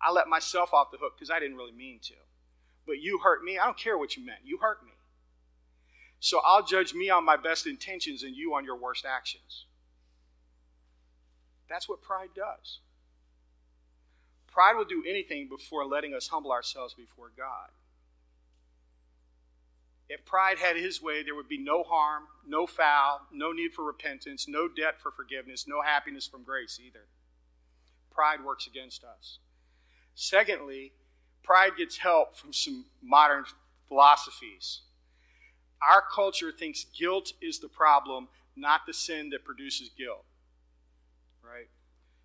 I 0.00 0.10
let 0.10 0.26
myself 0.26 0.72
off 0.72 0.90
the 0.90 0.98
hook 0.98 1.12
because 1.16 1.30
I 1.30 1.38
didn't 1.38 1.56
really 1.56 1.72
mean 1.72 2.00
to. 2.04 2.14
But 2.86 3.00
you 3.00 3.20
hurt 3.22 3.44
me, 3.44 3.58
I 3.58 3.64
don't 3.64 3.78
care 3.78 3.96
what 3.96 4.16
you 4.16 4.24
meant. 4.24 4.40
You 4.44 4.58
hurt 4.60 4.82
me. 4.84 4.91
So 6.22 6.40
I'll 6.44 6.64
judge 6.64 6.94
me 6.94 7.10
on 7.10 7.24
my 7.24 7.36
best 7.36 7.66
intentions 7.66 8.22
and 8.22 8.36
you 8.36 8.54
on 8.54 8.64
your 8.64 8.76
worst 8.76 9.04
actions. 9.04 9.66
That's 11.68 11.88
what 11.88 12.00
pride 12.00 12.28
does. 12.32 12.78
Pride 14.46 14.74
will 14.76 14.84
do 14.84 15.02
anything 15.06 15.48
before 15.48 15.84
letting 15.84 16.14
us 16.14 16.28
humble 16.28 16.52
ourselves 16.52 16.94
before 16.94 17.32
God. 17.36 17.70
If 20.08 20.24
pride 20.24 20.60
had 20.60 20.76
his 20.76 21.02
way, 21.02 21.24
there 21.24 21.34
would 21.34 21.48
be 21.48 21.58
no 21.58 21.82
harm, 21.82 22.28
no 22.46 22.68
foul, 22.68 23.22
no 23.32 23.50
need 23.50 23.72
for 23.72 23.84
repentance, 23.84 24.46
no 24.46 24.68
debt 24.68 25.00
for 25.00 25.10
forgiveness, 25.10 25.66
no 25.66 25.82
happiness 25.82 26.28
from 26.28 26.44
grace 26.44 26.78
either. 26.80 27.06
Pride 28.12 28.44
works 28.44 28.68
against 28.68 29.02
us. 29.02 29.40
Secondly, 30.14 30.92
pride 31.42 31.72
gets 31.76 31.96
help 31.96 32.36
from 32.36 32.52
some 32.52 32.84
modern 33.02 33.42
philosophies. 33.88 34.82
Our 35.90 36.02
culture 36.14 36.52
thinks 36.52 36.84
guilt 36.96 37.32
is 37.40 37.58
the 37.58 37.68
problem, 37.68 38.28
not 38.56 38.82
the 38.86 38.92
sin 38.92 39.30
that 39.30 39.44
produces 39.44 39.90
guilt. 39.96 40.24
Right? 41.42 41.68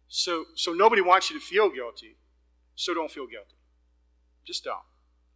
So, 0.07 0.45
so 0.55 0.73
nobody 0.73 1.01
wants 1.01 1.29
you 1.29 1.39
to 1.39 1.45
feel 1.45 1.69
guilty, 1.69 2.15
so 2.75 2.93
don't 2.93 3.11
feel 3.11 3.27
guilty. 3.27 3.55
Just 4.45 4.63
don't. 4.63 4.77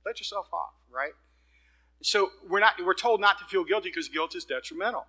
Let 0.05 0.19
yourself 0.19 0.47
off, 0.53 0.73
right? 0.89 1.11
So 2.01 2.29
we're 2.47 2.59
not 2.59 2.73
we're 2.83 2.93
told 2.93 3.21
not 3.21 3.37
to 3.39 3.45
feel 3.45 3.63
guilty 3.63 3.89
because 3.89 4.07
guilt 4.07 4.35
is 4.35 4.45
detrimental. 4.45 5.05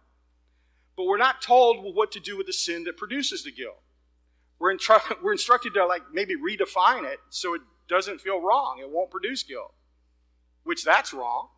But 0.96 1.04
we're 1.04 1.18
not 1.18 1.40
told 1.40 1.94
what 1.94 2.12
to 2.12 2.20
do 2.20 2.36
with 2.36 2.46
the 2.46 2.52
sin 2.52 2.84
that 2.84 2.96
produces 2.96 3.44
the 3.44 3.52
guilt. 3.52 3.80
We're, 4.58 4.74
intru- 4.74 5.00
we're 5.22 5.32
instructed 5.32 5.74
to 5.74 5.86
like 5.86 6.02
maybe 6.12 6.34
redefine 6.36 7.10
it 7.10 7.18
so 7.30 7.54
it 7.54 7.62
doesn't 7.88 8.20
feel 8.20 8.40
wrong. 8.40 8.78
It 8.80 8.90
won't 8.90 9.10
produce 9.10 9.42
guilt. 9.42 9.72
Which 10.64 10.84
that's 10.84 11.12
wrong. 11.14 11.48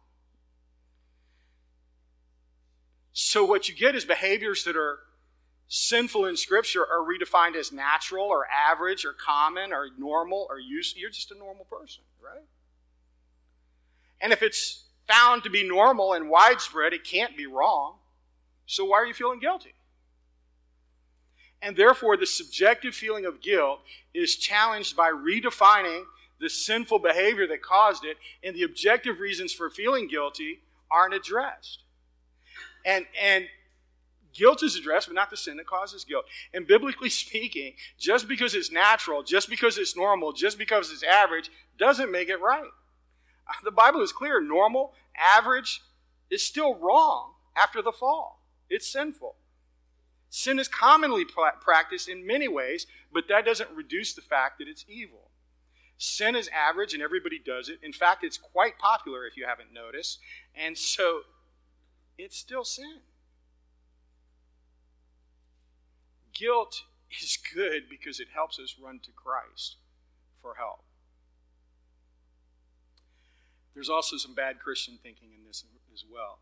So 3.35 3.45
what 3.45 3.69
you 3.69 3.75
get 3.75 3.97
is 3.97 4.05
behaviors 4.05 4.63
that 4.63 4.77
are 4.77 5.01
sinful 5.67 6.27
in 6.27 6.37
Scripture 6.37 6.83
are 6.83 7.01
redefined 7.01 7.57
as 7.57 7.73
natural 7.73 8.27
or 8.27 8.47
average 8.47 9.05
or 9.05 9.13
common 9.13 9.73
or 9.73 9.89
normal 9.99 10.47
or. 10.49 10.61
You're 10.61 11.11
just 11.11 11.33
a 11.33 11.37
normal 11.37 11.65
person, 11.65 12.05
right? 12.23 12.45
And 14.21 14.33
if 14.33 14.41
it's 14.41 14.85
found 15.09 15.43
to 15.43 15.51
be 15.51 15.69
normal 15.69 16.13
and 16.13 16.31
widespread, 16.31 16.93
it 16.93 17.03
can't 17.03 17.37
be 17.37 17.45
wrong. 17.45 17.97
So 18.67 18.85
why 18.85 18.99
are 18.99 19.07
you 19.07 19.15
feeling 19.15 19.41
guilty? 19.41 19.75
And 21.61 21.77
therefore, 21.77 22.17
the 22.17 22.27
subjective 22.27 22.95
feeling 22.95 23.27
of 23.27 23.43
guilt 23.43 23.81
is 24.15 24.37
challenged 24.37 24.97
by 24.97 25.11
redefining 25.11 26.05
the 26.39 26.49
sinful 26.49 27.01
behavior 27.01 27.49
that 27.49 27.63
caused 27.63 28.05
it, 28.05 28.17
and 28.45 28.55
the 28.55 28.63
objective 28.63 29.19
reasons 29.19 29.53
for 29.53 29.71
feeling 29.71 30.07
guilty 30.07 30.61
aren't 30.89 31.15
addressed. 31.15 31.81
And, 32.85 33.07
and 33.23 33.47
guilt 34.35 34.63
is 34.63 34.77
addressed, 34.77 35.09
but 35.09 35.15
not 35.15 35.31
the 35.31 35.37
sin 35.37 35.57
that 35.57 35.67
causes 35.67 36.05
guilt. 36.05 36.25
And 36.53 36.67
biblically 36.67 37.11
speaking, 37.25 37.75
just 37.99 38.29
because 38.29 38.55
it's 38.55 38.71
natural, 38.71 39.23
just 39.23 39.49
because 39.49 39.79
it's 39.79 39.97
normal, 39.97 40.33
just 40.33 40.59
because 40.59 40.91
it's 40.91 41.03
average, 41.03 41.51
doesn't 41.79 42.11
make 42.11 42.29
it 42.29 42.41
right. 42.41 42.71
Uh, 43.49 43.53
the 43.63 43.71
Bible 43.71 44.03
is 44.03 44.13
clear 44.13 44.41
normal, 44.41 44.93
average 45.17 45.83
is 46.31 46.43
still 46.43 46.75
wrong 46.75 47.33
after 47.57 47.81
the 47.83 47.93
fall. 47.93 48.41
It's 48.69 48.91
sinful. 48.91 49.37
Sin 50.31 50.59
is 50.59 50.67
commonly 50.67 51.25
practiced 51.25 52.09
in 52.09 52.27
many 52.27 52.49
ways, 52.49 52.89
but 53.13 53.29
that 53.29 53.45
doesn't 53.45 53.71
reduce 53.71 54.15
the 54.15 54.21
fact 54.21 54.59
that 54.59 54.67
it's 54.67 54.85
evil. 54.89 55.31
Sin 55.97 56.35
is 56.35 56.49
average 56.49 56.93
and 56.93 57.03
everybody 57.03 57.39
does 57.39 57.69
it. 57.69 57.79
In 57.83 57.93
fact, 57.93 58.25
it's 58.25 58.37
quite 58.37 58.79
popular 58.79 59.27
if 59.27 59.37
you 59.37 59.47
haven't 59.47 59.73
noticed. 59.73 60.19
And 60.57 60.77
so 60.77 61.21
it's 62.19 62.37
still 62.37 62.65
sin. 62.65 63.01
Guilt 66.33 66.83
is 67.23 67.39
good 67.55 67.85
because 67.89 68.21
it 68.21 68.29
helps 68.35 68.59
us 68.59 68.77
run 68.83 69.01
to 69.05 69.11
Christ 69.13 69.77
for 70.41 70.55
help. 70.59 70.85
There's 73.75 73.89
also 73.89 74.17
some 74.17 74.35
bad 74.35 74.61
Christian 74.61 74.99
thinking 75.03 75.31
in 75.37 75.45
this 75.47 75.65
as 75.93 76.05
well. 76.11 76.39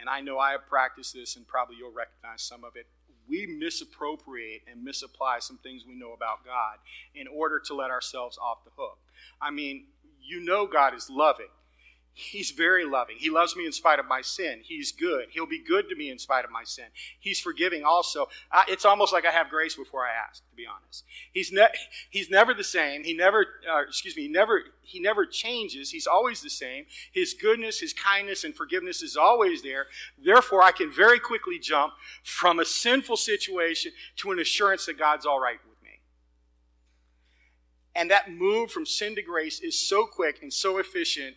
and 0.00 0.08
I 0.08 0.20
know 0.20 0.38
I 0.38 0.52
have 0.52 0.66
practiced 0.66 1.12
this, 1.14 1.36
and 1.36 1.46
probably 1.46 1.76
you'll 1.76 1.92
recognize 1.92 2.40
some 2.42 2.64
of 2.64 2.74
it. 2.74 2.86
We 3.28 3.46
misappropriate 3.46 4.62
and 4.70 4.82
misapply 4.82 5.38
some 5.40 5.58
things 5.58 5.84
we 5.86 5.94
know 5.94 6.12
about 6.12 6.44
God 6.44 6.78
in 7.14 7.26
order 7.28 7.60
to 7.60 7.74
let 7.74 7.90
ourselves 7.90 8.38
off 8.38 8.64
the 8.64 8.70
hook. 8.76 8.98
I 9.40 9.50
mean, 9.50 9.86
you 10.22 10.42
know 10.42 10.66
God 10.66 10.94
is 10.94 11.10
loving. 11.10 11.52
He's 12.12 12.50
very 12.50 12.84
loving. 12.84 13.16
He 13.18 13.30
loves 13.30 13.54
me 13.56 13.64
in 13.64 13.72
spite 13.72 13.98
of 13.98 14.06
my 14.06 14.20
sin. 14.20 14.60
He's 14.64 14.90
good. 14.90 15.26
He'll 15.30 15.46
be 15.46 15.62
good 15.62 15.88
to 15.88 15.94
me 15.94 16.10
in 16.10 16.18
spite 16.18 16.44
of 16.44 16.50
my 16.50 16.64
sin. 16.64 16.86
He's 17.18 17.38
forgiving 17.38 17.84
also. 17.84 18.28
Uh, 18.50 18.64
it's 18.68 18.84
almost 18.84 19.12
like 19.12 19.24
I 19.24 19.30
have 19.30 19.48
grace 19.48 19.76
before 19.76 20.04
I 20.04 20.10
ask, 20.28 20.42
to 20.50 20.56
be 20.56 20.66
honest. 20.66 21.04
He's, 21.32 21.52
ne- 21.52 21.68
he's 22.10 22.28
never 22.28 22.52
the 22.52 22.64
same. 22.64 23.04
He 23.04 23.14
never, 23.14 23.46
uh, 23.72 23.82
excuse 23.82 24.16
me, 24.16 24.24
he 24.24 24.28
never, 24.28 24.62
he 24.82 24.98
never 25.00 25.24
changes. 25.24 25.90
He's 25.90 26.08
always 26.08 26.42
the 26.42 26.50
same. 26.50 26.86
His 27.12 27.32
goodness, 27.32 27.78
his 27.78 27.92
kindness, 27.92 28.42
and 28.42 28.54
forgiveness 28.56 29.02
is 29.02 29.16
always 29.16 29.62
there. 29.62 29.86
Therefore, 30.22 30.62
I 30.62 30.72
can 30.72 30.90
very 30.90 31.20
quickly 31.20 31.60
jump 31.60 31.92
from 32.24 32.58
a 32.58 32.64
sinful 32.64 33.18
situation 33.18 33.92
to 34.16 34.32
an 34.32 34.40
assurance 34.40 34.84
that 34.86 34.98
God's 34.98 35.26
all 35.26 35.40
right 35.40 35.58
with 35.66 35.80
me. 35.82 36.00
And 37.94 38.10
that 38.10 38.32
move 38.32 38.72
from 38.72 38.84
sin 38.84 39.14
to 39.14 39.22
grace 39.22 39.60
is 39.60 39.78
so 39.78 40.06
quick 40.06 40.40
and 40.42 40.52
so 40.52 40.78
efficient 40.78 41.36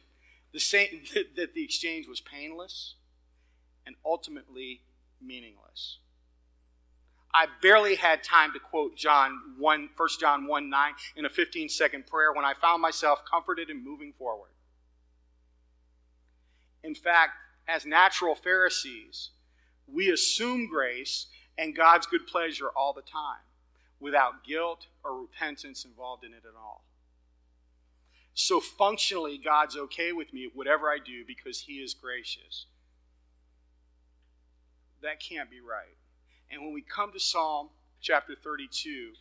the 0.53 0.59
same, 0.59 1.01
that 1.35 1.53
the 1.53 1.63
exchange 1.63 2.07
was 2.07 2.21
painless 2.21 2.95
and 3.85 3.95
ultimately 4.05 4.81
meaningless. 5.21 5.97
I 7.33 7.47
barely 7.61 7.95
had 7.95 8.23
time 8.23 8.53
to 8.53 8.59
quote 8.59 8.95
John 8.95 9.55
1, 9.57 9.89
1 9.97 10.09
John 10.19 10.45
1 10.45 10.69
9 10.69 10.93
in 11.15 11.25
a 11.25 11.29
15 11.29 11.67
second 11.67 12.05
prayer 12.05 12.31
when 12.31 12.45
I 12.45 12.53
found 12.53 12.81
myself 12.81 13.23
comforted 13.29 13.69
and 13.69 13.83
moving 13.83 14.13
forward. 14.13 14.51
In 16.83 16.93
fact, 16.93 17.31
as 17.67 17.85
natural 17.85 18.35
Pharisees, 18.35 19.31
we 19.87 20.11
assume 20.11 20.67
grace 20.67 21.27
and 21.57 21.75
God's 21.75 22.05
good 22.05 22.27
pleasure 22.27 22.69
all 22.75 22.93
the 22.93 23.01
time 23.01 23.41
without 23.99 24.43
guilt 24.43 24.87
or 25.03 25.21
repentance 25.21 25.85
involved 25.85 26.23
in 26.23 26.33
it 26.33 26.43
at 26.45 26.55
all. 26.55 26.83
So 28.33 28.59
functionally, 28.59 29.37
God's 29.37 29.77
okay 29.77 30.11
with 30.11 30.33
me, 30.33 30.49
whatever 30.53 30.89
I 30.89 30.97
do, 31.03 31.23
because 31.25 31.61
He 31.61 31.73
is 31.73 31.93
gracious. 31.93 32.65
That 35.01 35.19
can't 35.19 35.51
be 35.51 35.59
right. 35.59 35.97
And 36.49 36.61
when 36.61 36.73
we 36.73 36.81
come 36.81 37.11
to 37.11 37.19
Psalm 37.19 37.69
chapter 38.01 38.35
32, 38.35 39.13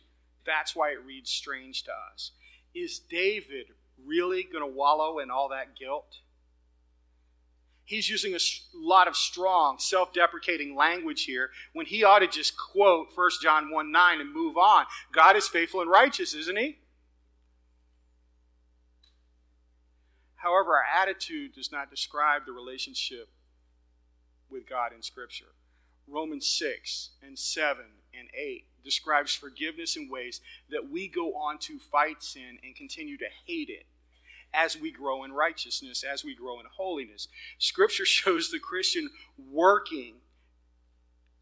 that's 0.45 0.75
why 0.75 0.89
it 0.89 1.05
reads 1.05 1.29
strange 1.29 1.83
to 1.83 1.91
us. 2.13 2.31
Is 2.73 2.99
David 2.99 3.67
really 4.03 4.43
going 4.43 4.63
to 4.63 4.75
wallow 4.75 5.19
in 5.19 5.29
all 5.29 5.49
that 5.49 5.77
guilt? 5.77 6.19
He's 7.85 8.09
using 8.09 8.33
a 8.33 8.39
lot 8.73 9.07
of 9.07 9.15
strong, 9.15 9.77
self 9.77 10.13
deprecating 10.13 10.75
language 10.75 11.25
here 11.25 11.49
when 11.73 11.85
he 11.85 12.03
ought 12.03 12.19
to 12.19 12.27
just 12.27 12.57
quote 12.57 13.09
1 13.13 13.29
John 13.41 13.71
1 13.71 13.91
9 13.91 14.21
and 14.21 14.33
move 14.33 14.57
on. 14.57 14.85
God 15.11 15.35
is 15.35 15.47
faithful 15.47 15.81
and 15.81 15.89
righteous, 15.89 16.33
isn't 16.33 16.57
he? 16.57 16.77
However, 20.43 20.75
our 20.75 20.83
attitude 21.01 21.55
does 21.55 21.71
not 21.71 21.89
describe 21.89 22.45
the 22.45 22.51
relationship 22.51 23.29
with 24.49 24.67
God 24.67 24.91
in 24.93 25.01
Scripture. 25.01 25.53
Romans 26.05 26.45
6 26.45 27.11
and 27.25 27.39
7 27.39 27.81
and 28.13 28.27
8 28.33 28.65
describes 28.83 29.33
forgiveness 29.33 29.95
in 29.95 30.09
ways 30.09 30.41
that 30.69 30.89
we 30.91 31.07
go 31.07 31.33
on 31.35 31.59
to 31.59 31.79
fight 31.79 32.21
sin 32.21 32.57
and 32.61 32.75
continue 32.75 33.17
to 33.17 33.27
hate 33.47 33.69
it 33.69 33.85
as 34.53 34.77
we 34.77 34.91
grow 34.91 35.23
in 35.23 35.31
righteousness, 35.31 36.03
as 36.03 36.25
we 36.25 36.35
grow 36.35 36.59
in 36.59 36.65
holiness. 36.75 37.29
Scripture 37.57 38.05
shows 38.05 38.51
the 38.51 38.59
Christian 38.59 39.09
working 39.49 40.15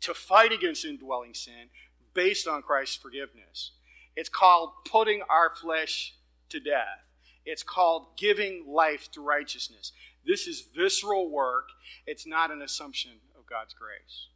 to 0.01 0.13
fight 0.13 0.51
against 0.51 0.85
indwelling 0.85 1.33
sin 1.33 1.69
based 2.13 2.47
on 2.47 2.61
Christ's 2.61 2.97
forgiveness. 2.97 3.71
It's 4.15 4.29
called 4.29 4.73
putting 4.85 5.23
our 5.27 5.49
flesh 5.49 6.13
to 6.49 6.59
death. 6.59 7.10
It's 7.45 7.63
called 7.63 8.17
giving 8.17 8.65
life 8.67 9.09
to 9.11 9.21
righteousness. 9.21 9.91
This 10.25 10.47
is 10.47 10.67
visceral 10.75 11.29
work, 11.29 11.69
it's 12.05 12.27
not 12.27 12.51
an 12.51 12.61
assumption 12.61 13.11
of 13.37 13.45
God's 13.47 13.73
grace. 13.73 14.27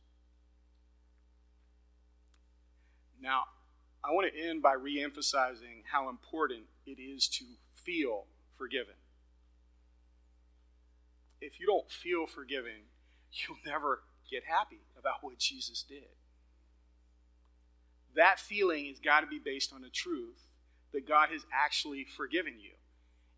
Now, 3.22 3.43
I 4.03 4.12
want 4.12 4.32
to 4.32 4.39
end 4.39 4.62
by 4.62 4.74
re 4.74 5.03
emphasizing 5.03 5.84
how 5.91 6.10
important 6.10 6.64
it 6.86 6.99
is 7.01 7.28
to 7.30 7.45
feel 7.74 8.26
forgiven. 8.58 8.95
If 11.41 11.60
you 11.60 11.68
don't 11.68 11.89
feel 11.89 12.26
forgiven, 12.26 12.89
you'll 13.32 13.58
never 13.66 14.01
get 14.30 14.43
happy 14.45 14.80
about 14.97 15.24
what 15.24 15.38
Jesus 15.38 15.84
did. 15.88 16.10
That 18.16 18.39
feeling 18.39 18.86
has 18.88 18.99
got 18.99 19.22
to 19.22 19.28
be 19.28 19.39
based 19.43 19.74
on 19.74 19.82
the 19.82 19.89
truth 19.89 20.47
that 20.93 21.08
God 21.08 21.30
has 21.32 21.45
actually 21.53 22.06
forgiven 22.06 22.53
you 22.60 22.72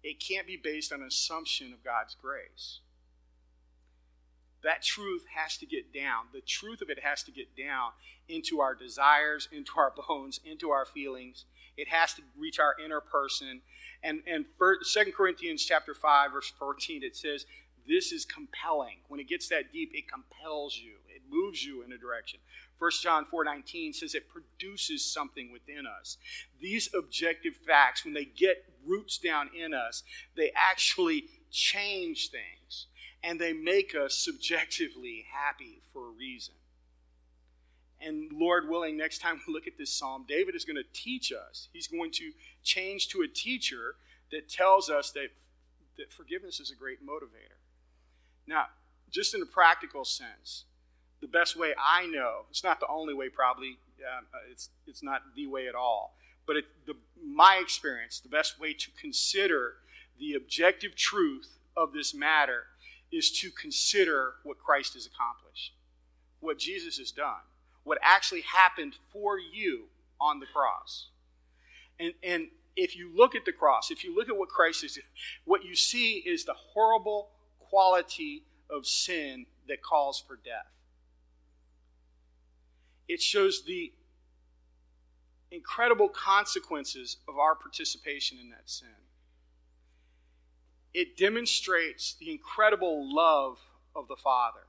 it 0.04 0.20
can't 0.20 0.48
be 0.48 0.58
based 0.58 0.94
on 0.94 1.02
an 1.02 1.08
assumption 1.08 1.74
of 1.74 1.84
God's 1.84 2.16
grace. 2.16 2.80
That 4.64 4.82
truth 4.82 5.26
has 5.36 5.58
to 5.58 5.66
get 5.66 5.94
down. 5.94 6.26
The 6.34 6.42
truth 6.42 6.82
of 6.82 6.90
it 6.90 7.00
has 7.04 7.24
to 7.24 7.32
get 7.32 7.56
down 7.56 7.92
into 8.28 8.60
our 8.60 8.74
desires, 8.76 9.48
into 9.52 9.74
our 9.78 9.94
bones, 9.96 10.40
into 10.44 10.72
our 10.72 10.86
feelings. 10.86 11.46
It 11.78 11.88
has 11.90 12.14
to 12.16 12.24
reach 12.38 12.60
our 12.60 12.74
inner 12.84 13.00
person. 13.00 13.62
And, 14.04 14.22
and 14.28 14.46
2 14.60 15.12
Corinthians 15.16 15.64
chapter 15.64 15.94
5, 15.94 16.32
verse 16.32 16.52
14, 16.58 17.04
it 17.04 17.16
says, 17.16 17.46
This 17.88 18.12
is 18.12 18.26
compelling. 18.26 18.98
When 19.08 19.20
it 19.20 19.30
gets 19.30 19.48
that 19.50 19.72
deep, 19.72 19.92
it 19.94 20.12
compels 20.12 20.76
you. 20.76 20.94
It 21.08 21.22
moves 21.30 21.64
you 21.64 21.84
in 21.84 21.92
a 21.92 21.98
direction. 21.98 22.40
1 22.78 22.92
John 23.02 23.26
4:19 23.26 23.94
says 23.94 24.14
it 24.14 24.30
produces 24.30 25.04
something 25.04 25.52
within 25.52 25.86
us. 25.88 26.18
These 26.60 26.94
objective 26.94 27.56
facts 27.56 28.06
when 28.06 28.14
they 28.14 28.26
get 28.26 28.66
roots 28.86 29.18
down 29.18 29.50
in 29.56 29.74
us, 29.74 30.04
they 30.36 30.52
actually 30.56 31.30
change 31.52 32.30
things 32.30 32.88
and 33.24 33.40
they 33.40 33.54
make 33.54 33.96
us 33.96 34.16
subjectively 34.16 35.26
happy 35.32 35.82
for 35.92 36.08
a 36.08 36.12
reason. 36.12 36.54
And 38.00 38.32
Lord 38.32 38.70
willing, 38.70 38.96
next 38.96 39.20
time 39.20 39.42
we 39.48 39.54
look 39.54 39.66
at 39.66 39.78
this 39.78 39.92
psalm, 39.92 40.26
David 40.28 40.56
is 40.56 40.66
going 40.66 40.76
to 40.76 40.84
teach 40.94 41.32
us. 41.32 41.68
He's 41.74 41.88
going 41.88 42.12
to 42.12 42.32
change 42.64 43.08
to 43.10 43.22
a 43.22 43.28
teacher 43.28 43.96
that 44.32 44.50
tells 44.50 44.90
us 44.90 45.12
that, 45.12 45.30
that 45.98 46.12
forgiveness 46.12 46.60
is 46.60 46.72
a 46.72 46.76
great 46.76 47.06
motivator. 47.06 47.58
Now, 48.46 48.66
just 49.10 49.34
in 49.34 49.42
a 49.42 49.46
practical 49.46 50.06
sense, 50.06 50.66
the 51.22 51.28
best 51.28 51.58
way 51.58 51.74
I 51.80 52.06
know. 52.08 52.46
It's 52.50 52.64
not 52.64 52.80
the 52.80 52.88
only 52.88 53.14
way, 53.14 53.30
probably. 53.30 53.78
Uh, 54.00 54.22
it's 54.52 54.70
it's 54.86 55.04
not 55.04 55.22
the 55.36 55.48
way 55.48 55.68
at 55.68 55.76
all. 55.76 56.16
But 56.46 56.58
it, 56.58 56.66
the, 56.86 56.96
my 57.24 57.60
experience, 57.62 58.20
the 58.20 58.30
best 58.30 58.60
way 58.60 58.74
to 58.74 58.88
consider 59.00 59.74
the 60.20 60.34
objective 60.34 60.96
truth 60.96 61.60
of 61.76 61.94
this 61.94 62.14
matter 62.14 62.66
is 63.12 63.32
to 63.40 63.50
consider 63.52 64.34
what 64.44 64.58
Christ 64.58 64.94
has 64.94 65.06
accomplished, 65.06 65.74
what 66.40 66.58
Jesus 66.58 66.98
has 66.98 67.12
done, 67.12 67.42
what 67.84 67.98
actually 68.02 68.42
happened 68.42 68.96
for 69.12 69.38
you 69.40 69.86
on 70.20 70.40
the 70.40 70.46
cross. 70.46 71.08
And, 72.00 72.14
and 72.24 72.48
if 72.76 72.96
you 72.96 73.12
look 73.16 73.36
at 73.36 73.46
the 73.46 73.52
cross, 73.52 73.92
if 73.92 74.04
you 74.04 74.16
look 74.16 74.30
at 74.30 74.38
what 74.38 74.50
Christ 74.50 74.84
is, 74.84 75.00
what 75.46 75.66
you 75.66 75.76
see 75.76 76.18
is 76.18 76.46
the 76.46 76.54
horrible 76.54 77.30
quality 77.60 78.44
of 78.70 78.86
sin 78.86 79.46
that 79.68 79.82
calls 79.82 80.24
for 80.26 80.38
death 80.38 80.77
it 83.08 83.22
shows 83.22 83.64
the 83.64 83.92
incredible 85.52 86.10
consequences 86.10 87.18
of 87.28 87.38
our 87.38 87.56
participation 87.56 88.38
in 88.40 88.50
that 88.50 88.70
sin. 88.70 88.90
It 90.94 91.18
demonstrates 91.18 92.16
the 92.20 92.32
incredible 92.32 93.14
love 93.14 93.60
of 93.96 94.08
the 94.08 94.16
Father. 94.16 94.68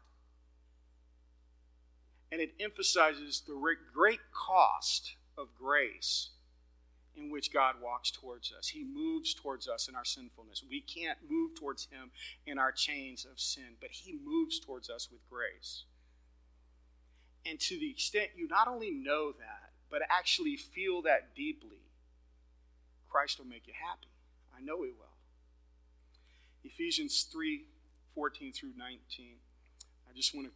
And 2.30 2.40
it 2.40 2.52
emphasizes 2.60 3.42
the 3.46 3.54
great 3.92 4.20
cost 4.32 5.16
of 5.36 5.48
grace 5.58 6.30
in 7.16 7.30
which 7.30 7.52
God 7.52 7.76
walks 7.82 8.10
towards 8.10 8.52
us. 8.56 8.68
He 8.68 8.84
moves 8.84 9.34
towards 9.34 9.68
us 9.68 9.88
in 9.88 9.96
our 9.96 10.04
sinfulness. 10.04 10.62
We 10.68 10.80
can't 10.80 11.18
move 11.28 11.54
towards 11.58 11.86
Him 11.86 12.10
in 12.46 12.58
our 12.58 12.72
chains 12.72 13.26
of 13.30 13.40
sin, 13.40 13.76
but 13.80 13.90
He 13.90 14.18
moves 14.24 14.60
towards 14.60 14.90
us 14.90 15.08
with 15.10 15.20
grace. 15.28 15.84
And 17.46 17.58
to 17.60 17.78
the 17.78 17.90
extent 17.90 18.30
you 18.36 18.48
not 18.48 18.68
only 18.68 18.90
know 18.90 19.32
that, 19.32 19.72
but 19.90 20.02
actually 20.10 20.56
feel 20.56 21.02
that 21.02 21.34
deeply, 21.34 21.80
Christ 23.08 23.38
will 23.38 23.46
make 23.46 23.66
you 23.66 23.72
happy. 23.72 24.12
I 24.56 24.60
know 24.60 24.82
He 24.82 24.90
will. 24.90 25.16
Ephesians 26.64 27.26
3 27.32 27.64
14 28.14 28.52
through 28.52 28.72
19. 28.76 29.36
I 30.10 30.12
just 30.12 30.34
want 30.34 30.48
to 30.48 30.52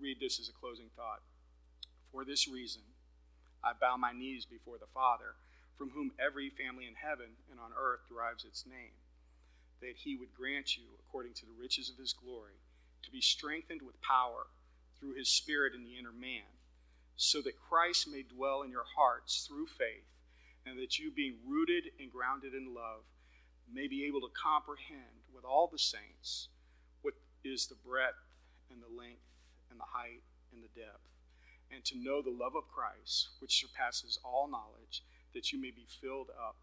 read 0.00 0.18
this 0.18 0.40
as 0.40 0.48
a 0.48 0.52
closing 0.52 0.88
thought. 0.96 1.20
For 2.10 2.24
this 2.24 2.48
reason, 2.48 2.82
I 3.62 3.72
bow 3.78 3.96
my 3.96 4.12
knees 4.12 4.44
before 4.44 4.78
the 4.78 4.86
Father, 4.86 5.36
from 5.76 5.90
whom 5.90 6.12
every 6.18 6.48
family 6.48 6.86
in 6.86 6.94
heaven 6.94 7.36
and 7.50 7.60
on 7.60 7.70
earth 7.78 8.00
derives 8.08 8.44
its 8.44 8.64
name, 8.66 8.96
that 9.80 9.96
he 9.96 10.16
would 10.16 10.34
grant 10.34 10.76
you, 10.76 10.84
according 10.98 11.34
to 11.34 11.46
the 11.46 11.60
riches 11.60 11.90
of 11.90 11.98
his 11.98 12.12
glory, 12.12 12.58
to 13.02 13.10
be 13.10 13.20
strengthened 13.20 13.82
with 13.82 14.00
power 14.00 14.46
through 15.02 15.18
his 15.18 15.28
Spirit 15.28 15.74
in 15.74 15.82
the 15.82 15.98
inner 15.98 16.14
man, 16.14 16.46
so 17.16 17.42
that 17.42 17.58
Christ 17.58 18.06
may 18.06 18.22
dwell 18.22 18.62
in 18.62 18.70
your 18.70 18.86
hearts 18.96 19.44
through 19.48 19.66
faith, 19.66 20.22
and 20.64 20.78
that 20.78 20.96
you, 20.96 21.10
being 21.10 21.42
rooted 21.44 21.90
and 21.98 22.12
grounded 22.12 22.54
in 22.54 22.72
love, 22.72 23.02
may 23.66 23.88
be 23.88 24.06
able 24.06 24.20
to 24.20 24.30
comprehend 24.30 25.26
with 25.34 25.44
all 25.44 25.66
the 25.66 25.78
saints 25.78 26.48
what 27.02 27.14
is 27.42 27.66
the 27.66 27.74
breadth 27.74 28.38
and 28.70 28.78
the 28.80 28.96
length 28.96 29.50
and 29.72 29.80
the 29.80 29.90
height 29.90 30.22
and 30.54 30.62
the 30.62 30.80
depth, 30.80 31.10
and 31.74 31.84
to 31.84 31.98
know 31.98 32.22
the 32.22 32.30
love 32.30 32.54
of 32.54 32.70
Christ, 32.70 33.30
which 33.40 33.58
surpasses 33.58 34.20
all 34.22 34.46
knowledge, 34.46 35.02
that 35.34 35.50
you 35.50 35.60
may 35.60 35.72
be 35.72 35.86
filled 36.00 36.30
up 36.30 36.56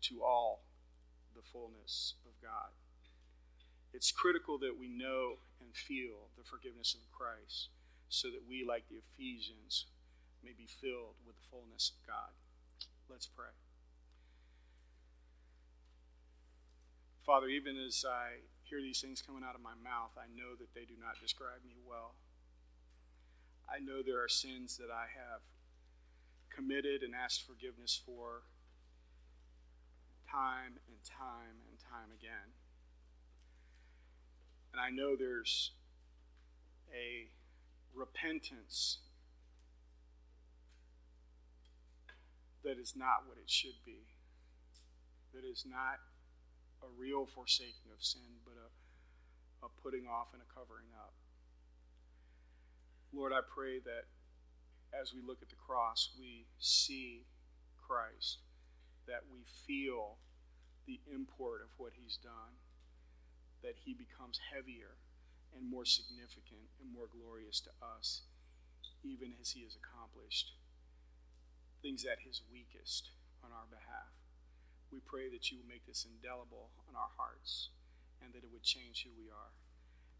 to 0.00 0.22
all 0.22 0.64
the 1.36 1.42
fullness 1.42 2.14
of 2.24 2.32
God. 2.40 2.72
It's 3.94 4.10
critical 4.10 4.58
that 4.58 4.74
we 4.74 4.88
know 4.88 5.38
and 5.62 5.70
feel 5.70 6.34
the 6.36 6.42
forgiveness 6.42 6.98
of 6.98 7.06
Christ 7.14 7.70
so 8.08 8.26
that 8.28 8.42
we, 8.42 8.66
like 8.66 8.90
the 8.90 8.98
Ephesians, 8.98 9.86
may 10.42 10.50
be 10.50 10.66
filled 10.66 11.14
with 11.24 11.38
the 11.38 11.46
fullness 11.46 11.94
of 11.94 12.02
God. 12.02 12.34
Let's 13.08 13.30
pray. 13.30 13.54
Father, 17.22 17.46
even 17.46 17.78
as 17.78 18.04
I 18.04 18.42
hear 18.64 18.82
these 18.82 19.00
things 19.00 19.22
coming 19.22 19.46
out 19.46 19.54
of 19.54 19.62
my 19.62 19.78
mouth, 19.78 20.18
I 20.18 20.26
know 20.26 20.58
that 20.58 20.74
they 20.74 20.84
do 20.84 20.98
not 20.98 21.22
describe 21.22 21.62
me 21.64 21.78
well. 21.78 22.18
I 23.70 23.78
know 23.78 24.02
there 24.02 24.22
are 24.22 24.28
sins 24.28 24.76
that 24.76 24.90
I 24.90 25.06
have 25.14 25.46
committed 26.50 27.02
and 27.02 27.14
asked 27.14 27.46
forgiveness 27.46 27.94
for 27.94 28.42
time 30.28 30.82
and 30.90 30.98
time 31.06 31.62
and 31.70 31.78
time 31.78 32.10
again. 32.10 32.58
And 34.74 34.82
I 34.82 34.90
know 34.90 35.14
there's 35.14 35.70
a 36.90 37.30
repentance 37.94 38.98
that 42.64 42.76
is 42.76 42.94
not 42.96 43.22
what 43.28 43.38
it 43.38 43.48
should 43.48 43.78
be, 43.86 44.02
that 45.32 45.44
is 45.48 45.64
not 45.64 46.02
a 46.82 46.90
real 46.98 47.24
forsaking 47.24 47.94
of 47.96 48.02
sin, 48.02 48.42
but 48.44 48.54
a, 48.58 49.66
a 49.66 49.68
putting 49.80 50.08
off 50.08 50.32
and 50.32 50.42
a 50.42 50.52
covering 50.52 50.90
up. 50.98 51.14
Lord, 53.12 53.32
I 53.32 53.46
pray 53.46 53.78
that 53.78 54.10
as 54.90 55.14
we 55.14 55.20
look 55.24 55.38
at 55.40 55.50
the 55.50 55.62
cross, 55.64 56.10
we 56.18 56.46
see 56.58 57.26
Christ, 57.78 58.38
that 59.06 59.22
we 59.30 59.44
feel 59.68 60.18
the 60.84 60.98
import 61.14 61.60
of 61.62 61.68
what 61.76 61.92
he's 61.94 62.16
done 62.16 62.58
that 63.64 63.80
he 63.80 63.96
becomes 63.96 64.38
heavier 64.52 65.00
and 65.56 65.64
more 65.64 65.88
significant 65.88 66.68
and 66.78 66.92
more 66.92 67.08
glorious 67.08 67.64
to 67.64 67.72
us, 67.80 68.28
even 69.02 69.32
as 69.40 69.50
he 69.56 69.64
has 69.64 69.74
accomplished 69.74 70.52
things 71.80 72.04
at 72.04 72.20
his 72.20 72.44
weakest 72.52 73.10
on 73.40 73.50
our 73.52 73.68
behalf. 73.72 74.12
We 74.92 75.00
pray 75.04 75.32
that 75.32 75.50
you 75.50 75.58
will 75.58 75.68
make 75.68 75.84
this 75.88 76.04
indelible 76.04 76.70
on 76.88 76.94
our 76.94 77.12
hearts 77.16 77.72
and 78.22 78.32
that 78.32 78.44
it 78.44 78.52
would 78.52 78.64
change 78.64 79.04
who 79.04 79.12
we 79.16 79.28
are 79.28 79.52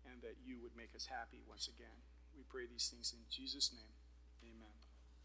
and 0.05 0.20
that 0.20 0.36
you 0.45 0.61
would 0.61 0.76
make 0.76 0.92
us 0.97 1.09
happy 1.09 1.40
once 1.49 1.68
again. 1.68 1.97
We 2.36 2.45
pray 2.49 2.68
these 2.68 2.92
things 2.92 3.14
in 3.16 3.24
Jesus' 3.30 3.72
name. 3.72 3.97
Amen. 4.45 4.84